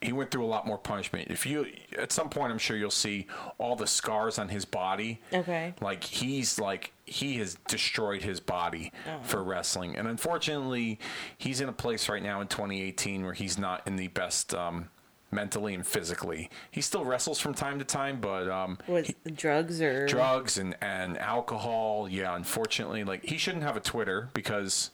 he 0.00 0.12
went 0.12 0.30
through 0.30 0.44
a 0.44 0.46
lot 0.46 0.64
more 0.64 0.78
punishment. 0.78 1.28
If 1.28 1.44
you, 1.44 1.66
at 1.98 2.12
some 2.12 2.28
point, 2.30 2.52
I'm 2.52 2.58
sure 2.58 2.76
you'll 2.76 2.90
see 2.90 3.26
all 3.58 3.74
the 3.74 3.88
scars 3.88 4.38
on 4.38 4.48
his 4.48 4.64
body. 4.64 5.20
Okay. 5.32 5.74
Like 5.80 6.04
he's 6.04 6.60
like 6.60 6.92
he 7.04 7.38
has 7.38 7.56
destroyed 7.66 8.22
his 8.22 8.38
body 8.38 8.92
for 9.22 9.42
wrestling, 9.42 9.96
and 9.96 10.06
unfortunately, 10.06 11.00
he's 11.36 11.60
in 11.60 11.68
a 11.68 11.72
place 11.72 12.08
right 12.08 12.22
now 12.22 12.40
in 12.40 12.46
2018 12.46 13.24
where 13.24 13.34
he's 13.34 13.58
not 13.58 13.84
in 13.88 13.96
the 13.96 14.06
best 14.08 14.54
um, 14.54 14.88
mentally 15.30 15.74
and 15.74 15.86
physically. 15.86 16.50
He 16.70 16.80
still 16.80 17.04
wrestles 17.04 17.38
from 17.38 17.54
time 17.54 17.78
to 17.78 17.84
time, 17.84 18.20
but 18.20 18.48
um, 18.48 18.78
Was 18.86 19.12
drugs 19.34 19.80
or 19.80 20.06
drugs 20.06 20.58
and, 20.58 20.76
and 20.80 21.18
alcohol. 21.18 22.08
Yeah, 22.08 22.34
unfortunately, 22.34 23.04
like 23.04 23.24
he 23.24 23.38
shouldn't 23.38 23.64
have 23.64 23.76
a 23.76 23.80
Twitter 23.80 24.30
because 24.34 24.90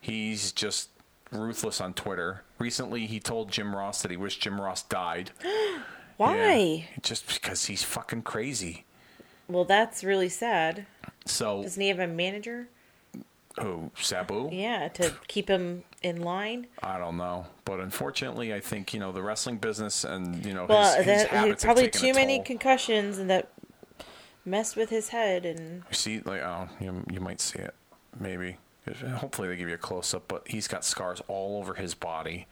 he's 0.00 0.52
just 0.52 0.90
ruthless 1.30 1.80
on 1.80 1.94
Twitter. 1.94 2.42
Recently, 2.58 3.06
he 3.06 3.20
told 3.20 3.50
Jim 3.50 3.74
Ross 3.74 4.02
that 4.02 4.10
he 4.10 4.16
wished 4.16 4.40
Jim 4.42 4.60
Ross 4.60 4.82
died. 4.82 5.30
Why? 6.16 6.56
Yeah, 6.56 6.82
just 7.02 7.26
because 7.32 7.66
he's 7.66 7.82
fucking 7.82 8.22
crazy. 8.22 8.84
Well, 9.48 9.64
that's 9.64 10.02
really 10.02 10.30
sad. 10.30 10.86
So 11.26 11.62
Doesn't 11.62 11.80
he 11.80 11.88
have 11.88 11.98
a 11.98 12.06
manager? 12.06 12.68
Who 13.60 13.90
Sabu? 13.98 14.48
Yeah, 14.52 14.88
to 14.88 15.14
keep 15.28 15.48
him 15.48 15.84
in 16.06 16.22
line. 16.22 16.66
I 16.82 16.98
don't 16.98 17.16
know, 17.16 17.46
but 17.64 17.80
unfortunately, 17.80 18.54
I 18.54 18.60
think 18.60 18.94
you 18.94 19.00
know 19.00 19.12
the 19.12 19.22
wrestling 19.22 19.58
business 19.58 20.04
and 20.04 20.44
you 20.44 20.54
know 20.54 20.66
Well, 20.66 20.96
his, 20.96 21.04
his 21.04 21.22
that, 21.24 21.30
have 21.30 21.60
probably 21.60 21.90
too 21.90 22.14
many 22.14 22.40
concussions 22.40 23.18
and 23.18 23.28
that 23.28 23.50
messed 24.44 24.76
with 24.76 24.90
his 24.90 25.08
head 25.08 25.44
and 25.44 25.82
You 25.90 25.94
see, 25.94 26.20
like, 26.20 26.40
oh, 26.40 26.68
you, 26.80 27.04
you 27.12 27.20
might 27.20 27.40
see 27.40 27.58
it, 27.58 27.74
maybe. 28.18 28.56
Hopefully, 29.16 29.48
they 29.48 29.56
give 29.56 29.68
you 29.68 29.74
a 29.74 29.78
close 29.78 30.14
up, 30.14 30.28
but 30.28 30.46
he's 30.46 30.68
got 30.68 30.84
scars 30.84 31.20
all 31.26 31.58
over 31.58 31.74
his 31.74 31.94
body 31.94 32.46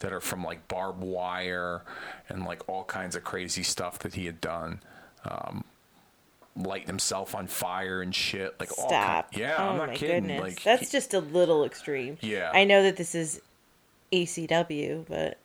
that 0.00 0.12
are 0.12 0.20
from 0.20 0.44
like 0.44 0.66
barbed 0.66 1.02
wire 1.02 1.82
and 2.28 2.44
like 2.44 2.68
all 2.68 2.84
kinds 2.84 3.14
of 3.14 3.22
crazy 3.22 3.62
stuff 3.62 4.00
that 4.00 4.14
he 4.14 4.26
had 4.26 4.40
done. 4.40 4.80
Um, 5.24 5.64
lighting 6.56 6.86
himself 6.88 7.34
on 7.34 7.46
fire 7.46 8.02
and 8.02 8.14
shit. 8.14 8.58
Like, 8.58 8.70
all 8.78 8.88
stop. 8.88 9.30
Kind, 9.32 9.40
yeah, 9.42 9.56
oh 9.58 9.68
I'm 9.70 9.76
not 9.78 9.88
my 9.88 9.96
kidding. 9.96 10.22
goodness, 10.28 10.40
Like, 10.40 10.62
that's 10.62 10.90
just 10.90 11.14
a 11.14 11.20
little 11.20 11.64
extreme. 11.64 12.18
Yeah. 12.20 12.50
I 12.54 12.64
know 12.64 12.82
that 12.82 12.96
this 12.96 13.14
is 13.14 13.40
ECW, 14.12 15.04
but 15.08 15.38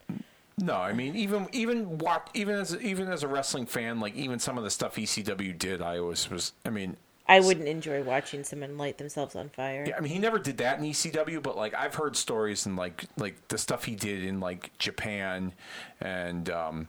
No, 0.58 0.76
I 0.76 0.94
mean 0.94 1.16
even 1.16 1.48
even 1.52 1.98
watch 1.98 2.28
even 2.34 2.56
as 2.56 2.76
even 2.78 3.08
as 3.08 3.24
a 3.24 3.28
wrestling 3.28 3.66
fan, 3.66 4.00
like 4.00 4.16
even 4.16 4.40
some 4.40 4.58
of 4.58 4.64
the 4.64 4.70
stuff 4.70 4.96
ECW 4.96 5.58
did, 5.58 5.82
I 5.82 5.98
always 5.98 6.30
was. 6.30 6.54
I 6.66 6.70
mean, 6.70 6.96
I 7.28 7.40
wouldn't 7.40 7.68
enjoy 7.68 8.04
watching 8.04 8.44
someone 8.44 8.78
light 8.78 8.98
themselves 8.98 9.36
on 9.36 9.50
fire. 9.50 9.86
yeah, 9.88 9.98
I 9.98 10.02
mean 10.02 10.12
he 10.12 10.20
never 10.20 10.38
did 10.38 10.58
that 10.58 10.78
in 10.80 10.86
ECW, 10.86 11.42
but 11.42 11.58
like 11.58 11.74
I've 11.74 11.96
heard 11.96 12.16
stories 12.16 12.66
and 12.66 12.76
like 12.76 13.06
like 13.18 13.48
the 13.48 13.58
stuff 13.58 13.86
he 13.86 13.96
did 13.96 14.24
in 14.24 14.40
like 14.40 14.78
Japan, 14.78 15.54
and 16.00 16.50
um, 16.50 16.88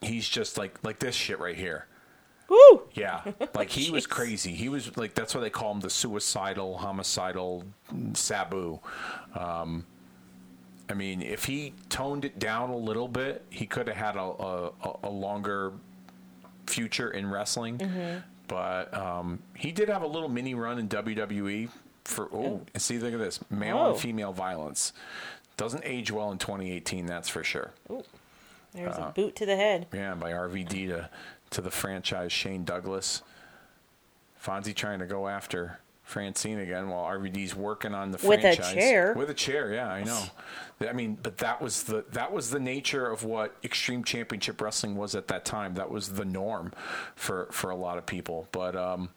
he's 0.00 0.28
just 0.28 0.56
like 0.56 0.82
like 0.82 0.98
this 1.00 1.14
shit 1.14 1.38
right 1.38 1.56
here. 1.56 1.86
Woo! 2.48 2.82
Yeah, 2.92 3.22
like 3.54 3.70
he 3.70 3.90
was 3.90 4.06
crazy. 4.06 4.52
He 4.54 4.68
was 4.68 4.96
like 4.96 5.14
that's 5.14 5.34
why 5.34 5.40
they 5.40 5.50
call 5.50 5.72
him 5.72 5.80
the 5.80 5.90
suicidal, 5.90 6.76
homicidal 6.78 7.64
Sabu. 8.14 8.80
Um, 9.34 9.86
I 10.88 10.94
mean, 10.94 11.22
if 11.22 11.44
he 11.46 11.72
toned 11.88 12.24
it 12.26 12.38
down 12.38 12.68
a 12.70 12.76
little 12.76 13.08
bit, 13.08 13.44
he 13.48 13.64
could 13.66 13.88
have 13.88 13.96
had 13.96 14.16
a, 14.16 14.20
a, 14.20 14.70
a 15.04 15.08
longer 15.08 15.72
future 16.66 17.10
in 17.10 17.30
wrestling. 17.30 17.78
Mm-hmm. 17.78 18.18
But 18.46 18.92
um, 18.92 19.42
he 19.56 19.72
did 19.72 19.88
have 19.88 20.02
a 20.02 20.06
little 20.06 20.28
mini 20.28 20.54
run 20.54 20.78
in 20.78 20.88
WWE 20.88 21.70
for. 22.04 22.28
Oh, 22.32 22.60
and 22.74 22.82
see, 22.82 22.98
look 22.98 23.14
at 23.14 23.18
this: 23.18 23.40
male 23.50 23.78
Oh. 23.78 23.90
and 23.92 23.98
female 23.98 24.32
violence 24.34 24.92
doesn't 25.56 25.82
age 25.86 26.10
well 26.12 26.30
in 26.30 26.36
2018. 26.38 27.06
That's 27.06 27.28
for 27.30 27.42
sure. 27.42 27.70
There's 28.74 28.96
Uh, 28.98 29.06
a 29.08 29.12
boot 29.12 29.36
to 29.36 29.46
the 29.46 29.56
head. 29.56 29.86
Yeah, 29.94 30.14
by 30.14 30.32
RVD 30.32 30.88
to 30.88 31.08
to 31.54 31.60
the 31.62 31.70
franchise 31.70 32.32
Shane 32.32 32.64
Douglas. 32.64 33.22
Fonzie 34.44 34.74
trying 34.74 34.98
to 34.98 35.06
go 35.06 35.26
after 35.28 35.78
Francine 36.02 36.58
again 36.58 36.88
while 36.90 37.04
RVD's 37.04 37.54
working 37.54 37.94
on 37.94 38.10
the 38.10 38.18
franchise. 38.18 38.58
With 38.58 38.68
a 38.68 38.74
chair. 38.74 39.14
With 39.16 39.30
a 39.30 39.34
chair, 39.34 39.72
yeah, 39.72 39.88
I 39.88 40.02
know. 40.04 40.22
I 40.86 40.92
mean, 40.92 41.16
but 41.22 41.38
that 41.38 41.62
was 41.62 41.84
the 41.84 42.04
that 42.12 42.30
was 42.32 42.50
the 42.50 42.60
nature 42.60 43.06
of 43.10 43.24
what 43.24 43.54
Extreme 43.64 44.04
Championship 44.04 44.60
Wrestling 44.60 44.96
was 44.96 45.14
at 45.14 45.28
that 45.28 45.44
time. 45.46 45.74
That 45.74 45.90
was 45.90 46.10
the 46.10 46.24
norm 46.26 46.72
for 47.14 47.46
for 47.52 47.70
a 47.70 47.76
lot 47.76 47.96
of 47.96 48.04
people. 48.04 48.48
But 48.52 48.76
um, 48.76 49.08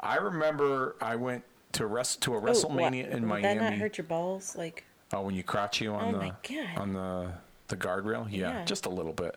I 0.00 0.16
remember 0.16 0.96
I 1.00 1.14
went 1.16 1.44
to 1.72 1.86
rest 1.86 2.22
to 2.22 2.34
a 2.34 2.40
WrestleMania 2.40 3.04
what- 3.08 3.16
in 3.16 3.28
Would 3.28 3.42
that 3.44 3.54
not 3.56 3.62
Miami. 3.64 3.76
hurt 3.76 3.96
your 3.98 4.06
balls? 4.06 4.56
Like, 4.56 4.84
Oh, 5.12 5.20
when 5.22 5.34
you 5.36 5.42
crotch 5.44 5.80
you 5.82 5.92
on 5.92 6.14
Oh 6.14 6.18
the 6.18 6.66
on 6.80 6.94
the 6.94 7.32
the 7.68 7.76
guardrail, 7.76 8.26
yeah, 8.30 8.58
Yeah. 8.58 8.64
just 8.64 8.86
a 8.86 8.90
little 8.90 9.12
bit. 9.12 9.36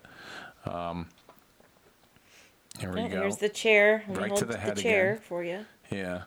Um, 0.65 1.07
here 2.79 2.91
we 2.91 3.01
oh, 3.01 3.09
go. 3.09 3.21
here's 3.21 3.37
the 3.37 3.49
chair. 3.49 4.03
Me 4.07 4.15
Right 4.15 4.35
to 4.35 4.45
the 4.45 4.57
head 4.57 4.77
chair 4.77 5.11
again. 5.11 5.21
for 5.21 5.43
you. 5.43 5.65
Yeah. 5.89 6.23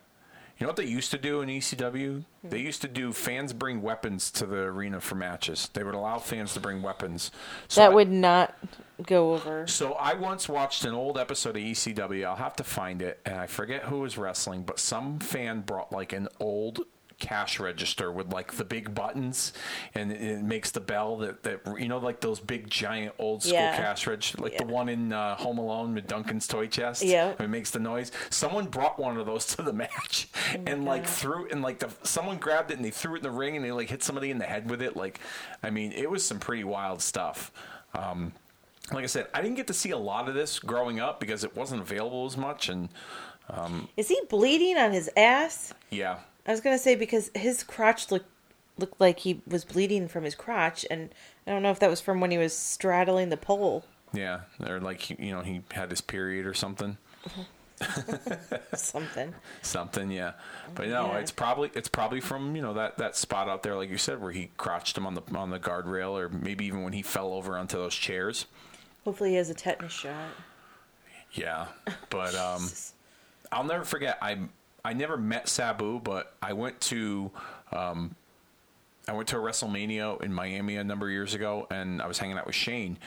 You 0.58 0.64
know 0.64 0.70
what 0.70 0.76
they 0.76 0.86
used 0.86 1.12
to 1.12 1.18
do 1.18 1.40
in 1.40 1.48
ECW? 1.48 2.24
Hmm. 2.42 2.48
They 2.48 2.58
used 2.58 2.82
to 2.82 2.88
do 2.88 3.12
fans 3.12 3.52
bring 3.52 3.80
weapons 3.80 4.30
to 4.32 4.46
the 4.46 4.56
arena 4.56 5.00
for 5.00 5.14
matches. 5.14 5.70
They 5.72 5.84
would 5.84 5.94
allow 5.94 6.18
fans 6.18 6.52
to 6.54 6.60
bring 6.60 6.82
weapons. 6.82 7.30
So 7.68 7.80
that 7.80 7.92
I- 7.92 7.94
would 7.94 8.10
not 8.10 8.56
go 9.06 9.34
over. 9.34 9.68
So 9.68 9.92
I 9.92 10.14
once 10.14 10.48
watched 10.48 10.84
an 10.84 10.94
old 10.94 11.16
episode 11.16 11.56
of 11.56 11.62
ECW. 11.62 12.24
I'll 12.26 12.34
have 12.34 12.56
to 12.56 12.64
find 12.64 13.02
it, 13.02 13.20
and 13.24 13.36
I 13.36 13.46
forget 13.46 13.84
who 13.84 14.00
was 14.00 14.18
wrestling, 14.18 14.62
but 14.64 14.80
some 14.80 15.20
fan 15.20 15.60
brought 15.60 15.92
like 15.92 16.12
an 16.12 16.26
old 16.40 16.80
cash 17.18 17.58
register 17.58 18.12
with 18.12 18.32
like 18.32 18.52
the 18.54 18.64
big 18.64 18.94
buttons, 18.94 19.52
and 19.94 20.12
it, 20.12 20.20
it 20.20 20.42
makes 20.42 20.70
the 20.70 20.80
bell 20.80 21.16
that 21.18 21.42
that 21.42 21.60
you 21.78 21.88
know 21.88 21.98
like 21.98 22.20
those 22.20 22.40
big 22.40 22.70
giant 22.70 23.14
old 23.18 23.42
school 23.42 23.54
Yeah. 23.54 23.76
cash 23.76 24.06
register, 24.06 24.40
like 24.42 24.56
the 24.56 24.64
one 24.66 24.88
in 24.88 25.12
uh, 25.12 25.34
Home 25.36 25.58
Alone 25.58 25.94
with 25.94 26.06
Duncan's 26.06 26.46
toy 26.46 26.66
chest. 26.68 27.02
Yeah. 27.02 27.34
it 27.38 27.48
makes 27.48 27.70
the 27.70 27.80
noise. 27.80 28.12
Someone 28.30 28.66
brought 28.66 28.98
one 28.98 29.16
of 29.18 29.26
those 29.26 29.46
to 29.56 29.62
the 29.62 29.72
match, 29.72 30.28
and 30.66 30.84
like 30.84 31.02
God. 31.04 31.10
threw 31.10 31.48
and 31.50 31.62
like 31.62 31.78
the 31.80 31.90
someone 32.02 32.38
grabbed 32.38 32.70
it 32.70 32.76
and 32.76 32.84
they 32.84 32.90
threw 32.90 33.14
it 33.14 33.18
in 33.18 33.22
the 33.24 33.30
ring 33.30 33.56
and 33.56 33.64
they 33.64 33.72
like 33.72 33.88
hit 33.88 34.02
somebody 34.02 34.30
in 34.30 34.38
the 34.38 34.44
head 34.46 34.70
with 34.70 34.80
it. 34.82 34.96
Like, 34.96 35.20
I 35.62 35.70
mean, 35.70 35.92
it 35.92 36.10
was 36.10 36.24
some 36.24 36.38
pretty 36.38 36.64
wild 36.64 37.02
stuff. 37.02 37.50
Um, 37.94 38.32
like 38.92 39.02
I 39.04 39.06
said, 39.06 39.26
I 39.34 39.42
didn't 39.42 39.56
get 39.56 39.66
to 39.66 39.74
see 39.74 39.90
a 39.90 39.98
lot 39.98 40.28
of 40.28 40.34
this 40.34 40.58
growing 40.58 40.98
up 41.00 41.20
because 41.20 41.44
it 41.44 41.54
wasn't 41.56 41.82
available 41.82 42.24
as 42.26 42.36
much. 42.36 42.68
And 42.70 42.88
Is 43.96 44.08
he 44.08 44.20
bleeding 44.30 44.76
on 44.78 44.92
his 44.92 45.10
ass? 45.16 45.74
yeah, 45.90 46.18
I 46.48 46.50
was 46.50 46.60
gonna 46.60 46.78
say 46.78 46.96
because 46.96 47.30
his 47.36 47.62
crotch 47.62 48.10
looked 48.10 48.30
looked 48.78 49.00
like 49.00 49.20
he 49.20 49.42
was 49.46 49.64
bleeding 49.64 50.08
from 50.08 50.24
his 50.24 50.34
crotch, 50.34 50.84
and 50.90 51.10
I 51.46 51.50
don't 51.50 51.62
know 51.62 51.70
if 51.70 51.78
that 51.80 51.90
was 51.90 52.00
from 52.00 52.20
when 52.20 52.30
he 52.30 52.38
was 52.38 52.56
straddling 52.56 53.28
the 53.28 53.36
pole. 53.36 53.84
yeah, 54.12 54.40
or 54.66 54.80
like 54.80 55.10
you 55.10 55.30
know 55.32 55.42
he 55.42 55.60
had 55.72 55.90
his 55.90 56.00
period 56.00 56.46
or 56.46 56.54
something, 56.54 56.96
Something. 58.74 59.34
something. 59.62 60.10
Yeah, 60.10 60.32
but 60.74 60.88
no, 60.88 61.06
Yeah. 61.12 61.18
it's 61.18 61.30
probably 61.30 61.70
it's 61.74 61.88
probably 61.88 62.20
from 62.20 62.56
you 62.56 62.62
know 62.62 62.74
that 62.74 62.98
that 62.98 63.16
spot 63.16 63.48
out 63.48 63.62
there, 63.62 63.76
like 63.76 63.90
you 63.90 63.98
said, 63.98 64.20
where 64.20 64.32
he 64.32 64.50
crotched 64.56 64.96
him 64.96 65.06
on 65.06 65.14
the 65.14 65.22
on 65.34 65.50
the 65.50 65.58
guardrail, 65.60 66.12
or 66.12 66.28
maybe 66.28 66.64
even 66.66 66.82
when 66.82 66.92
he 66.92 67.02
fell 67.02 67.32
over 67.32 67.56
onto 67.56 67.76
those 67.76 67.94
chairs. 67.94 68.46
Hopefully, 69.04 69.30
he 69.30 69.36
has 69.36 69.50
a 69.50 69.54
tetanus 69.54 69.92
shot. 69.92 70.30
Yeah, 71.32 71.66
but 72.10 72.34
um, 72.36 72.68
I'll 73.52 73.64
never 73.64 73.84
forget. 73.84 74.18
I 74.22 74.38
I 74.88 74.94
never 74.94 75.16
met 75.18 75.48
Sabu, 75.48 76.00
but 76.00 76.34
I 76.42 76.54
went 76.54 76.80
to 76.82 77.30
um, 77.72 78.14
I 79.06 79.12
went 79.12 79.28
to 79.28 79.36
a 79.38 79.40
WrestleMania 79.40 80.22
in 80.22 80.32
Miami 80.32 80.76
a 80.76 80.84
number 80.84 81.06
of 81.06 81.12
years 81.12 81.34
ago, 81.34 81.66
and 81.70 82.00
I 82.00 82.06
was 82.06 82.18
hanging 82.18 82.36
out 82.38 82.46
with 82.46 82.54
Shane, 82.54 82.98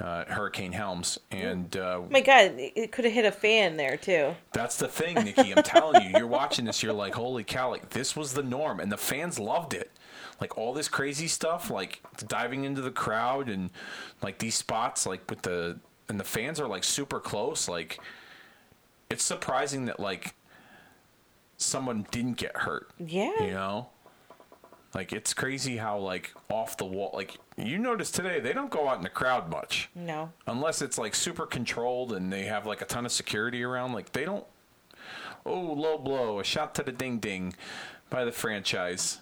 uh, 0.00 0.24
Hurricane 0.26 0.72
Helms, 0.72 1.18
and 1.30 1.74
uh, 1.76 1.96
Oh 2.02 2.08
my 2.10 2.20
god, 2.20 2.52
it- 2.58 2.72
it 2.74 2.92
could 2.92 3.04
have 3.04 3.14
hit 3.14 3.24
a 3.26 3.30
fan 3.32 3.76
there 3.76 3.96
too. 3.96 4.34
that's 4.52 4.76
the 4.76 4.88
thing, 4.88 5.14
Nikki. 5.16 5.54
I'm 5.54 5.62
telling 5.62 6.02
you, 6.02 6.10
you're 6.18 6.26
watching 6.26 6.64
this, 6.64 6.82
you're 6.82 6.92
like, 6.92 7.14
holy 7.14 7.44
cow! 7.44 7.70
Like 7.70 7.90
this 7.90 8.16
was 8.16 8.32
the 8.32 8.42
norm, 8.42 8.80
and 8.80 8.90
the 8.90 8.96
fans 8.96 9.38
loved 9.38 9.74
it. 9.74 9.90
Like 10.40 10.56
all 10.58 10.72
this 10.74 10.88
crazy 10.88 11.28
stuff, 11.28 11.70
like 11.70 12.00
diving 12.28 12.64
into 12.64 12.80
the 12.80 12.90
crowd, 12.90 13.48
and 13.50 13.70
like 14.22 14.38
these 14.38 14.54
spots, 14.54 15.06
like 15.06 15.28
with 15.30 15.42
the 15.42 15.78
and 16.08 16.18
the 16.20 16.24
fans 16.24 16.60
are 16.60 16.68
like 16.68 16.84
super 16.84 17.20
close. 17.20 17.68
Like 17.68 17.98
it's 19.10 19.22
surprising 19.24 19.86
that 19.86 20.00
like 20.00 20.34
someone 21.56 22.06
didn't 22.10 22.36
get 22.36 22.56
hurt. 22.56 22.90
Yeah. 22.98 23.32
You 23.42 23.50
know, 23.52 23.88
like 24.94 25.12
it's 25.12 25.34
crazy 25.34 25.76
how 25.78 25.98
like 25.98 26.32
off 26.50 26.76
the 26.76 26.84
wall. 26.84 27.10
Like 27.14 27.38
you 27.56 27.78
notice 27.78 28.10
today, 28.10 28.40
they 28.40 28.52
don't 28.52 28.70
go 28.70 28.88
out 28.88 28.96
in 28.98 29.02
the 29.02 29.08
crowd 29.08 29.50
much 29.50 29.88
No. 29.94 30.32
unless 30.46 30.82
it's 30.82 30.98
like 30.98 31.14
super 31.14 31.46
controlled 31.46 32.12
and 32.12 32.32
they 32.32 32.44
have 32.44 32.66
like 32.66 32.80
a 32.82 32.84
ton 32.86 33.06
of 33.06 33.12
security 33.12 33.62
around 33.62 33.92
like 33.92 34.12
they 34.12 34.24
don't 34.24 34.44
oh 35.44 35.60
low 35.60 35.96
blow 35.98 36.40
a 36.40 36.44
shot 36.44 36.74
to 36.74 36.82
the 36.82 36.90
ding 36.92 37.18
ding 37.18 37.54
by 38.10 38.24
the 38.24 38.32
franchise 38.32 39.18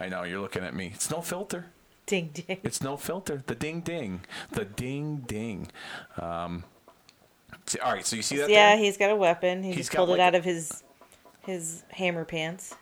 i 0.00 0.08
know 0.08 0.24
you're 0.24 0.40
looking 0.40 0.64
at 0.64 0.74
me 0.74 0.90
it's 0.92 1.10
no 1.10 1.20
filter 1.22 1.66
Ding 2.06 2.30
ding. 2.34 2.58
it's 2.64 2.82
no 2.82 2.96
filter 2.96 3.42
the 3.46 3.54
ding 3.54 3.80
ding 3.80 4.22
the 4.50 4.64
ding 4.64 5.18
ding 5.28 5.68
um 6.18 6.64
all 7.84 7.92
right 7.92 8.04
so 8.04 8.16
you 8.16 8.22
see 8.22 8.36
that 8.38 8.50
Yeah, 8.50 8.70
there? 8.74 8.78
he's 8.84 8.96
got 8.96 9.10
a 9.10 9.16
weapon. 9.16 9.62
He 9.62 9.68
He's 9.70 9.86
just 9.86 9.92
pulled 9.92 10.08
it 10.08 10.12
like 10.12 10.20
out 10.20 10.34
a- 10.34 10.38
of 10.38 10.44
his 10.44 10.82
his 11.42 11.84
hammer 11.90 12.24
pants. 12.24 12.74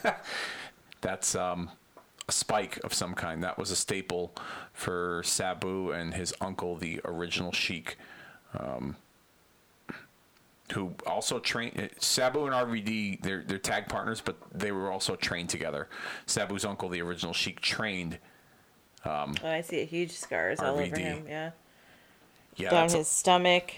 that's 1.00 1.34
um 1.34 1.70
a 2.28 2.32
spike 2.32 2.78
of 2.84 2.92
some 2.92 3.14
kind 3.14 3.42
that 3.42 3.56
was 3.56 3.70
a 3.70 3.76
staple 3.76 4.34
for 4.72 5.22
sabu 5.24 5.92
and 5.92 6.12
his 6.14 6.34
uncle 6.40 6.76
the 6.76 7.00
original 7.04 7.52
sheik 7.52 7.96
um 8.58 8.96
who 10.72 10.94
also 11.06 11.38
trained 11.38 11.90
Sabu 11.98 12.44
and 12.44 12.54
RVD. 12.54 13.22
They're 13.22 13.42
they're 13.46 13.58
tag 13.58 13.88
partners, 13.88 14.20
but 14.20 14.36
they 14.52 14.72
were 14.72 14.90
also 14.90 15.16
trained 15.16 15.48
together. 15.48 15.88
Sabu's 16.26 16.64
uncle, 16.64 16.88
the 16.88 17.00
original 17.00 17.32
Sheik, 17.32 17.60
trained. 17.60 18.18
Oh, 19.42 19.48
I 19.48 19.60
see 19.62 19.80
a 19.80 19.84
huge 19.84 20.12
scars 20.12 20.60
all 20.60 20.78
over 20.78 20.98
him. 20.98 21.24
Yeah, 21.28 21.50
Yeah, 22.56 22.70
down 22.70 22.90
his 22.90 23.08
stomach. 23.08 23.72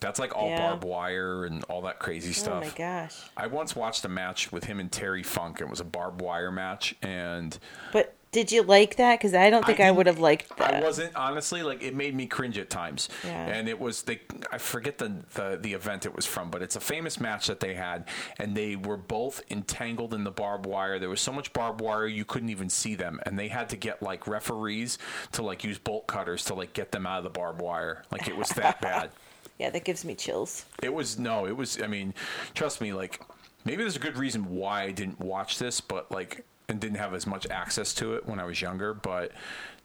That's 0.00 0.18
like 0.18 0.34
all 0.36 0.48
Yeah. 0.48 0.58
barbed 0.68 0.84
wire 0.84 1.44
and 1.44 1.64
all 1.64 1.82
that 1.82 1.98
crazy 1.98 2.32
stuff. 2.32 2.62
Oh 2.64 2.66
my 2.68 2.72
gosh! 2.76 3.16
I 3.36 3.46
once 3.46 3.74
watched 3.76 4.04
a 4.04 4.08
match 4.08 4.52
with 4.52 4.64
him 4.64 4.80
and 4.80 4.90
Terry 4.90 5.22
Funk. 5.22 5.60
It 5.60 5.68
was 5.68 5.80
a 5.80 5.84
barbed 5.84 6.20
wire 6.20 6.50
match, 6.52 6.94
and 7.02 7.58
But 7.92 8.14
Did 8.32 8.50
you 8.50 8.62
like 8.62 8.96
that? 8.96 9.18
Because 9.18 9.34
I 9.34 9.50
don't 9.50 9.62
think 9.66 9.78
I, 9.78 9.84
didn't- 9.84 9.96
would 9.98 10.06
have 10.06 10.18
liked 10.18 10.56
that. 10.56 10.76
I 10.76 10.80
wasn't 10.80 11.14
honestly 11.14 11.62
like 11.62 11.82
it 11.82 11.94
made 11.94 12.14
me 12.14 12.26
cringe 12.26 12.56
at 12.56 12.70
times. 12.70 13.10
Yeah. 13.22 13.46
And 13.46 13.68
it 13.68 13.78
was 13.78 14.04
the 14.04 14.18
I 14.50 14.56
forget 14.56 14.96
the, 14.96 15.12
the 15.34 15.58
the 15.60 15.74
event 15.74 16.06
it 16.06 16.16
was 16.16 16.24
from, 16.24 16.50
but 16.50 16.62
it's 16.62 16.74
a 16.74 16.80
famous 16.80 17.20
match 17.20 17.46
that 17.48 17.60
they 17.60 17.74
had, 17.74 18.06
and 18.38 18.56
they 18.56 18.74
were 18.74 18.96
both 18.96 19.42
entangled 19.50 20.14
in 20.14 20.24
the 20.24 20.30
barbed 20.30 20.64
wire. 20.64 20.98
There 20.98 21.10
was 21.10 21.20
so 21.20 21.30
much 21.30 21.52
barbed 21.52 21.82
wire 21.82 22.06
you 22.06 22.24
couldn't 22.24 22.48
even 22.48 22.70
see 22.70 22.94
them, 22.94 23.20
and 23.26 23.38
they 23.38 23.48
had 23.48 23.68
to 23.68 23.76
get 23.76 24.02
like 24.02 24.26
referees 24.26 24.96
to 25.32 25.42
like 25.42 25.62
use 25.62 25.76
bolt 25.78 26.06
cutters 26.06 26.42
to 26.46 26.54
like 26.54 26.72
get 26.72 26.90
them 26.90 27.06
out 27.06 27.18
of 27.18 27.24
the 27.24 27.30
barbed 27.38 27.60
wire. 27.60 28.04
Like 28.10 28.28
it 28.28 28.36
was 28.38 28.48
that 28.50 28.80
bad. 28.80 29.10
Yeah, 29.58 29.70
that 29.70 29.84
gives 29.84 30.04
me 30.04 30.14
chills. 30.14 30.64
It 30.82 30.92
was 30.92 31.18
no, 31.18 31.46
it 31.46 31.56
was. 31.56 31.80
I 31.80 31.86
mean, 31.86 32.14
trust 32.54 32.80
me. 32.80 32.92
Like 32.92 33.20
maybe 33.64 33.82
there's 33.82 33.96
a 33.96 34.00
good 34.00 34.16
reason 34.16 34.54
why 34.54 34.82
I 34.82 34.90
didn't 34.90 35.20
watch 35.20 35.58
this, 35.58 35.80
but 35.80 36.10
like 36.10 36.44
and 36.68 36.80
didn't 36.80 36.96
have 36.98 37.14
as 37.14 37.26
much 37.26 37.46
access 37.50 37.92
to 37.94 38.14
it 38.14 38.26
when 38.26 38.40
I 38.40 38.44
was 38.44 38.60
younger. 38.60 38.94
But 38.94 39.32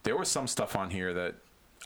there 0.02 0.16
was 0.16 0.28
some 0.28 0.46
stuff 0.46 0.76
on 0.76 0.90
here 0.90 1.12
that 1.14 1.34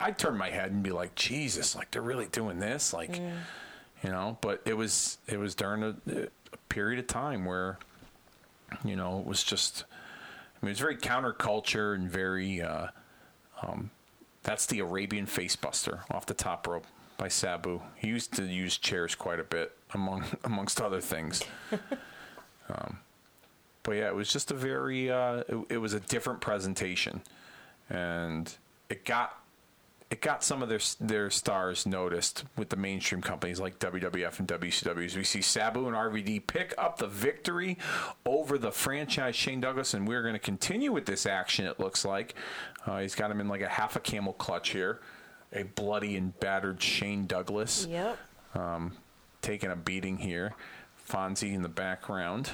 I'd 0.00 0.18
turn 0.18 0.36
my 0.36 0.50
head 0.50 0.70
and 0.70 0.82
be 0.82 0.90
like, 0.90 1.14
Jesus, 1.14 1.74
like 1.76 1.90
they're 1.90 2.02
really 2.02 2.26
doing 2.26 2.58
this, 2.58 2.92
like 2.92 3.16
you 3.16 4.10
know. 4.10 4.38
But 4.40 4.62
it 4.64 4.74
was 4.74 5.18
it 5.26 5.38
was 5.38 5.54
during 5.54 5.82
a, 5.82 5.94
a 6.08 6.56
period 6.68 6.98
of 6.98 7.06
time 7.06 7.44
where 7.44 7.78
you 8.84 8.96
know 8.96 9.18
it 9.18 9.26
was 9.26 9.42
just. 9.42 9.84
I 9.84 10.64
mean, 10.64 10.70
it 10.70 10.72
was 10.72 10.78
very 10.78 10.96
counterculture 10.96 11.94
and 11.94 12.10
very. 12.10 12.62
Uh, 12.62 12.88
um, 13.62 13.90
that's 14.44 14.66
the 14.66 14.80
Arabian 14.80 15.26
Facebuster 15.26 16.00
off 16.10 16.26
the 16.26 16.34
top 16.34 16.66
rope 16.66 16.86
by 17.22 17.28
Sabu. 17.28 17.80
He 17.94 18.08
used 18.08 18.34
to 18.34 18.42
use 18.42 18.76
chairs 18.76 19.14
quite 19.14 19.38
a 19.38 19.44
bit, 19.44 19.70
among 19.94 20.24
amongst 20.44 20.80
other 20.80 21.00
things. 21.00 21.44
um, 22.68 22.98
but 23.84 23.92
yeah, 23.92 24.08
it 24.08 24.14
was 24.16 24.32
just 24.32 24.50
a 24.50 24.54
very. 24.54 25.08
Uh, 25.08 25.44
it, 25.48 25.66
it 25.70 25.78
was 25.78 25.92
a 25.92 26.00
different 26.00 26.40
presentation, 26.40 27.22
and 27.88 28.52
it 28.88 29.04
got 29.04 29.40
it 30.10 30.20
got 30.20 30.42
some 30.42 30.64
of 30.64 30.68
their 30.68 30.80
their 31.00 31.30
stars 31.30 31.86
noticed 31.86 32.42
with 32.56 32.70
the 32.70 32.76
mainstream 32.76 33.22
companies 33.22 33.60
like 33.60 33.78
WWF 33.78 34.40
and 34.40 34.48
WCW. 34.48 35.16
We 35.16 35.22
see 35.22 35.42
Sabu 35.42 35.86
and 35.86 35.96
RVD 35.96 36.44
pick 36.48 36.74
up 36.76 36.98
the 36.98 37.06
victory 37.06 37.78
over 38.26 38.58
the 38.58 38.72
franchise 38.72 39.36
Shane 39.36 39.60
Douglas, 39.60 39.94
and 39.94 40.08
we're 40.08 40.22
going 40.22 40.34
to 40.34 40.40
continue 40.40 40.90
with 40.90 41.06
this 41.06 41.24
action. 41.24 41.66
It 41.66 41.78
looks 41.78 42.04
like 42.04 42.34
uh, 42.84 42.98
he's 42.98 43.14
got 43.14 43.30
him 43.30 43.40
in 43.40 43.46
like 43.46 43.60
a 43.60 43.68
half 43.68 43.94
a 43.94 44.00
camel 44.00 44.32
clutch 44.32 44.70
here, 44.70 44.98
a 45.52 45.64
bloody 45.64 46.16
and 46.16 46.38
battered 46.40 46.82
Shane 46.82 47.26
Douglas 47.26 47.86
Yep. 47.86 48.18
taking 49.42 49.70
a 49.70 49.76
beating 49.76 50.18
here. 50.18 50.54
Fonzie 51.08 51.52
in 51.52 51.62
the 51.62 51.68
background. 51.68 52.52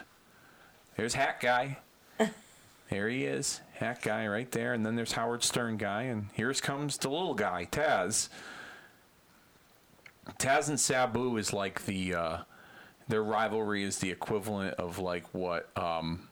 There's 0.97 1.15
Hat 1.15 1.41
Guy. 1.41 1.79
there 2.91 3.09
he 3.09 3.25
is. 3.25 3.61
Hat 3.75 4.03
Guy 4.03 4.27
right 4.27 4.51
there. 4.51 4.73
And 4.73 4.85
then 4.85 4.97
there's 4.97 5.13
Howard 5.13 5.43
Stern 5.45 5.77
Guy. 5.77 6.03
And 6.05 6.27
here's 6.33 6.61
comes 6.61 6.97
the 6.99 7.09
little 7.11 7.35
guy, 7.35 7.69
Taz. 7.71 8.29
Taz 10.39 10.69
and 10.69 10.79
Sabu 10.81 11.37
is 11.37 11.53
like 11.53 11.85
the, 11.87 12.15
uh, 12.15 12.39
their 13.07 13.23
rivalry 13.23 13.85
is 13.85 13.99
the 13.99 14.11
equivalent 14.11 14.75
of 14.75 14.99
like 14.99 15.25
what, 15.33 15.71
um, 15.79 16.29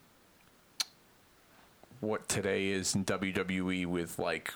what 2.00 2.28
today 2.28 2.68
is 2.68 2.94
in 2.94 3.04
WWE 3.04 3.86
with 3.86 4.18
like 4.18 4.52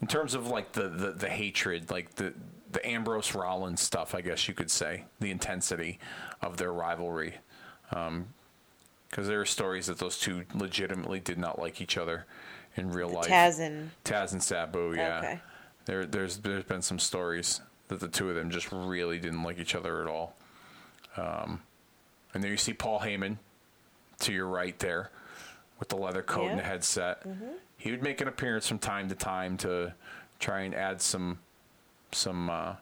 in 0.00 0.06
terms 0.06 0.34
of 0.34 0.48
like 0.48 0.72
the, 0.72 0.88
the, 0.88 1.12
the 1.12 1.28
hatred, 1.28 1.90
like 1.90 2.14
the 2.16 2.34
the 2.72 2.84
Ambrose 2.86 3.34
Rollins 3.34 3.80
stuff, 3.80 4.14
I 4.14 4.20
guess 4.20 4.48
you 4.48 4.52
could 4.54 4.70
say, 4.70 5.04
the 5.20 5.30
intensity 5.30 5.98
of 6.42 6.56
their 6.58 6.72
rivalry, 6.72 7.36
because 7.88 9.28
there 9.28 9.40
are 9.40 9.46
stories 9.46 9.86
that 9.86 9.98
those 9.98 10.18
two 10.18 10.44
legitimately 10.52 11.20
did 11.20 11.38
not 11.38 11.58
like 11.58 11.80
each 11.80 11.96
other 11.96 12.26
in 12.76 12.90
real 12.90 13.08
life. 13.08 13.28
Taz 13.28 13.60
and 13.60 13.90
Taz 14.04 14.32
and 14.32 14.42
Sabu, 14.42 14.94
yeah. 14.94 15.18
Okay. 15.18 15.40
There, 15.86 16.04
there's 16.04 16.38
there's 16.38 16.64
been 16.64 16.82
some 16.82 16.98
stories 16.98 17.60
that 17.88 18.00
the 18.00 18.08
two 18.08 18.28
of 18.28 18.34
them 18.34 18.50
just 18.50 18.70
really 18.72 19.18
didn't 19.18 19.44
like 19.44 19.58
each 19.58 19.74
other 19.76 20.02
at 20.02 20.08
all. 20.08 20.34
Um, 21.16 21.62
and 22.34 22.42
there 22.44 22.50
you 22.50 22.56
see 22.58 22.74
Paul 22.74 23.00
Heyman 23.00 23.38
to 24.20 24.32
your 24.32 24.48
right 24.48 24.78
there 24.80 25.10
with 25.78 25.88
the 25.88 25.96
leather 25.96 26.22
coat 26.22 26.48
and 26.50 26.58
the 26.58 26.62
Yeah. 26.62 26.68
headset. 26.68 27.22
He 27.86 27.92
would 27.92 28.02
make 28.02 28.20
an 28.20 28.26
appearance 28.26 28.66
from 28.66 28.80
time 28.80 29.08
to 29.10 29.14
time 29.14 29.56
to 29.58 29.94
try 30.40 30.62
and 30.62 30.74
add 30.74 31.00
some 31.00 31.38
some 32.10 32.50
uh, 32.50 32.74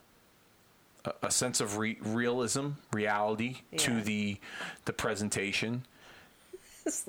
a, 1.04 1.12
a 1.24 1.30
sense 1.30 1.60
of 1.60 1.76
re- 1.76 1.98
realism, 2.00 2.68
reality 2.90 3.58
to 3.76 4.00
the 4.00 4.38
the 4.86 4.94
presentation. 4.94 5.84
this 6.84 7.06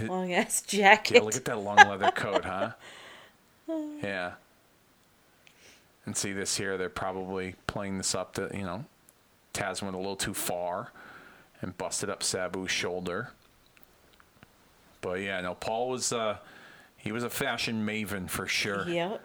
long 0.00 0.32
ass 0.32 0.62
jacket. 0.62 1.16
Yeah, 1.16 1.22
look 1.22 1.34
at 1.34 1.44
that 1.46 1.58
long 1.58 1.78
leather 1.78 2.12
coat, 2.12 2.44
huh? 2.44 2.70
Yeah. 4.00 4.34
And 6.06 6.16
see 6.16 6.32
this 6.32 6.56
here, 6.56 6.78
they're 6.78 6.88
probably 6.88 7.56
playing 7.66 7.98
this 7.98 8.14
up 8.14 8.34
to, 8.34 8.48
you 8.54 8.62
know, 8.62 8.84
Taz 9.52 9.82
went 9.82 9.96
a 9.96 9.98
little 9.98 10.14
too 10.14 10.34
far 10.34 10.92
and 11.60 11.76
busted 11.76 12.08
up 12.10 12.20
Sabu's 12.20 12.70
shoulder. 12.70 13.32
But 15.00 15.20
yeah, 15.20 15.40
no, 15.40 15.56
Paul 15.56 15.88
was 15.88 16.12
uh 16.12 16.36
he 16.98 17.10
was 17.12 17.24
a 17.24 17.30
fashion 17.30 17.86
maven 17.86 18.28
for 18.28 18.46
sure. 18.46 18.86
Yep. 18.88 19.24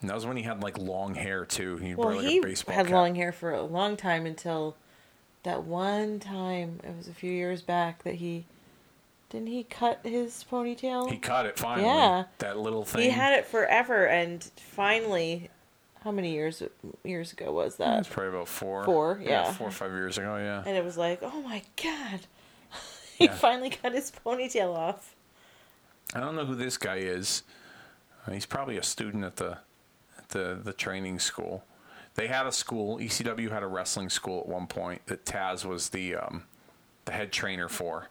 And 0.00 0.08
that 0.08 0.14
was 0.14 0.26
when 0.26 0.36
he 0.36 0.44
had 0.44 0.62
like 0.62 0.78
long 0.78 1.14
hair 1.14 1.44
too. 1.44 1.76
He 1.78 1.94
Well, 1.94 2.08
wore 2.08 2.16
like 2.16 2.26
he 2.30 2.38
a 2.38 2.42
baseball 2.42 2.74
had 2.74 2.86
cap. 2.86 2.94
long 2.94 3.14
hair 3.16 3.32
for 3.32 3.52
a 3.52 3.62
long 3.62 3.96
time 3.96 4.26
until 4.26 4.76
that 5.42 5.64
one 5.64 6.20
time. 6.20 6.80
It 6.84 6.96
was 6.96 7.08
a 7.08 7.12
few 7.12 7.32
years 7.32 7.62
back 7.62 8.04
that 8.04 8.14
he 8.16 8.44
didn't 9.30 9.48
he 9.48 9.64
cut 9.64 10.00
his 10.04 10.44
ponytail. 10.50 11.10
He 11.10 11.18
cut 11.18 11.46
it 11.46 11.58
finally. 11.58 11.88
Yeah. 11.88 12.24
That 12.38 12.58
little 12.58 12.84
thing. 12.84 13.02
He 13.02 13.10
had 13.10 13.34
it 13.38 13.44
forever, 13.46 14.06
and 14.06 14.42
finally, 14.56 15.50
how 16.04 16.12
many 16.12 16.32
years 16.32 16.62
years 17.04 17.32
ago 17.32 17.52
was 17.52 17.76
that? 17.76 17.96
That's 17.96 18.08
probably 18.08 18.30
about 18.30 18.48
four. 18.48 18.84
Four, 18.84 19.20
yeah. 19.22 19.52
four 19.52 19.66
or 19.68 19.72
five 19.72 19.90
years 19.90 20.16
ago. 20.16 20.36
Yeah. 20.36 20.62
And 20.64 20.76
it 20.76 20.84
was 20.84 20.96
like, 20.96 21.18
oh 21.22 21.42
my 21.42 21.62
god, 21.82 22.20
he 23.18 23.24
Yeah. 23.24 23.34
finally 23.34 23.70
cut 23.70 23.92
his 23.94 24.12
ponytail 24.24 24.74
off. 24.76 25.14
I 26.14 26.20
don't 26.20 26.36
know 26.36 26.46
who 26.46 26.54
this 26.54 26.76
guy 26.76 26.96
is. 26.96 27.42
Uh, 28.26 28.32
He's 28.32 28.46
probably 28.46 28.76
a 28.78 28.82
student 28.82 29.24
at 29.24 29.36
the 29.36 29.58
at 30.16 30.28
the 30.30 30.58
the 30.62 30.72
training 30.72 31.18
school. 31.18 31.64
They 32.14 32.26
had 32.26 32.46
a 32.46 32.52
school. 32.52 32.98
ECW 32.98 33.50
had 33.50 33.62
a 33.62 33.66
wrestling 33.66 34.08
school 34.08 34.40
at 34.40 34.48
one 34.48 34.66
point 34.66 35.06
that 35.06 35.24
Taz 35.24 35.64
was 35.64 35.90
the 35.90 36.16
um, 36.16 36.44
the 37.04 37.12
head 37.12 37.32
trainer 37.32 37.68
for. 37.68 38.08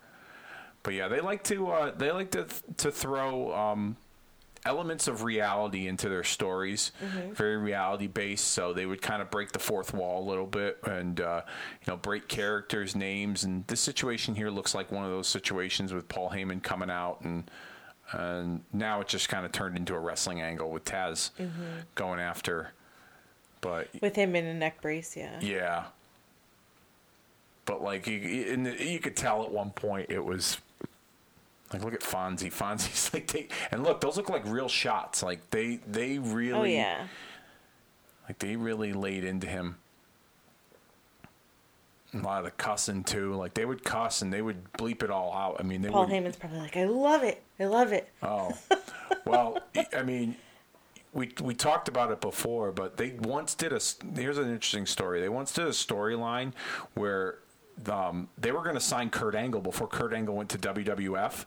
But 0.83 0.93
yeah, 0.93 1.07
they 1.07 1.19
like 1.19 1.43
to 1.45 1.69
uh, 1.69 1.91
they 1.95 2.11
like 2.11 2.31
to 2.31 2.45
to 2.77 2.91
throw 2.91 3.53
um, 3.53 3.97
elements 4.65 5.07
of 5.07 5.23
reality 5.23 5.87
into 5.87 6.07
their 6.07 6.23
stories, 6.23 6.91
very 7.33 7.57
reality 7.57 8.07
based. 8.07 8.47
So 8.47 8.73
they 8.73 8.85
would 8.85 9.01
kind 9.01 9.21
of 9.21 9.29
break 9.29 9.51
the 9.51 9.59
fourth 9.59 9.93
wall 9.93 10.23
a 10.23 10.27
little 10.29 10.45
bit 10.45 10.77
and 10.85 11.19
uh, 11.19 11.41
you 11.81 11.91
know 11.91 11.97
break 11.97 12.27
characters' 12.27 12.95
names. 12.95 13.43
And 13.43 13.65
this 13.67 13.81
situation 13.81 14.35
here 14.35 14.49
looks 14.49 14.73
like 14.75 14.91
one 14.91 15.03
of 15.03 15.11
those 15.11 15.27
situations 15.27 15.93
with 15.93 16.07
Paul 16.07 16.29
Heyman 16.29 16.61
coming 16.63 16.89
out 16.89 17.21
and 17.21 17.49
and 18.11 18.63
now 18.73 19.01
it 19.01 19.07
just 19.07 19.29
kind 19.29 19.45
of 19.45 19.51
turned 19.51 19.77
into 19.77 19.93
a 19.95 19.99
wrestling 19.99 20.41
angle 20.41 20.71
with 20.71 20.85
Taz 20.85 21.31
mm-hmm. 21.39 21.63
going 21.95 22.19
after. 22.19 22.71
But 23.61 23.89
With 24.01 24.15
him 24.15 24.35
in 24.35 24.45
a 24.45 24.53
neck 24.53 24.81
brace, 24.81 25.17
yeah. 25.17 25.39
yeah, 25.41 25.85
but 27.65 27.83
like 27.83 28.07
you 28.07 28.99
could 28.99 29.15
tell 29.15 29.43
at 29.43 29.51
one 29.51 29.71
point 29.71 30.09
it 30.09 30.23
was 30.23 30.57
like 31.71 31.83
look 31.83 31.93
at 31.93 32.01
Fonzie. 32.01 32.51
Fonzie's 32.51 33.11
like 33.13 33.27
they 33.27 33.47
and 33.71 33.83
look 33.83 34.01
those 34.01 34.17
look 34.17 34.29
like 34.29 34.43
real 34.45 34.69
shots. 34.69 35.21
Like 35.21 35.49
they 35.51 35.79
they 35.87 36.17
really 36.17 36.53
Oh 36.53 36.63
yeah. 36.63 37.07
like 38.27 38.39
they 38.39 38.55
really 38.55 38.93
laid 38.93 39.23
into 39.23 39.47
him. 39.47 39.75
A 42.13 42.17
lot 42.19 42.39
of 42.39 42.45
the 42.45 42.51
cussing 42.51 43.03
too. 43.03 43.35
Like 43.35 43.53
they 43.53 43.65
would 43.65 43.83
cuss 43.83 44.21
and 44.21 44.31
they 44.31 44.41
would 44.41 44.71
bleep 44.73 45.03
it 45.03 45.09
all 45.09 45.33
out. 45.33 45.57
I 45.59 45.63
mean, 45.63 45.81
they 45.81 45.89
Paul 45.89 46.05
would. 46.05 46.13
Heyman's 46.13 46.37
probably 46.37 46.59
like, 46.59 46.77
I 46.77 46.85
love 46.85 47.23
it. 47.23 47.43
I 47.59 47.65
love 47.65 47.91
it. 47.91 48.09
Oh, 48.23 48.53
well, 49.25 49.59
I 49.95 50.03
mean, 50.03 50.35
we 51.13 51.33
we 51.41 51.53
talked 51.53 51.87
about 51.87 52.11
it 52.11 52.21
before, 52.21 52.71
but 52.71 52.97
they 52.97 53.11
once 53.19 53.55
did 53.55 53.73
a. 53.73 53.79
Here's 54.15 54.37
an 54.37 54.49
interesting 54.49 54.85
story. 54.85 55.19
They 55.19 55.29
once 55.29 55.51
did 55.51 55.65
a 55.65 55.71
storyline 55.71 56.53
where. 56.93 57.39
Um, 57.91 58.27
they 58.39 58.51
were 58.51 58.63
going 58.63 58.73
to 58.73 58.81
sign 58.81 59.11
Kurt 59.11 59.35
Angle 59.35 59.61
before 59.61 59.87
Kurt 59.87 60.11
Angle 60.11 60.35
went 60.35 60.49
to 60.49 60.57
WWF, 60.57 61.45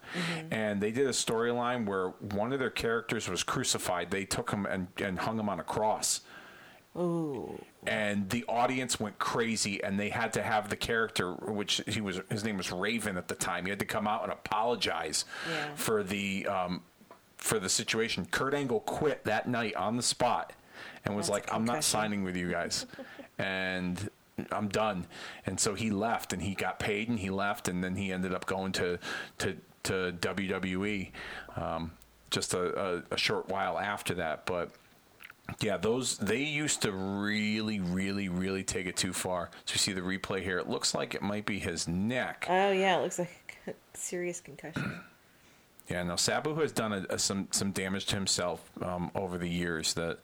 and 0.53 0.81
they 0.81 0.93
did 0.93 1.09
a 1.09 1.11
storyline 1.11 1.87
where 1.87 2.11
one 2.21 2.53
of 2.53 2.61
their 2.61 2.71
characters 2.71 3.29
was 3.29 3.43
crucified. 3.43 4.13
They 4.13 4.27
took 4.27 4.53
him 4.53 4.65
and, 4.65 4.87
and 4.99 5.19
hung 5.19 5.41
him 5.41 5.49
on 5.49 5.59
a 5.59 5.65
cross 5.65 6.21
Ooh. 6.97 7.63
and 7.87 8.29
the 8.31 8.45
audience 8.49 8.99
went 8.99 9.19
crazy 9.19 9.83
and 9.83 9.99
they 9.99 10.09
had 10.11 10.33
to 10.33 10.43
have 10.43 10.69
the 10.71 10.77
character 10.77 11.33
which 11.33 11.81
he 11.87 12.01
was 12.01 12.21
his 12.29 12.43
name 12.43 12.57
was 12.57 12.73
raven 12.73 13.17
at 13.17 13.29
the 13.29 13.37
time 13.37 13.65
he 13.65 13.71
had 13.71 13.79
to 13.79 13.85
come 13.87 14.09
out 14.09 14.25
and 14.25 14.33
apologize 14.33 15.25
Yeah. 15.49 15.75
for 15.77 16.03
the 16.03 16.47
um, 16.49 16.83
for 17.37 17.59
the 17.61 17.69
situation 17.69 18.27
kurt 18.31 18.55
angle 18.55 18.81
quit 18.81 19.23
that 19.25 19.49
night 19.49 19.77
on 19.77 19.97
the 19.97 20.03
spot 20.03 20.53
and 21.05 21.15
was 21.17 21.29
That's 21.29 21.47
like 21.47 21.55
i'm 21.55 21.65
not 21.65 21.85
signing 21.85 22.25
with 22.25 22.37
you 22.37 22.51
guys 22.51 22.87
and 23.39 24.11
i'm 24.51 24.69
done 24.69 25.07
and 25.47 25.61
so 25.61 25.75
he 25.75 25.91
left 25.91 26.33
and 26.33 26.43
he 26.43 26.55
got 26.55 26.79
paid 26.81 27.09
and 27.09 27.21
he 27.21 27.31
left 27.31 27.69
and 27.69 27.85
then 27.85 27.95
he 27.95 28.13
ended 28.13 28.35
up 28.35 28.47
going 28.47 28.73
to 28.73 28.99
to 29.39 29.57
to 29.83 30.13
WWE 30.21 31.11
um, 31.57 31.93
just 32.31 32.53
a, 32.53 32.97
a, 32.99 33.03
a 33.13 33.17
short 33.17 33.49
while 33.49 33.79
after 33.79 34.13
that. 34.17 34.45
But 34.45 34.71
yeah, 35.61 35.77
those 35.77 36.19
they 36.19 36.43
used 36.43 36.83
to 36.83 36.93
really, 36.93 37.81
really, 37.81 38.29
really 38.29 38.63
take 38.63 38.87
it 38.87 38.97
too 38.97 39.13
far. 39.13 39.51
So 39.65 39.75
you 39.75 39.79
see 39.79 39.93
the 39.93 40.01
replay 40.01 40.43
here. 40.43 40.59
It 40.59 40.69
looks 40.69 40.95
like 40.95 41.15
it 41.15 41.23
might 41.23 41.47
be 41.47 41.59
his 41.59 41.89
neck. 41.89 42.47
Oh 42.49 42.71
yeah, 42.71 42.99
it 42.99 43.03
looks 43.03 43.19
like 43.19 43.59
a 43.67 43.73
serious 43.95 44.41
concussion. 44.41 45.01
Yeah, 45.89 46.05
no, 46.05 46.15
Sabu 46.15 46.55
has 46.61 46.71
done 46.71 46.93
a, 46.93 47.05
a, 47.11 47.19
some 47.19 47.49
some 47.51 47.73
damage 47.73 48.07
to 48.07 48.15
himself 48.15 48.63
um, 48.81 49.11
over 49.17 49.39
the 49.39 49.49
years 49.49 49.95
that 49.95 50.21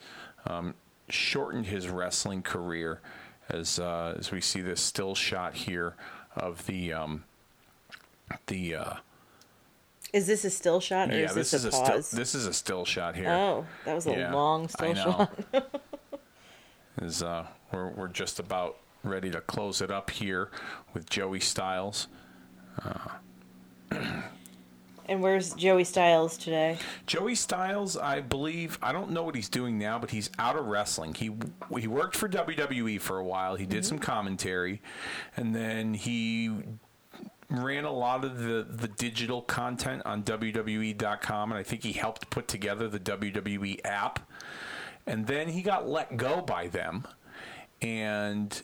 um, 0.47 0.75
shortened 1.09 1.67
his 1.67 1.89
wrestling 1.89 2.43
career. 2.43 3.01
As 3.49 3.81
uh, 3.81 4.15
as 4.17 4.31
we 4.31 4.41
see 4.41 4.61
this 4.61 4.81
still 4.81 5.17
shot 5.17 5.55
here 5.55 5.97
of 6.37 6.65
the 6.67 6.93
um, 6.93 7.25
the 8.47 8.77
uh, 8.77 8.95
Is 10.17 10.27
this 10.27 10.45
a 10.45 10.51
still 10.51 10.81
shot 10.81 11.11
or 11.11 11.15
yeah 11.15 11.27
is 11.27 11.35
this 11.35 11.51
this, 11.51 11.61
is 11.61 11.65
a 11.67 11.69
a 11.69 11.73
still 11.73 11.87
pause? 11.87 12.11
this 12.11 12.35
is 12.35 12.47
a 12.47 12.53
still 12.53 12.85
shot 12.85 13.15
here. 13.17 13.29
oh, 13.29 13.67
that 13.85 13.95
was 13.95 14.07
a 14.07 14.13
Yeah, 14.13 14.33
long 14.35 14.69
still 14.69 14.95
shot. 14.95 15.39
is 17.03 17.23
uh, 17.23 17.47
we're 17.73 17.91
we're 17.91 18.09
just 18.09 18.39
about 18.39 18.79
ready 19.05 19.31
to 19.31 19.41
close 19.43 19.81
it 19.83 19.91
up 19.91 20.11
here 20.11 20.51
with 20.95 21.09
Joey 21.11 21.41
Styles. 21.41 22.09
And 25.09 25.23
where's 25.23 25.55
Joey 25.55 25.85
Styles 25.85 26.37
today? 26.37 26.79
Joey 27.07 27.37
Styles, 27.37 27.97
I 27.97 28.21
believe, 28.21 28.77
I 28.83 28.91
don't 28.91 29.13
know 29.13 29.23
what 29.23 29.37
he's 29.37 29.49
doing 29.49 29.79
now, 29.79 30.01
but 30.01 30.11
he's 30.11 30.31
out 30.37 30.57
of 30.57 30.67
wrestling. 30.67 31.15
He 31.15 31.31
he 31.79 31.87
worked 31.87 32.17
for 32.17 32.29
WWE 32.29 33.01
for 33.01 33.19
a 33.19 33.25
while. 33.25 33.55
He 33.55 33.67
did 33.67 33.85
some 33.85 34.01
commentary, 34.01 34.83
and 35.37 35.55
then 35.55 35.95
he 35.95 36.57
ran 37.51 37.85
a 37.85 37.93
lot 37.93 38.25
of 38.25 38.39
the 38.39 38.67
the 38.69 38.89
digital 38.89 39.43
content 39.43 40.03
on 40.05 40.23
WWE.com, 40.23 41.53
and 41.53 41.59
I 41.59 41.63
think 41.63 41.83
he 41.83 41.93
helped 41.93 42.31
put 42.31 42.49
together 42.49 42.89
the 42.89 43.01
WWE 43.01 43.81
app. 43.85 44.21
And 45.07 45.27
then 45.27 45.49
he 45.49 45.63
got 45.63 45.89
let 45.89 46.17
go 46.17 46.41
by 46.41 46.67
them, 46.67 47.07
and 47.81 48.63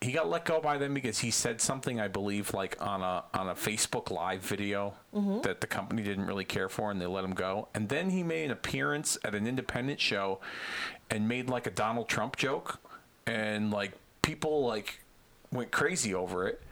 he 0.00 0.12
got 0.12 0.30
let 0.30 0.46
go 0.46 0.60
by 0.60 0.78
them 0.78 0.94
because 0.94 1.18
he 1.18 1.30
said 1.30 1.60
something 1.60 2.00
I 2.00 2.08
believe 2.08 2.54
like 2.54 2.76
on 2.80 3.02
a 3.02 3.24
on 3.34 3.50
a 3.50 3.54
Facebook 3.54 4.10
live 4.10 4.40
video 4.40 4.94
mm-hmm. 5.14 5.42
that 5.42 5.60
the 5.60 5.66
company 5.66 6.02
didn't 6.02 6.24
really 6.24 6.44
care 6.44 6.70
for 6.70 6.90
and 6.90 7.00
they 7.00 7.06
let 7.06 7.22
him 7.22 7.34
go. 7.34 7.68
And 7.74 7.88
then 7.90 8.10
he 8.10 8.22
made 8.22 8.46
an 8.46 8.50
appearance 8.50 9.18
at 9.24 9.34
an 9.34 9.46
independent 9.46 10.00
show 10.00 10.40
and 11.10 11.28
made 11.28 11.50
like 11.50 11.66
a 11.66 11.70
Donald 11.70 12.08
Trump 12.08 12.36
joke 12.36 12.80
and 13.26 13.70
like 13.70 13.92
people 14.22 14.64
like 14.64 15.00
went 15.52 15.70
crazy 15.70 16.14
over 16.14 16.48
it. 16.48 16.62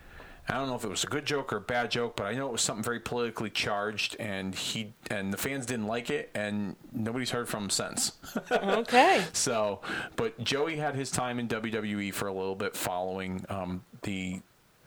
I 0.49 0.55
don't 0.55 0.67
know 0.67 0.75
if 0.75 0.83
it 0.83 0.89
was 0.89 1.03
a 1.03 1.07
good 1.07 1.25
joke 1.25 1.53
or 1.53 1.57
a 1.57 1.61
bad 1.61 1.91
joke, 1.91 2.15
but 2.15 2.25
I 2.25 2.33
know 2.33 2.47
it 2.47 2.51
was 2.51 2.61
something 2.61 2.83
very 2.83 2.99
politically 2.99 3.51
charged 3.51 4.15
and 4.19 4.55
he 4.55 4.93
and 5.11 5.31
the 5.31 5.37
fans 5.37 5.67
didn't 5.67 5.85
like 5.85 6.09
it 6.09 6.31
and 6.33 6.75
nobody's 6.91 7.29
heard 7.29 7.47
from 7.47 7.65
him 7.65 7.69
since. 7.69 8.13
Okay. 8.51 9.23
So, 9.33 9.81
but 10.15 10.43
Joey 10.43 10.77
had 10.77 10.95
his 10.95 11.11
time 11.11 11.39
in 11.39 11.47
WWE 11.47 12.13
for 12.13 12.27
a 12.27 12.33
little 12.33 12.55
bit 12.55 12.75
following 12.75 13.45
um, 13.49 13.83
the 14.01 14.41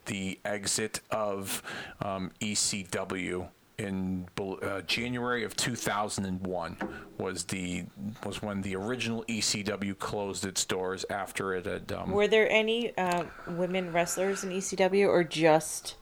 the 0.07 0.39
exit 0.45 1.01
of 1.11 1.63
um, 2.01 2.33
ECW 2.41 3.49
in 3.79 4.29
uh, 4.39 4.81
January 4.83 5.45
of 5.45 5.57
2001 5.57 6.77
was 7.19 7.45
the 7.45 7.85
was 8.25 8.43
when 8.43 8.63
the 8.63 8.77
original 8.77 9.25
ECW 9.25 9.99
closed 9.99 10.45
its 10.45 10.65
doors 10.65 11.05
after 11.11 11.55
it 11.55 11.67
had 11.67 11.91
um, 11.93 12.11
Were 12.11 12.29
there 12.29 12.51
any 12.51 12.97
uh, 12.97 13.25
women 13.47 13.93
wrestlers 13.93 14.45
in 14.45 14.51
ECW 14.51 15.09
or 15.09 15.25
just 15.25 15.97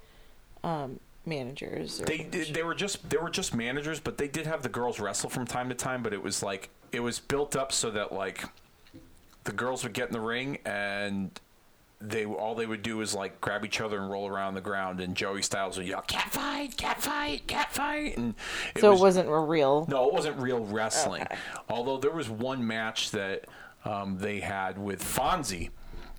um, 0.64 1.00
managers? 1.24 2.00
Or 2.00 2.04
They 2.04 2.18
did, 2.18 2.54
they 2.54 2.62
were 2.62 2.74
just 2.74 3.08
they 3.08 3.18
were 3.18 3.30
just 3.30 3.54
managers, 3.54 4.00
but 4.00 4.18
they 4.18 4.28
did 4.28 4.46
have 4.46 4.62
the 4.62 4.68
girls 4.68 5.00
wrestle 5.00 5.30
from 5.30 5.46
time 5.46 5.68
to 5.68 5.74
time. 5.74 6.02
But 6.02 6.12
it 6.12 6.22
was 6.22 6.42
like 6.42 6.70
it 6.92 7.00
was 7.00 7.18
built 7.18 7.56
up 7.56 7.72
so 7.72 7.90
that 7.90 8.12
like 8.12 8.44
the 9.44 9.52
girls 9.52 9.82
would 9.84 9.92
get 9.92 10.08
in 10.08 10.12
the 10.12 10.20
ring 10.20 10.58
and 10.64 11.30
they 12.00 12.24
all 12.24 12.54
they 12.54 12.66
would 12.66 12.82
do 12.82 13.00
is 13.02 13.14
like 13.14 13.40
grab 13.40 13.64
each 13.64 13.80
other 13.80 13.98
and 14.00 14.10
roll 14.10 14.26
around 14.28 14.54
the 14.54 14.60
ground, 14.60 15.00
and 15.00 15.14
Joey 15.14 15.42
Styles 15.42 15.76
would 15.78 15.86
yell 15.86 16.02
"cat 16.02 16.30
fight, 16.32 16.76
cat 16.76 17.02
fight, 17.02 17.46
cat 17.46 17.72
fight," 17.72 18.16
and 18.16 18.34
it 18.74 18.80
so 18.80 18.90
was, 18.92 19.00
it 19.00 19.02
wasn't 19.02 19.28
a 19.28 19.38
real. 19.38 19.86
no, 19.88 20.06
it 20.08 20.12
wasn't 20.14 20.38
real 20.38 20.64
wrestling. 20.64 21.22
Okay. 21.22 21.36
Although 21.68 21.98
there 21.98 22.10
was 22.12 22.30
one 22.30 22.66
match 22.66 23.10
that 23.10 23.44
um, 23.84 24.18
they 24.18 24.40
had 24.40 24.78
with 24.78 25.02
Fonzie, 25.02 25.70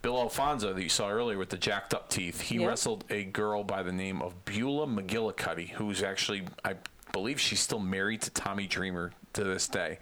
Bill 0.02 0.18
Alfonso 0.20 0.74
that 0.74 0.82
you 0.84 0.90
saw 0.90 1.10
earlier 1.10 1.38
with 1.38 1.50
the 1.50 1.58
jacked 1.58 1.94
up 1.94 2.10
teeth. 2.10 2.42
He 2.42 2.58
Yep. 2.60 2.68
wrestled 2.68 3.04
a 3.10 3.24
girl 3.24 3.64
by 3.64 3.82
the 3.84 3.92
name 3.92 4.22
of 4.22 4.46
Beulah 4.46 4.88
McGillicuddy, 4.88 5.70
who's 5.72 6.02
actually, 6.04 6.44
I 6.66 6.76
believe, 7.12 7.40
she's 7.40 7.60
still 7.60 7.80
married 7.80 8.22
to 8.24 8.30
Tommy 8.32 8.66
Dreamer 8.68 9.12
to 9.34 9.44
this 9.44 9.68
day. 9.68 10.00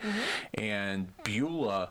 And 0.53 1.11
Beulah 1.23 1.89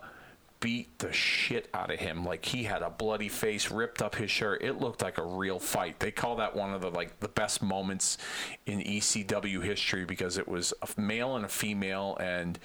beat 0.61 0.98
the 0.98 1.12
shit 1.12 1.68
out 1.72 1.90
of 1.90 2.00
him. 2.00 2.24
Like 2.24 2.44
he 2.44 2.64
had 2.64 2.82
a 2.82 2.90
bloody 2.90 3.28
face 3.28 3.70
ripped 3.70 4.02
up 4.02 4.16
his 4.16 4.30
shirt. 4.30 4.62
It 4.62 4.80
looked 4.80 5.02
like 5.02 5.18
a 5.18 5.22
real 5.22 5.59
fight. 5.59 6.00
They 6.00 6.11
call 6.11 6.36
that 6.36 6.56
one 6.56 6.72
of 6.72 6.80
the 6.80 6.90
like 6.90 7.20
the 7.20 7.28
best 7.28 7.62
moments 7.62 8.18
in 8.66 8.80
ECW 8.80 9.62
history 9.62 10.04
because 10.04 10.38
it 10.38 10.48
was 10.48 10.74
a 10.82 11.00
male 11.00 11.36
and 11.36 11.44
a 11.44 11.48
female. 11.48 12.16
And 12.20 12.59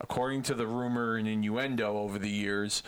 according 0.00 0.42
to 0.42 0.54
the 0.54 0.66
rumor 0.66 1.16
and 1.16 1.26
innuendo 1.26 1.98
over 1.98 2.18
the 2.18 2.30
years 2.30 2.82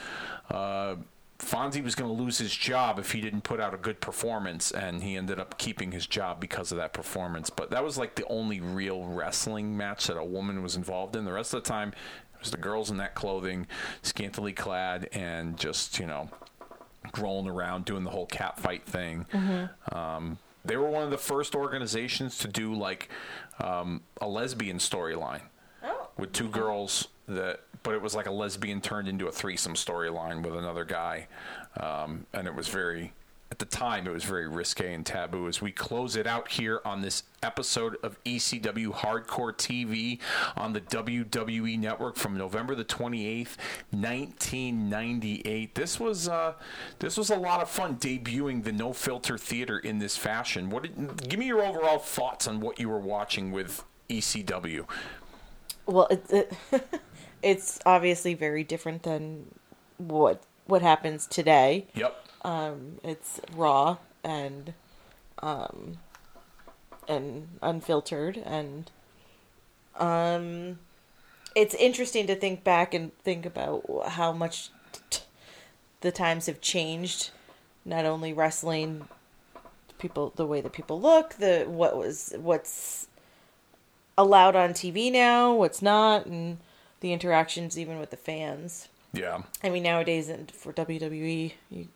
uh 0.48 0.94
Fonzie 1.40 1.82
was 1.82 1.94
going 1.94 2.14
to 2.14 2.22
lose 2.22 2.38
his 2.38 2.54
job 2.54 2.98
if 2.98 3.12
he 3.12 3.20
didn't 3.20 3.42
put 3.42 3.60
out 3.60 3.72
a 3.72 3.78
good 3.78 4.00
performance, 4.00 4.70
and 4.70 5.02
he 5.02 5.16
ended 5.16 5.40
up 5.40 5.58
keeping 5.58 5.90
his 5.90 6.06
job 6.06 6.38
because 6.38 6.70
of 6.70 6.78
that 6.78 6.92
performance. 6.92 7.48
But 7.50 7.70
that 7.70 7.82
was 7.82 7.96
like 7.96 8.14
the 8.14 8.26
only 8.26 8.60
real 8.60 9.04
wrestling 9.04 9.76
match 9.76 10.06
that 10.06 10.18
a 10.18 10.24
woman 10.24 10.62
was 10.62 10.76
involved 10.76 11.16
in. 11.16 11.24
The 11.24 11.32
rest 11.32 11.54
of 11.54 11.64
the 11.64 11.68
time, 11.68 11.92
it 12.40 12.44
was 12.44 12.50
the 12.52 12.56
girls 12.56 12.90
in 12.90 12.96
that 12.96 13.14
clothing, 13.14 13.66
scantily 14.00 14.54
clad, 14.54 15.10
and 15.12 15.58
just, 15.58 15.98
you 15.98 16.06
know, 16.06 16.30
rolling 17.18 17.48
around 17.48 17.84
doing 17.84 18.02
the 18.04 18.10
whole 18.10 18.24
cat 18.24 18.58
fight 18.58 18.84
thing. 18.86 19.26
Um, 19.92 20.38
they 20.64 20.76
were 20.78 20.88
one 20.88 21.02
of 21.02 21.10
the 21.10 21.18
first 21.18 21.54
organizations 21.54 22.38
to 22.38 22.48
do 22.48 22.74
like 22.74 23.10
um, 23.62 24.02
a 24.22 24.28
lesbian 24.28 24.78
storyline 24.78 25.42
Oh. 25.82 26.08
with 26.18 26.32
two 26.32 26.48
girls 26.48 27.08
that 27.28 27.60
but 27.82 27.94
it 27.94 28.02
was 28.02 28.14
like 28.14 28.26
a 28.26 28.30
lesbian 28.30 28.80
turned 28.82 29.08
into 29.08 29.26
a 29.28 29.32
threesome 29.32 29.72
storyline 29.74 30.42
with 30.42 30.54
another 30.56 30.84
guy 30.84 31.26
um, 31.78 32.26
and 32.34 32.46
it 32.46 32.54
was 32.54 32.68
very 32.68 33.12
the 33.60 33.66
time 33.66 34.06
it 34.06 34.10
was 34.10 34.24
very 34.24 34.48
risque 34.48 34.92
and 34.92 35.06
taboo 35.06 35.46
as 35.46 35.60
we 35.60 35.70
close 35.70 36.16
it 36.16 36.26
out 36.26 36.48
here 36.48 36.80
on 36.84 37.02
this 37.02 37.22
episode 37.42 37.96
of 38.02 38.22
ECW 38.24 38.92
Hardcore 38.92 39.54
TV 39.54 40.18
on 40.56 40.72
the 40.72 40.80
WWE 40.80 41.78
network 41.78 42.16
from 42.16 42.36
November 42.36 42.74
the 42.74 42.84
28th 42.84 43.56
1998 43.90 45.74
this 45.74 46.00
was 46.00 46.26
uh, 46.28 46.54
this 46.98 47.16
was 47.16 47.30
a 47.30 47.36
lot 47.36 47.60
of 47.60 47.68
fun 47.68 47.96
debuting 47.96 48.64
the 48.64 48.72
no 48.72 48.92
filter 48.92 49.36
theater 49.36 49.78
in 49.78 49.98
this 49.98 50.16
fashion. 50.16 50.70
What 50.70 50.84
did, 50.84 51.28
give 51.28 51.38
me 51.38 51.46
your 51.46 51.62
overall 51.62 51.98
thoughts 51.98 52.48
on 52.48 52.60
what 52.60 52.80
you 52.80 52.88
were 52.88 52.98
watching 52.98 53.52
with 53.52 53.84
ECW 54.08 54.86
Well, 55.86 56.08
it, 56.10 56.24
it, 56.30 56.52
it's 57.42 57.78
obviously 57.84 58.32
very 58.32 58.64
different 58.64 59.02
than 59.02 59.54
what 59.98 60.42
what 60.66 60.80
happens 60.80 61.26
today. 61.26 61.88
yep 61.94 62.26
It's 62.44 63.40
raw 63.54 63.98
and 64.22 64.74
um 65.42 65.98
and 67.08 67.48
unfiltered 67.62 68.36
and 68.36 68.90
um 69.96 70.78
it's 71.56 71.74
interesting 71.74 72.26
to 72.26 72.36
think 72.36 72.62
back 72.62 72.94
and 72.94 73.16
think 73.18 73.44
about 73.44 73.82
how 74.10 74.32
much 74.32 74.70
t- 75.10 75.22
the 76.00 76.12
times 76.12 76.46
have 76.46 76.60
changed. 76.60 77.30
Not 77.84 78.04
only 78.04 78.32
wrestling 78.32 79.08
people 79.98 80.32
the 80.36 80.46
way 80.46 80.60
that 80.60 80.72
people 80.72 81.00
look 81.00 81.34
the 81.34 81.64
what 81.66 81.96
was 81.96 82.32
what's 82.38 83.06
allowed 84.16 84.56
on 84.56 84.70
TV 84.70 85.12
now 85.12 85.52
what's 85.52 85.82
not 85.82 86.24
and 86.24 86.56
the 87.00 87.12
interactions 87.12 87.78
even 87.78 87.98
with 87.98 88.10
the 88.10 88.16
fans. 88.16 88.88
Yeah. 89.12 89.42
I 89.64 89.70
mean, 89.70 89.82
nowadays 89.82 90.28
and 90.28 90.50
for 90.50 90.72
WWE, 90.72 91.52
you 91.70 91.88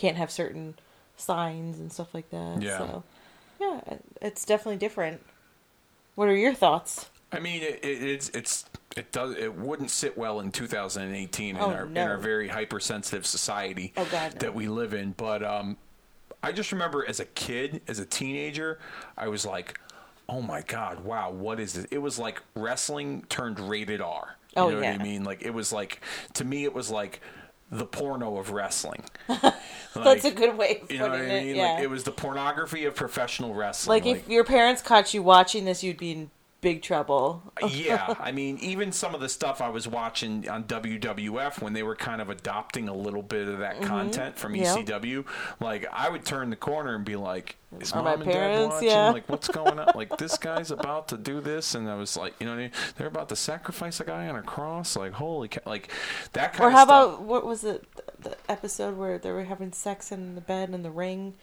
can't 0.00 0.16
have 0.16 0.30
certain 0.30 0.74
signs 1.16 1.78
and 1.78 1.92
stuff 1.92 2.14
like 2.14 2.30
that. 2.30 2.62
Yeah. 2.62 2.78
So, 2.78 3.02
yeah, 3.60 3.80
it's 4.22 4.44
definitely 4.44 4.78
different. 4.78 5.20
What 6.14 6.28
are 6.28 6.36
your 6.36 6.54
thoughts? 6.54 7.10
I 7.32 7.38
mean, 7.38 7.62
it, 7.62 7.80
it, 7.84 8.02
it's 8.02 8.28
it's 8.30 8.64
it 8.96 9.12
does 9.12 9.36
it 9.36 9.54
wouldn't 9.54 9.90
sit 9.90 10.18
well 10.18 10.40
in 10.40 10.50
2018 10.50 11.56
in 11.56 11.62
Oh, 11.62 11.66
our 11.70 11.86
in 11.86 11.98
our 11.98 12.16
very 12.18 12.48
hypersensitive 12.48 13.24
society 13.26 13.92
Oh, 13.96 14.04
God, 14.10 14.34
no. 14.34 14.38
that 14.40 14.54
we 14.54 14.68
live 14.68 14.94
in. 14.94 15.12
But 15.12 15.42
um, 15.44 15.76
I 16.42 16.52
just 16.52 16.72
remember 16.72 17.04
as 17.06 17.20
a 17.20 17.24
kid, 17.26 17.82
as 17.86 17.98
a 17.98 18.06
teenager, 18.06 18.78
I 19.16 19.28
was 19.28 19.46
like, 19.46 19.78
"Oh 20.28 20.42
my 20.42 20.62
god, 20.62 21.04
wow, 21.04 21.30
what 21.30 21.60
is 21.60 21.74
this?" 21.74 21.86
It 21.90 21.98
was 21.98 22.18
like 22.18 22.42
wrestling 22.56 23.24
turned 23.28 23.60
rated 23.60 24.00
R. 24.00 24.36
You 24.56 24.62
Oh, 24.62 24.68
know 24.70 24.76
what 24.76 24.84
yeah. 24.84 24.92
I 24.94 24.98
mean? 24.98 25.22
Like 25.22 25.42
it 25.42 25.54
was 25.54 25.72
like 25.72 26.00
to 26.34 26.44
me, 26.44 26.64
it 26.64 26.74
was 26.74 26.90
like 26.90 27.20
the 27.70 27.86
porno 27.86 28.36
of 28.38 28.50
wrestling. 28.50 29.04
That's 29.94 30.24
a 30.24 30.30
good 30.30 30.56
way 30.56 30.80
of 30.82 30.90
You 30.90 30.98
know 30.98 31.08
putting 31.08 31.22
what 31.26 31.30
I 31.30 31.34
it. 31.34 31.44
mean? 31.44 31.56
Yeah. 31.56 31.72
Like 31.74 31.82
it 31.84 31.90
was 31.90 32.04
the 32.04 32.12
pornography 32.12 32.84
of 32.84 32.94
professional 32.94 33.54
wrestling. 33.54 34.02
like 34.02 34.06
if 34.06 34.28
your 34.28 34.44
parents 34.44 34.82
caught 34.82 35.14
you 35.14 35.22
watching 35.22 35.64
this, 35.64 35.82
you'd 35.84 35.96
be 35.98 36.12
in 36.12 36.30
big 36.60 36.82
trouble. 36.82 37.42
yeah, 37.70 38.14
I 38.20 38.32
mean, 38.32 38.58
even 38.58 38.92
some 38.92 39.14
of 39.14 39.20
the 39.20 39.28
stuff 39.28 39.60
I 39.60 39.68
was 39.68 39.88
watching 39.88 40.48
on 40.48 40.64
WWF 40.64 41.62
when 41.62 41.72
they 41.72 41.82
were 41.82 41.96
kind 41.96 42.20
of 42.20 42.28
adopting 42.30 42.88
a 42.88 42.94
little 42.94 43.22
bit 43.22 43.48
of 43.48 43.58
that 43.60 43.80
content 43.82 44.36
from 44.38 44.52
Mm-hmm. 44.54 44.88
Yep. 44.88 45.02
ECW, 45.02 45.24
like 45.60 45.86
I 45.92 46.08
would 46.08 46.24
turn 46.24 46.50
the 46.50 46.56
corner 46.56 46.94
and 46.94 47.04
be 47.04 47.16
like, 47.16 47.56
"Is 47.80 47.92
Are 47.92 47.96
mom 47.96 48.04
my 48.04 48.12
and 48.12 48.24
dad 48.24 48.32
parents- 48.32 48.74
watching? 48.74 48.88
yeah. 48.88 49.10
Like, 49.10 49.28
what's 49.28 49.48
going 49.48 49.78
on? 49.78 49.92
like, 49.94 50.16
this 50.18 50.36
guy's 50.38 50.70
about 50.70 51.08
to 51.08 51.16
do 51.16 51.40
this," 51.40 51.74
and 51.74 51.88
I 51.88 51.94
was 51.94 52.16
like, 52.16 52.34
you 52.40 52.46
know, 52.46 52.52
what 52.52 52.58
I 52.58 52.62
mean? 52.64 52.72
they're 52.96 53.06
about 53.06 53.28
to 53.30 53.36
sacrifice 53.36 54.00
a 54.00 54.04
guy 54.04 54.28
on 54.28 54.36
a 54.36 54.42
cross. 54.42 54.96
Like, 54.96 55.12
holy, 55.12 55.48
cow. 55.48 55.60
like 55.66 55.90
that 56.32 56.52
kind 56.52 56.64
of 56.66 56.68
Or 56.68 56.70
how 56.76 56.82
about 56.82 57.22
what 57.22 57.46
was 57.46 57.64
it? 57.64 57.84
The 58.20 58.36
episode 58.48 58.96
where 58.98 59.16
they 59.18 59.32
were 59.32 59.44
having 59.44 59.72
sex 59.72 60.12
in 60.12 60.34
the 60.34 60.40
bed 60.42 60.70
in 60.70 60.82
the 60.82 60.90
ring. 60.90 61.34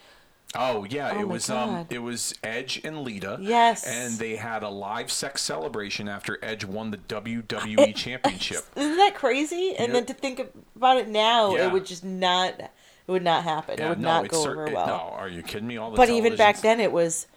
Oh 0.56 0.86
yeah, 0.90 1.12
Oh 1.16 1.20
it 1.20 1.28
was 1.28 1.50
um, 1.50 1.86
it 1.90 2.00
was 2.00 2.34
Edge 2.42 2.82
and 2.84 3.02
Lita. 3.02 3.38
Yes. 3.42 3.86
and 3.86 4.14
they 4.18 4.38
had 4.38 4.64
a 4.64 4.70
live 4.70 5.12
sex 5.12 5.42
celebration 5.42 6.08
after 6.08 6.40
Edge 6.42 6.64
won 6.64 6.92
the 6.92 6.98
WWE 7.10 7.94
Championship. 7.94 8.64
Isn't 8.76 8.96
that 8.98 9.14
crazy? 9.16 9.76
And 9.78 9.88
Yeah. 9.90 9.94
then 9.94 10.06
to 10.06 10.14
think 10.14 10.42
about 10.76 10.98
it 10.98 11.10
now, 11.10 11.54
Yeah. 11.56 11.68
it 11.68 11.74
would 11.74 11.86
just 11.86 12.04
not. 12.04 12.60
It 12.60 13.12
would 13.12 13.24
not 13.24 13.44
happen. 13.44 13.80
it 13.82 13.88
would 13.88 14.00
no, 14.00 14.22
not 14.22 14.28
go 14.30 14.42
over 14.42 14.68
it- 14.68 14.74
well. 14.74 14.88
no, 14.88 14.94
are 15.16 15.30
you 15.30 15.42
kidding 15.44 15.68
me? 15.68 15.78
All 15.78 15.92
the 15.92 15.98
but 15.98 16.10
even 16.10 16.36
back 16.36 16.62
then, 16.62 16.80
it 16.80 16.92
was. 16.92 17.28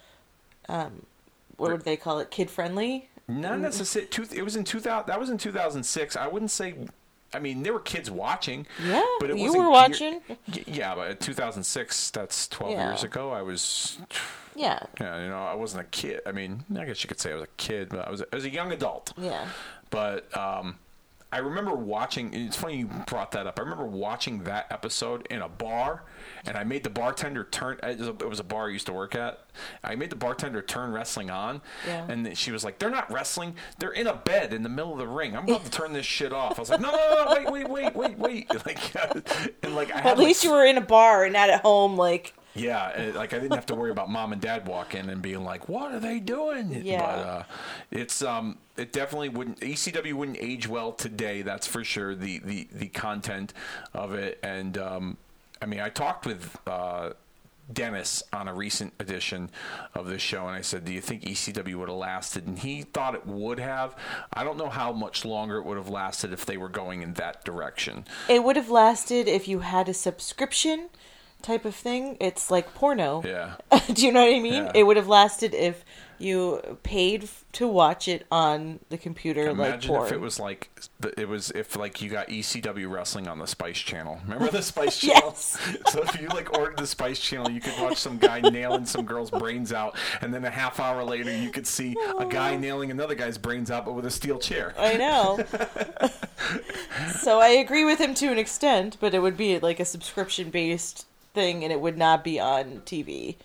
Um, 0.68 1.06
what 1.56 1.72
would 1.72 1.82
they 1.84 1.96
call 1.96 2.20
it? 2.20 2.30
Kid 2.30 2.48
friendly. 2.50 3.08
Not 3.28 3.60
necessarily. 3.60 4.08
Two, 4.08 4.24
it 4.32 4.42
was 4.42 4.56
in 4.56 4.64
2000. 4.64 5.06
That 5.06 5.20
was 5.20 5.30
in 5.30 5.38
2006. 5.38 6.16
I 6.16 6.26
wouldn't 6.26 6.50
say. 6.50 6.74
I 7.32 7.38
mean, 7.38 7.62
there 7.62 7.72
were 7.72 7.80
kids 7.80 8.10
watching. 8.10 8.66
Yeah, 8.84 9.04
but 9.20 9.30
it 9.30 9.38
you 9.38 9.52
were 9.56 9.70
watching. 9.70 10.20
Yeah, 10.66 10.94
but 10.94 11.20
2006, 11.20 12.10
that's 12.10 12.48
12 12.48 12.72
Yeah. 12.72 12.88
years 12.88 13.04
ago. 13.04 13.30
I 13.30 13.42
was, 13.42 13.98
Yeah, 14.56 14.80
yeah, 15.00 15.22
you 15.22 15.28
know, 15.28 15.38
I 15.44 15.54
wasn't 15.54 15.82
a 15.82 15.88
kid. 15.90 16.20
I 16.26 16.32
mean, 16.32 16.64
I 16.76 16.84
guess 16.84 17.02
you 17.04 17.08
could 17.08 17.20
say 17.20 17.30
I 17.30 17.34
was 17.34 17.44
a 17.44 17.56
kid, 17.56 17.88
but 17.90 18.06
I 18.06 18.10
was, 18.10 18.22
I 18.32 18.34
was 18.34 18.44
a 18.44 18.50
young 18.50 18.72
adult. 18.72 19.12
yeah. 19.16 19.46
But 19.90 20.36
um, 20.36 20.78
I 21.32 21.38
remember 21.38 21.74
watching. 21.74 22.34
It's 22.34 22.56
funny 22.56 22.78
you 22.78 22.86
brought 23.06 23.30
that 23.32 23.46
up. 23.46 23.58
I 23.58 23.62
remember 23.62 23.86
watching 23.86 24.42
that 24.44 24.66
episode 24.70 25.26
in 25.30 25.40
a 25.42 25.48
bar, 25.48 26.02
and 26.44 26.56
I 26.56 26.64
made 26.64 26.82
the 26.82 26.90
bartender 26.90 27.44
turn. 27.44 27.78
It 27.84 27.98
was 28.00 28.08
a, 28.08 28.10
it 28.10 28.28
was 28.28 28.40
a 28.40 28.44
bar 28.44 28.66
I 28.66 28.70
used 28.70 28.86
to 28.86 28.92
work 28.92 29.14
at. 29.14 29.38
I 29.84 29.94
made 29.94 30.10
the 30.10 30.16
bartender 30.16 30.60
turn 30.60 30.90
wrestling 30.92 31.30
on, 31.30 31.62
Yeah. 31.86 32.04
and 32.08 32.36
she 32.36 32.50
was 32.50 32.64
like, 32.64 32.80
"They're 32.80 32.90
not 32.90 33.12
wrestling. 33.12 33.54
They're 33.78 33.92
in 33.92 34.08
a 34.08 34.14
bed 34.16 34.52
in 34.52 34.64
the 34.64 34.68
middle 34.68 34.92
of 34.92 34.98
the 34.98 35.06
ring. 35.06 35.36
I'm 35.36 35.44
about 35.44 35.64
to 35.64 35.70
turn 35.70 35.92
this 35.92 36.06
shit 36.06 36.32
off." 36.32 36.58
I 36.58 36.62
was 36.62 36.70
like, 36.70 36.80
"No, 36.80 36.90
no, 36.90 37.24
no, 37.24 37.32
wait, 37.32 37.48
wait, 37.50 37.68
wait, 37.70 37.94
wait, 37.94 38.18
wait!" 38.18 38.50
Like, 38.66 38.78
and 39.62 39.76
like 39.76 39.92
I 39.92 39.98
had 40.00 40.06
At 40.12 40.18
least 40.18 40.42
like, 40.44 40.50
you 40.50 40.56
were 40.56 40.64
in 40.64 40.78
a 40.78 40.82
bar 40.82 41.22
and 41.24 41.32
not 41.32 41.48
at 41.48 41.60
home. 41.62 41.96
Like, 41.96 42.34
yeah, 42.54 43.12
like 43.14 43.32
I 43.32 43.38
didn't 43.38 43.54
have 43.54 43.66
to 43.66 43.74
worry 43.74 43.90
about 43.90 44.10
mom 44.10 44.32
and 44.32 44.40
dad 44.40 44.66
walking 44.66 45.08
and 45.08 45.22
being 45.22 45.44
like, 45.44 45.68
"What 45.68 45.92
are 45.92 46.00
they 46.00 46.18
doing?" 46.18 46.72
Yeah. 46.84 47.00
But 47.00 47.06
uh, 47.06 47.42
it's 47.90 48.22
um, 48.22 48.58
it 48.76 48.92
definitely 48.92 49.28
wouldn't 49.28 49.60
ECW 49.60 50.14
wouldn't 50.14 50.38
age 50.40 50.66
well 50.68 50.92
today. 50.92 51.42
That's 51.42 51.66
for 51.66 51.84
sure. 51.84 52.14
The 52.14 52.38
the 52.40 52.68
the 52.72 52.88
content 52.88 53.54
of 53.94 54.14
it, 54.14 54.38
and 54.42 54.76
um, 54.78 55.16
I 55.62 55.66
mean, 55.66 55.80
I 55.80 55.88
talked 55.88 56.26
with. 56.26 56.56
Uh, 56.66 57.10
Dennis 57.72 58.24
on 58.32 58.48
a 58.48 58.52
recent 58.54 58.92
edition 58.98 59.48
of 59.94 60.08
this 60.08 60.20
show, 60.20 60.48
and 60.48 60.56
I 60.56 60.60
said, 60.60 60.84
"Do 60.84 60.92
you 60.92 61.00
think 61.00 61.22
ECW 61.22 61.76
would 61.76 61.88
have 61.88 61.98
lasted?" 61.98 62.48
And 62.48 62.58
he 62.58 62.82
thought 62.82 63.14
it 63.14 63.24
would 63.26 63.60
have. 63.60 63.94
I 64.32 64.42
don't 64.42 64.56
know 64.58 64.68
how 64.68 64.92
much 64.92 65.24
longer 65.24 65.58
it 65.58 65.64
would 65.64 65.76
have 65.76 65.88
lasted 65.88 66.32
if 66.32 66.44
they 66.44 66.56
were 66.56 66.68
going 66.68 67.02
in 67.02 67.14
that 67.14 67.44
direction. 67.44 68.06
it 68.28 68.42
would 68.42 68.56
have 68.56 68.70
lasted 68.70 69.28
if 69.28 69.46
you 69.46 69.60
had 69.60 69.88
a 69.88 69.94
subscription 69.94 70.88
type 71.42 71.64
of 71.64 71.74
thing. 71.74 72.16
It's 72.20 72.50
like 72.50 72.74
porno. 72.74 73.22
Yeah. 73.24 73.54
Do 73.92 74.04
you 74.04 74.12
know 74.12 74.24
what 74.24 74.34
I 74.34 74.40
mean? 74.40 74.64
Yeah. 74.64 74.72
It 74.74 74.82
would 74.84 74.96
have 74.96 75.08
lasted 75.08 75.54
if 75.54 75.84
you 76.18 76.78
paid 76.82 77.26
to 77.52 77.66
watch 77.66 78.06
it 78.06 78.26
on 78.30 78.78
the 78.90 78.98
computer, 78.98 79.54
like 79.54 79.68
Imagine 79.68 79.88
porn. 79.94 80.06
if 80.06 80.12
it 80.12 80.20
was 80.20 80.38
like 80.38 80.70
it 81.16 81.26
was 81.26 81.50
if 81.52 81.76
like 81.76 82.02
you 82.02 82.10
got 82.10 82.28
ECW 82.28 82.90
wrestling 82.90 83.26
on 83.26 83.38
the 83.38 83.46
Spice 83.46 83.78
Channel. 83.78 84.20
Remember 84.24 84.50
the 84.50 84.62
Spice 84.62 85.00
Channel? 85.00 85.22
Yes. 85.30 85.58
So 85.90 86.02
if 86.02 86.20
you 86.20 86.28
like 86.28 86.56
ordered 86.56 86.76
the 86.76 86.86
Spice 86.86 87.18
Channel, 87.18 87.50
you 87.50 87.60
could 87.60 87.72
watch 87.80 87.96
some 87.96 88.18
guy 88.18 88.40
nailing 88.40 88.84
some 88.84 89.04
girl's 89.06 89.30
brains 89.30 89.72
out, 89.72 89.96
and 90.20 90.32
then 90.32 90.44
a 90.44 90.50
half 90.50 90.78
hour 90.78 91.02
later 91.02 91.34
you 91.34 91.50
could 91.50 91.66
see 91.66 91.96
a 92.18 92.26
guy 92.26 92.54
nailing 92.56 92.90
another 92.90 93.14
guy's 93.14 93.38
brains 93.38 93.70
out, 93.70 93.84
but 93.86 93.94
with 93.94 94.04
a 94.04 94.10
steel 94.10 94.38
chair. 94.38 94.74
I 94.78 94.96
know. 94.96 95.44
so 97.20 97.40
I 97.40 97.48
agree 97.48 97.84
with 97.84 97.98
him 97.98 98.14
to 98.14 98.26
an 98.30 98.38
extent, 98.38 98.98
but 99.00 99.14
it 99.14 99.20
would 99.20 99.36
be 99.36 99.58
like 99.58 99.80
a 99.80 99.84
subscription 99.84 100.50
based 100.50 101.06
thing, 101.34 101.62
and 101.64 101.72
it 101.72 101.80
would 101.80 101.98
not 101.98 102.24
be 102.24 102.38
on 102.40 102.82
TV. 102.84 103.36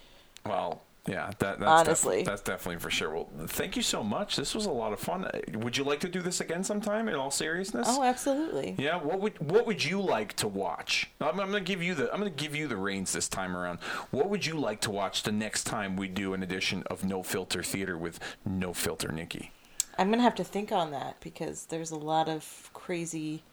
Well, 0.46 0.82
yeah, 1.08 1.30
that, 1.38 1.60
that's 1.60 1.70
Honestly. 1.70 2.18
def- 2.18 2.26
that's 2.26 2.42
definitely 2.42 2.80
for 2.80 2.90
sure. 2.90 3.12
Well, 3.12 3.30
thank 3.46 3.76
you 3.76 3.84
so 3.84 4.04
much. 4.04 4.36
This 4.36 4.56
was 4.56 4.66
a 4.66 4.72
lot 4.72 4.92
of 4.92 5.00
fun. 5.00 5.30
Would 5.54 5.78
you 5.78 5.84
like 5.84 6.00
to 6.00 6.10
do 6.10 6.20
this 6.20 6.42
again 6.42 6.64
sometime? 6.64 7.08
In 7.08 7.14
all 7.16 7.30
seriousness? 7.30 7.86
Oh, 7.90 8.02
absolutely. 8.02 8.76
Yeah, 8.80 8.98
what 8.98 9.20
would 9.20 9.38
what 9.40 9.68
would 9.68 9.84
you 9.84 10.02
like 10.02 10.34
to 10.38 10.48
watch? 10.48 11.12
I'm, 11.22 11.40
I'm 11.40 11.48
gonna 11.52 11.62
give 11.62 11.84
you 11.84 11.94
the 11.94 12.12
I'm 12.12 12.18
gonna 12.20 12.32
give 12.32 12.56
you 12.56 12.68
the 12.68 12.78
reins 12.78 13.14
this 13.14 13.30
time 13.30 13.56
around. 13.56 13.80
What 14.10 14.30
would 14.30 14.48
you 14.48 14.56
like 14.56 14.82
to 14.82 14.92
watch 14.92 15.22
the 15.24 15.32
next 15.32 15.66
time 15.66 15.96
we 15.96 16.08
do 16.08 16.34
an 16.34 16.42
edition 16.42 16.84
of 16.90 17.04
No 17.04 17.22
Filter 17.22 17.62
Theater 17.62 17.98
with 17.98 18.20
No 18.44 18.74
Filter 18.74 19.12
Nikki? 19.12 19.52
I'm 20.00 20.10
gonna 20.10 20.24
have 20.24 20.36
to 20.36 20.44
think 20.44 20.72
on 20.72 20.90
that 20.92 21.18
because 21.22 21.66
there's 21.68 21.92
a 21.92 21.98
lot 21.98 22.28
of 22.28 22.72
crazy, 22.74 23.44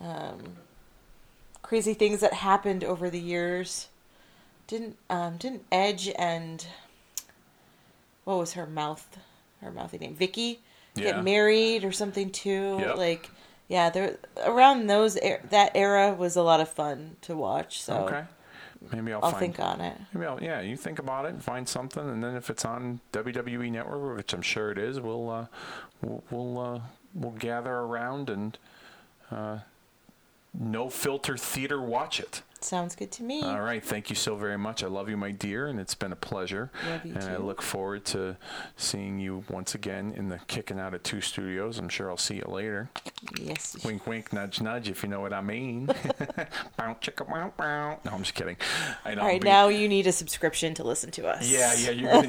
um, 0.00 0.56
crazy 1.68 1.92
things 1.92 2.20
that 2.20 2.32
happened 2.32 2.82
over 2.82 3.10
the 3.10 3.20
years. 3.20 3.88
Didn't 4.66 4.96
um 5.10 5.36
didn't 5.36 5.64
Edge 5.70 6.10
and 6.18 6.66
what 8.24 8.38
was 8.38 8.54
her 8.54 8.66
mouth 8.66 9.18
her 9.60 9.70
mouthy 9.70 9.98
name 9.98 10.16
Vickie 10.16 10.58
Yeah. 10.94 11.04
get 11.12 11.24
married 11.24 11.84
or 11.84 11.92
something 11.92 12.30
too? 12.30 12.78
Yep. 12.80 12.96
Like 12.96 13.30
yeah, 13.68 13.90
there 13.90 14.16
around 14.46 14.86
those 14.86 15.18
er- 15.22 15.42
that 15.50 15.72
era 15.74 16.14
was 16.14 16.36
a 16.36 16.42
lot 16.42 16.60
of 16.60 16.70
fun 16.70 17.16
to 17.22 17.36
watch. 17.36 17.82
So 17.82 18.06
Okay, 18.06 18.24
maybe 18.90 19.12
I'll, 19.12 19.22
I'll 19.22 19.32
find. 19.32 19.40
think 19.54 19.60
on 19.60 19.82
it. 19.82 19.94
Maybe 20.14 20.24
I'll, 20.24 20.42
yeah, 20.42 20.62
you 20.62 20.74
think 20.74 20.98
about 20.98 21.26
it 21.26 21.34
and 21.34 21.44
find 21.44 21.68
something, 21.68 22.08
and 22.08 22.24
then 22.24 22.34
if 22.34 22.48
it's 22.48 22.64
on 22.64 23.00
WWE 23.12 23.70
Network, 23.70 24.16
which 24.16 24.32
I'm 24.32 24.40
sure 24.40 24.70
it 24.70 24.78
is, 24.78 25.00
we'll 25.00 25.28
uh, 25.28 25.46
we'll 26.00 26.24
we'll, 26.30 26.58
uh, 26.58 26.80
we'll 27.12 27.32
gather 27.32 27.74
around 27.74 28.30
and 28.30 28.56
uh, 29.30 29.58
No 30.54 30.88
Filter 30.88 31.36
Theater 31.36 31.80
watch 31.80 32.18
it. 32.20 32.42
Sounds 32.60 32.96
good 32.96 33.12
to 33.12 33.22
me. 33.22 33.40
All 33.42 33.60
right. 33.60 33.84
Thank 33.84 34.10
you 34.10 34.16
so 34.16 34.34
very 34.34 34.58
much. 34.58 34.82
I 34.82 34.88
love 34.88 35.08
you, 35.08 35.16
my 35.16 35.30
dear, 35.30 35.68
and 35.68 35.78
it's 35.78 35.94
been 35.94 36.10
a 36.10 36.16
pleasure. 36.16 36.72
Love 36.88 37.04
you 37.06 37.14
and 37.14 37.22
I 37.22 37.36
look 37.36 37.62
forward 37.62 38.04
to 38.06 38.36
seeing 38.76 39.20
you 39.20 39.44
once 39.48 39.76
again 39.76 40.12
in 40.16 40.28
the 40.28 40.40
Kicking 40.48 40.80
Out 40.80 40.92
of 40.92 41.04
Two 41.04 41.20
Studios. 41.20 41.78
I'm 41.78 41.88
sure 41.88 42.10
I'll 42.10 42.16
see 42.16 42.34
you 42.36 42.44
later. 42.48 42.90
Yes. 43.40 43.76
Wink, 43.84 44.08
wink, 44.08 44.32
nudge, 44.32 44.60
nudge, 44.60 44.88
if 44.88 45.04
you 45.04 45.08
know 45.08 45.20
what 45.20 45.32
I 45.32 45.40
mean. 45.40 45.86
bow, 46.76 46.96
chicka, 47.00 47.28
bow, 47.28 47.52
bow. 47.56 48.00
No, 48.04 48.10
I'm 48.10 48.22
just 48.22 48.34
kidding. 48.34 48.56
All 49.06 49.14
right, 49.14 49.40
but- 49.40 49.46
now 49.46 49.68
you 49.68 49.88
need 49.88 50.08
a 50.08 50.12
subscription 50.12 50.74
to 50.74 50.82
listen 50.82 51.12
to 51.12 51.28
us. 51.28 51.48
Yeah, 51.48 51.72
yeah, 51.78 51.90
you're 51.90 52.10
gonna 52.22 52.28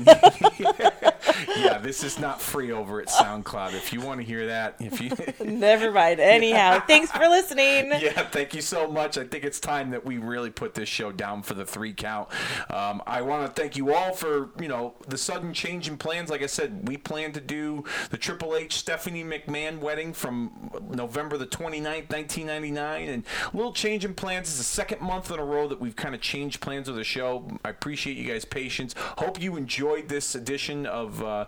need. 0.59 0.67
yeah, 1.57 1.77
this 1.77 2.03
is 2.03 2.19
not 2.19 2.41
free 2.41 2.71
over 2.71 3.01
at 3.01 3.07
SoundCloud. 3.07 3.73
If 3.73 3.93
you 3.93 4.01
want 4.01 4.19
to 4.19 4.25
hear 4.25 4.47
that, 4.47 4.75
if 4.79 5.01
you. 5.01 5.11
Never 5.45 5.91
mind. 5.91 6.19
Anyhow, 6.19 6.81
thanks 6.85 7.11
for 7.11 7.27
listening. 7.27 7.91
yeah, 7.99 8.27
thank 8.29 8.53
you 8.53 8.61
so 8.61 8.87
much. 8.87 9.17
I 9.17 9.23
think 9.23 9.43
it's 9.43 9.59
time 9.59 9.91
that 9.91 10.05
we 10.05 10.17
really 10.17 10.49
put 10.49 10.73
this 10.73 10.89
show 10.89 11.11
down 11.11 11.41
for 11.41 11.53
the 11.53 11.65
three 11.65 11.93
count. 11.93 12.29
Um, 12.69 13.01
I 13.05 13.21
want 13.21 13.45
to 13.45 13.61
thank 13.61 13.75
you 13.77 13.93
all 13.93 14.13
for 14.13 14.49
you 14.59 14.67
know 14.67 14.93
the 15.07 15.17
sudden 15.17 15.53
change 15.53 15.87
in 15.87 15.97
plans. 15.97 16.29
Like 16.29 16.43
I 16.43 16.47
said, 16.47 16.87
we 16.87 16.97
plan 16.97 17.31
to 17.33 17.41
do 17.41 17.83
the 18.09 18.17
Triple 18.17 18.55
H 18.55 18.75
Stephanie 18.75 19.23
McMahon 19.23 19.79
wedding 19.79 20.13
from 20.13 20.71
November 20.89 21.37
the 21.37 21.47
29th, 21.47 22.09
1999, 22.11 23.09
and 23.09 23.23
a 23.53 23.57
little 23.57 23.73
change 23.73 24.05
in 24.05 24.13
plans. 24.13 24.49
It's 24.49 24.57
the 24.57 24.63
second 24.63 25.01
month 25.01 25.31
in 25.31 25.39
a 25.39 25.45
row 25.45 25.67
that 25.67 25.79
we've 25.79 25.95
kind 25.95 26.15
of 26.15 26.21
changed 26.21 26.61
plans 26.61 26.87
with 26.87 26.97
the 26.97 27.03
show. 27.03 27.47
I 27.63 27.69
appreciate 27.69 28.17
you 28.17 28.27
guys' 28.27 28.45
patience. 28.45 28.93
Hope 29.17 29.41
you 29.41 29.55
enjoyed 29.55 30.09
this 30.09 30.35
edition 30.35 30.85
of 30.85 31.21
uh, 31.23 31.38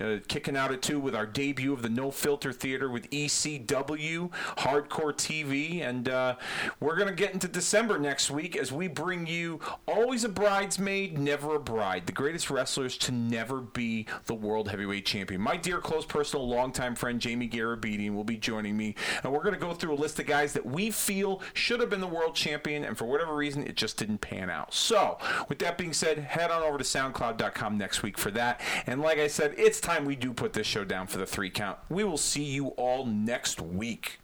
uh, 0.00 0.18
Kicking 0.28 0.56
Out 0.56 0.72
at 0.72 0.82
Two 0.82 1.00
with 1.00 1.14
our 1.14 1.26
debut 1.26 1.72
of 1.72 1.82
the 1.82 1.88
No 1.88 2.10
Filter 2.10 2.52
Theater 2.52 2.88
with 2.88 3.10
ECW 3.10 4.30
Hardcore 4.58 5.12
TV, 5.12 5.82
and 5.82 6.08
uh, 6.08 6.36
we're 6.80 6.96
gonna 6.96 7.12
get 7.12 7.32
into 7.32 7.48
December 7.48 7.98
next 7.98 8.30
week 8.30 8.56
as 8.56 8.72
we 8.72 8.88
bring 8.88 9.26
you 9.26 9.60
always 9.86 10.24
a 10.24 10.28
bridesmaid, 10.28 11.18
never 11.18 11.56
a 11.56 11.60
bride, 11.60 12.06
the 12.06 12.12
greatest 12.12 12.50
wrestlers 12.50 12.96
to 12.98 13.12
never 13.12 13.60
be 13.60 14.06
the 14.26 14.34
world 14.34 14.68
heavyweight 14.68 15.06
champion. 15.06 15.40
My 15.40 15.56
dear 15.56 15.80
close 15.80 16.04
personal 16.04 16.48
longtime 16.48 16.94
friend 16.94 17.20
Jamie 17.20 17.48
Garabedian 17.48 18.14
will 18.14 18.24
be 18.24 18.36
joining 18.36 18.76
me, 18.76 18.94
and 19.22 19.32
we're 19.32 19.42
gonna 19.42 19.56
go 19.56 19.74
through 19.74 19.94
a 19.94 19.96
list 19.96 20.18
of 20.18 20.26
guys 20.26 20.52
that 20.52 20.66
we 20.66 20.90
feel 20.90 21.42
should 21.54 21.80
have 21.80 21.90
been 21.90 22.00
the 22.00 22.06
world 22.06 22.34
champion, 22.34 22.84
and 22.84 22.96
for 22.96 23.04
whatever 23.04 23.34
reason, 23.34 23.66
it 23.66 23.76
just 23.76 23.96
didn't 23.96 24.18
pan 24.18 24.50
out. 24.50 24.74
So, 24.74 25.18
with 25.48 25.58
that 25.60 25.78
being 25.78 25.92
said, 25.92 26.18
head 26.18 26.50
on 26.50 26.62
over 26.62 26.78
to 26.78 26.84
SoundCloud.com 26.84 27.78
next 27.78 28.02
week 28.02 28.18
for 28.18 28.30
that. 28.32 28.60
And 28.86 29.00
like 29.00 29.18
I 29.18 29.26
said, 29.36 29.54
it's 29.58 29.82
time 29.82 30.06
we 30.06 30.16
do 30.16 30.32
put 30.32 30.54
this 30.54 30.66
show 30.66 30.82
down 30.82 31.06
for 31.06 31.18
the 31.18 31.26
three 31.26 31.50
count. 31.50 31.78
We 31.90 32.04
will 32.04 32.16
see 32.16 32.42
you 32.42 32.68
all 32.68 33.04
next 33.04 33.60
week. 33.60 34.18